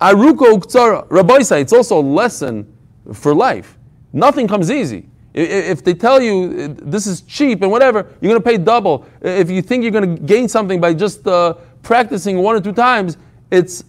Aruka 0.00 0.52
Uktsara. 0.52 1.06
Rabbi 1.10 1.38
it's 1.56 1.72
also 1.72 1.98
a 1.98 2.02
lesson 2.02 2.72
for 3.12 3.34
life. 3.34 3.78
Nothing 4.12 4.46
comes 4.46 4.70
easy. 4.70 5.08
If 5.34 5.84
they 5.84 5.94
tell 5.94 6.20
you 6.20 6.74
uh, 6.78 6.82
this 6.82 7.06
is 7.06 7.20
cheap 7.22 7.62
and 7.62 7.70
whatever, 7.70 8.06
you're 8.20 8.30
going 8.30 8.42
to 8.42 8.48
pay 8.48 8.58
double. 8.58 9.06
If 9.20 9.50
you 9.50 9.62
think 9.62 9.82
you're 9.82 9.92
going 9.92 10.16
to 10.16 10.22
gain 10.22 10.48
something 10.48 10.80
by 10.80 10.94
just 10.94 11.26
uh, 11.26 11.54
practicing 11.82 12.38
one 12.38 12.56
or 12.56 12.60
two 12.60 12.72
times, 12.72 13.16
it's 13.50 13.84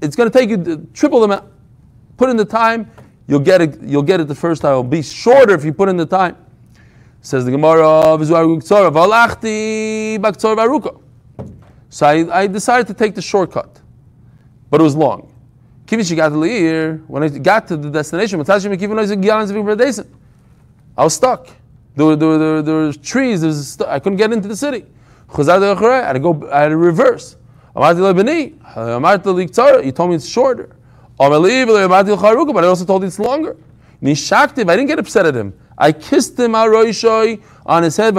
it's 0.00 0.16
going 0.16 0.30
to 0.30 0.36
take 0.36 0.50
you 0.50 0.88
triple 0.92 1.20
the 1.20 1.26
amount. 1.26 1.52
Put 2.16 2.30
in 2.30 2.36
the 2.36 2.44
time, 2.44 2.90
you'll 3.28 3.40
get 3.40 3.60
it. 3.60 3.80
You'll 3.80 4.02
get 4.02 4.20
it 4.20 4.28
the 4.28 4.34
first 4.34 4.62
time. 4.62 4.72
It'll 4.72 4.82
be 4.82 5.02
shorter 5.02 5.54
if 5.54 5.64
you 5.64 5.72
put 5.72 5.88
in 5.88 5.96
the 5.96 6.06
time. 6.06 6.36
Says 7.20 7.44
the 7.44 7.52
Gemara, 7.52 8.18
So 11.88 12.06
I, 12.06 12.40
I 12.40 12.46
decided 12.48 12.86
to 12.88 12.94
take 12.94 13.14
the 13.14 13.22
shortcut, 13.22 13.80
but 14.70 14.80
it 14.80 14.84
was 14.84 14.96
long. 14.96 15.31
When 17.06 17.22
I 17.22 17.28
got 17.28 17.68
to 17.68 17.76
the 17.76 17.90
destination, 17.90 18.40
I 18.40 18.42
was 21.04 21.14
stuck. 21.14 21.48
There 21.94 22.06
were, 22.06 22.16
there 22.16 22.28
were, 22.28 22.38
there 22.38 22.52
were, 22.52 22.62
there 22.62 22.74
were 22.74 22.92
trees. 22.92 23.42
There 23.42 23.48
was 23.48 23.80
I 23.82 23.98
couldn't 23.98 24.16
get 24.16 24.32
into 24.32 24.48
the 24.48 24.56
city. 24.56 24.86
I 25.28 25.44
had 25.44 26.12
to 26.14 26.20
go. 26.20 26.48
I 26.50 26.60
had 26.60 26.68
to 26.68 26.76
reverse. 26.76 27.36
You 27.74 27.82
told 29.92 30.10
me 30.10 30.16
it's 30.16 30.26
shorter. 30.26 30.76
But 31.18 31.32
I 31.32 32.66
also 32.66 32.84
told 32.84 33.02
you 33.02 33.08
it's 33.08 33.18
longer. 33.18 33.56
I 34.02 34.14
didn't 34.14 34.86
get 34.86 34.98
upset 34.98 35.26
at 35.26 35.34
him. 35.34 35.52
I 35.78 35.92
kissed 35.92 36.38
him 36.38 36.54
on 36.54 37.82
his 37.82 37.96
head. 37.96 38.14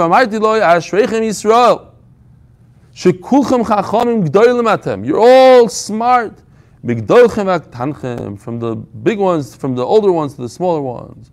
You're 5.04 5.20
all 5.20 5.68
smart. 5.68 6.42
From 6.84 8.58
the 8.58 8.76
big 9.02 9.18
ones, 9.18 9.56
from 9.56 9.74
the 9.74 9.82
older 9.82 10.12
ones 10.12 10.34
to 10.34 10.42
the 10.42 10.48
smaller 10.48 10.82
ones. 10.82 11.30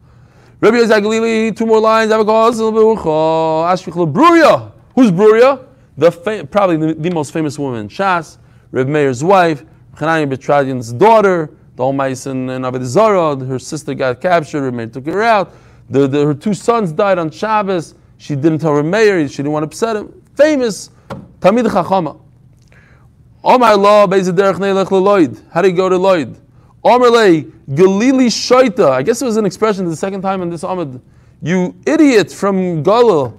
Rabbi 0.61 0.77
Zagalili, 0.77 1.55
two 1.55 1.65
more 1.65 1.81
lines. 1.81 2.11
Bruria. 2.11 3.11
Who's 4.95 5.11
Bruria? 5.11 5.65
The 5.97 6.47
probably 6.49 6.77
the, 6.77 6.93
the, 6.93 7.09
most 7.09 7.33
famous 7.33 7.59
woman, 7.59 7.81
in 7.81 7.89
Shas, 7.89 8.37
Reb 8.71 8.87
Meir's 8.87 9.23
wife, 9.23 9.65
Chananya 9.95 10.29
ben 10.29 10.37
Teradyon's 10.37 10.93
daughter, 10.93 11.49
the 11.75 11.83
Almaisen 11.83 12.55
and 12.55 12.65
Abed 12.65 12.85
Zara. 12.85 13.35
Her 13.35 13.59
sister 13.59 13.93
got 13.93 14.21
captured. 14.21 14.61
Reb 14.61 14.73
Meir 14.73 14.87
took 14.87 15.05
her 15.07 15.21
out. 15.21 15.53
The, 15.89 16.07
the, 16.07 16.27
her 16.27 16.33
two 16.33 16.53
sons 16.53 16.93
died 16.93 17.19
on 17.19 17.29
Shabbos. 17.29 17.95
She 18.17 18.35
didn't 18.35 18.59
tell 18.59 18.73
Reb 18.73 18.85
Meir. 18.85 19.27
She 19.27 19.37
didn't 19.37 19.51
want 19.51 19.63
to 19.63 19.67
upset 19.67 19.97
him. 19.97 20.23
Famous 20.35 20.91
Talmid 21.41 21.65
Chachama. 21.65 22.20
Oh 23.43 23.57
my 23.57 23.73
law, 23.73 24.05
How 24.05 25.61
do 25.63 25.67
you 25.67 25.75
go 25.75 25.89
to 25.89 25.97
Lloyd? 25.97 26.37
Omerle 26.85 27.51
Galili 27.69 28.27
Shaita. 28.27 28.91
I 28.91 29.01
guess 29.01 29.19
it 29.19 29.25
was 29.25 29.37
an 29.37 29.47
expression 29.47 29.85
the 29.85 29.95
second 29.95 30.21
time 30.21 30.43
in 30.43 30.49
this 30.49 30.61
Amid. 30.61 31.01
You 31.41 31.75
idiot 31.87 32.31
from 32.31 32.83
Galil. 32.83 33.35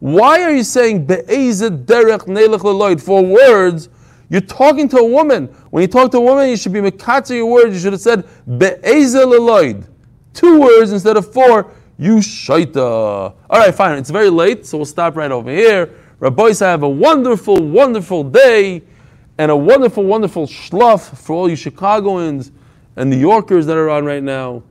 Why 0.00 0.42
are 0.42 0.54
you 0.54 0.62
saying 0.62 1.06
for 3.02 3.24
words? 3.24 3.88
You're 4.30 4.40
talking 4.42 4.88
to 4.90 4.98
a 4.98 5.06
woman. 5.06 5.46
When 5.70 5.82
you 5.82 5.88
talk 5.88 6.12
to 6.12 6.18
a 6.18 6.20
woman, 6.20 6.48
you 6.48 6.56
should 6.56 6.72
be 6.72 6.80
mekatzer 6.80 7.34
your 7.34 7.46
words. 7.46 7.74
You 7.74 7.80
should 7.80 7.92
have 7.92 8.00
said 8.02 8.24
be'ezel 8.58 9.84
Two 10.32 10.60
words 10.60 10.92
instead 10.92 11.16
of 11.16 11.32
four. 11.32 11.72
You 11.98 12.16
shaita. 12.16 12.78
All 12.78 13.34
right, 13.50 13.74
fine. 13.74 13.98
It's 13.98 14.10
very 14.10 14.30
late, 14.30 14.64
so 14.64 14.78
we'll 14.78 14.84
stop 14.84 15.16
right 15.16 15.32
over 15.32 15.50
here. 15.50 15.90
Rabbi 16.20 16.52
have 16.60 16.84
a 16.84 16.88
wonderful, 16.88 17.60
wonderful 17.60 18.24
day 18.24 18.82
and 19.38 19.50
a 19.50 19.56
wonderful, 19.56 20.04
wonderful 20.04 20.46
schluff 20.46 21.16
for 21.18 21.34
all 21.34 21.48
you 21.48 21.56
Chicagoans 21.56 22.52
and 22.96 23.10
New 23.10 23.18
Yorkers 23.18 23.66
that 23.66 23.76
are 23.76 23.90
on 23.90 24.04
right 24.04 24.22
now. 24.22 24.62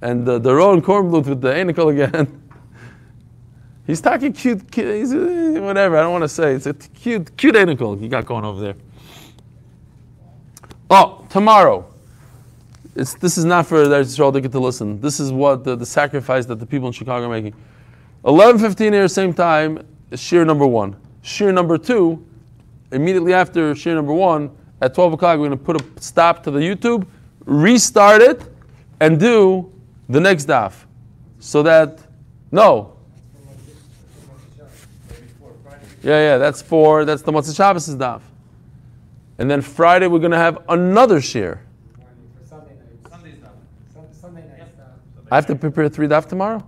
And 0.00 0.28
uh, 0.28 0.34
the, 0.34 0.38
the 0.38 0.54
Rowan 0.54 0.80
Kornbluth 0.80 1.26
with 1.26 1.40
the 1.40 1.52
anacle 1.52 1.88
again. 1.88 2.42
he's 3.86 4.00
talking 4.00 4.32
cute, 4.32 4.70
cute 4.70 4.94
he's, 4.94 5.12
uh, 5.12 5.58
whatever, 5.60 5.96
I 5.96 6.02
don't 6.02 6.12
want 6.12 6.22
to 6.22 6.28
say. 6.28 6.54
It's 6.54 6.66
a 6.66 6.74
cute, 6.74 7.36
cute 7.36 7.56
anacle 7.56 7.98
you 7.98 8.08
got 8.08 8.26
going 8.26 8.44
over 8.44 8.60
there. 8.60 8.74
Oh, 10.90 11.26
tomorrow. 11.28 11.92
It's, 12.98 13.14
this 13.14 13.38
is 13.38 13.44
not 13.44 13.64
for 13.64 13.86
the 13.86 14.00
Israel 14.00 14.32
to 14.32 14.40
get 14.40 14.50
to 14.50 14.58
listen. 14.58 15.00
This 15.00 15.20
is 15.20 15.30
what 15.30 15.62
the, 15.62 15.76
the 15.76 15.86
sacrifice 15.86 16.46
that 16.46 16.58
the 16.58 16.66
people 16.66 16.88
in 16.88 16.92
Chicago 16.92 17.26
are 17.26 17.28
making. 17.28 17.54
11.15 18.24 18.92
here, 18.92 19.06
same 19.06 19.32
time, 19.32 19.86
is 20.10 20.20
shiur 20.20 20.44
number 20.44 20.66
one. 20.66 20.96
Shiur 21.22 21.54
number 21.54 21.78
two, 21.78 22.26
immediately 22.90 23.32
after 23.32 23.72
shiur 23.74 23.94
number 23.94 24.12
one, 24.12 24.50
at 24.80 24.94
12 24.94 25.12
o'clock, 25.12 25.38
we're 25.38 25.46
going 25.46 25.58
to 25.58 25.64
put 25.64 25.80
a 25.80 26.02
stop 26.02 26.42
to 26.42 26.50
the 26.50 26.58
YouTube, 26.58 27.06
restart 27.44 28.20
it, 28.20 28.42
and 28.98 29.20
do 29.20 29.72
the 30.08 30.18
next 30.18 30.46
daf. 30.46 30.74
So 31.38 31.62
that, 31.62 32.00
no. 32.50 32.96
Yeah, 36.02 36.20
yeah, 36.20 36.38
that's 36.38 36.62
for, 36.62 37.04
that's 37.04 37.22
the 37.22 37.30
Motzei 37.30 37.54
Shabbos' 37.54 37.94
daf. 37.94 38.22
And 39.38 39.48
then 39.48 39.62
Friday, 39.62 40.08
we're 40.08 40.18
going 40.18 40.32
to 40.32 40.36
have 40.36 40.64
another 40.68 41.20
shiur. 41.20 41.60
I 45.30 45.36
have 45.36 45.46
to 45.46 45.54
prepare 45.54 45.88
three 45.88 46.08
daf 46.08 46.26
tomorrow? 46.26 46.64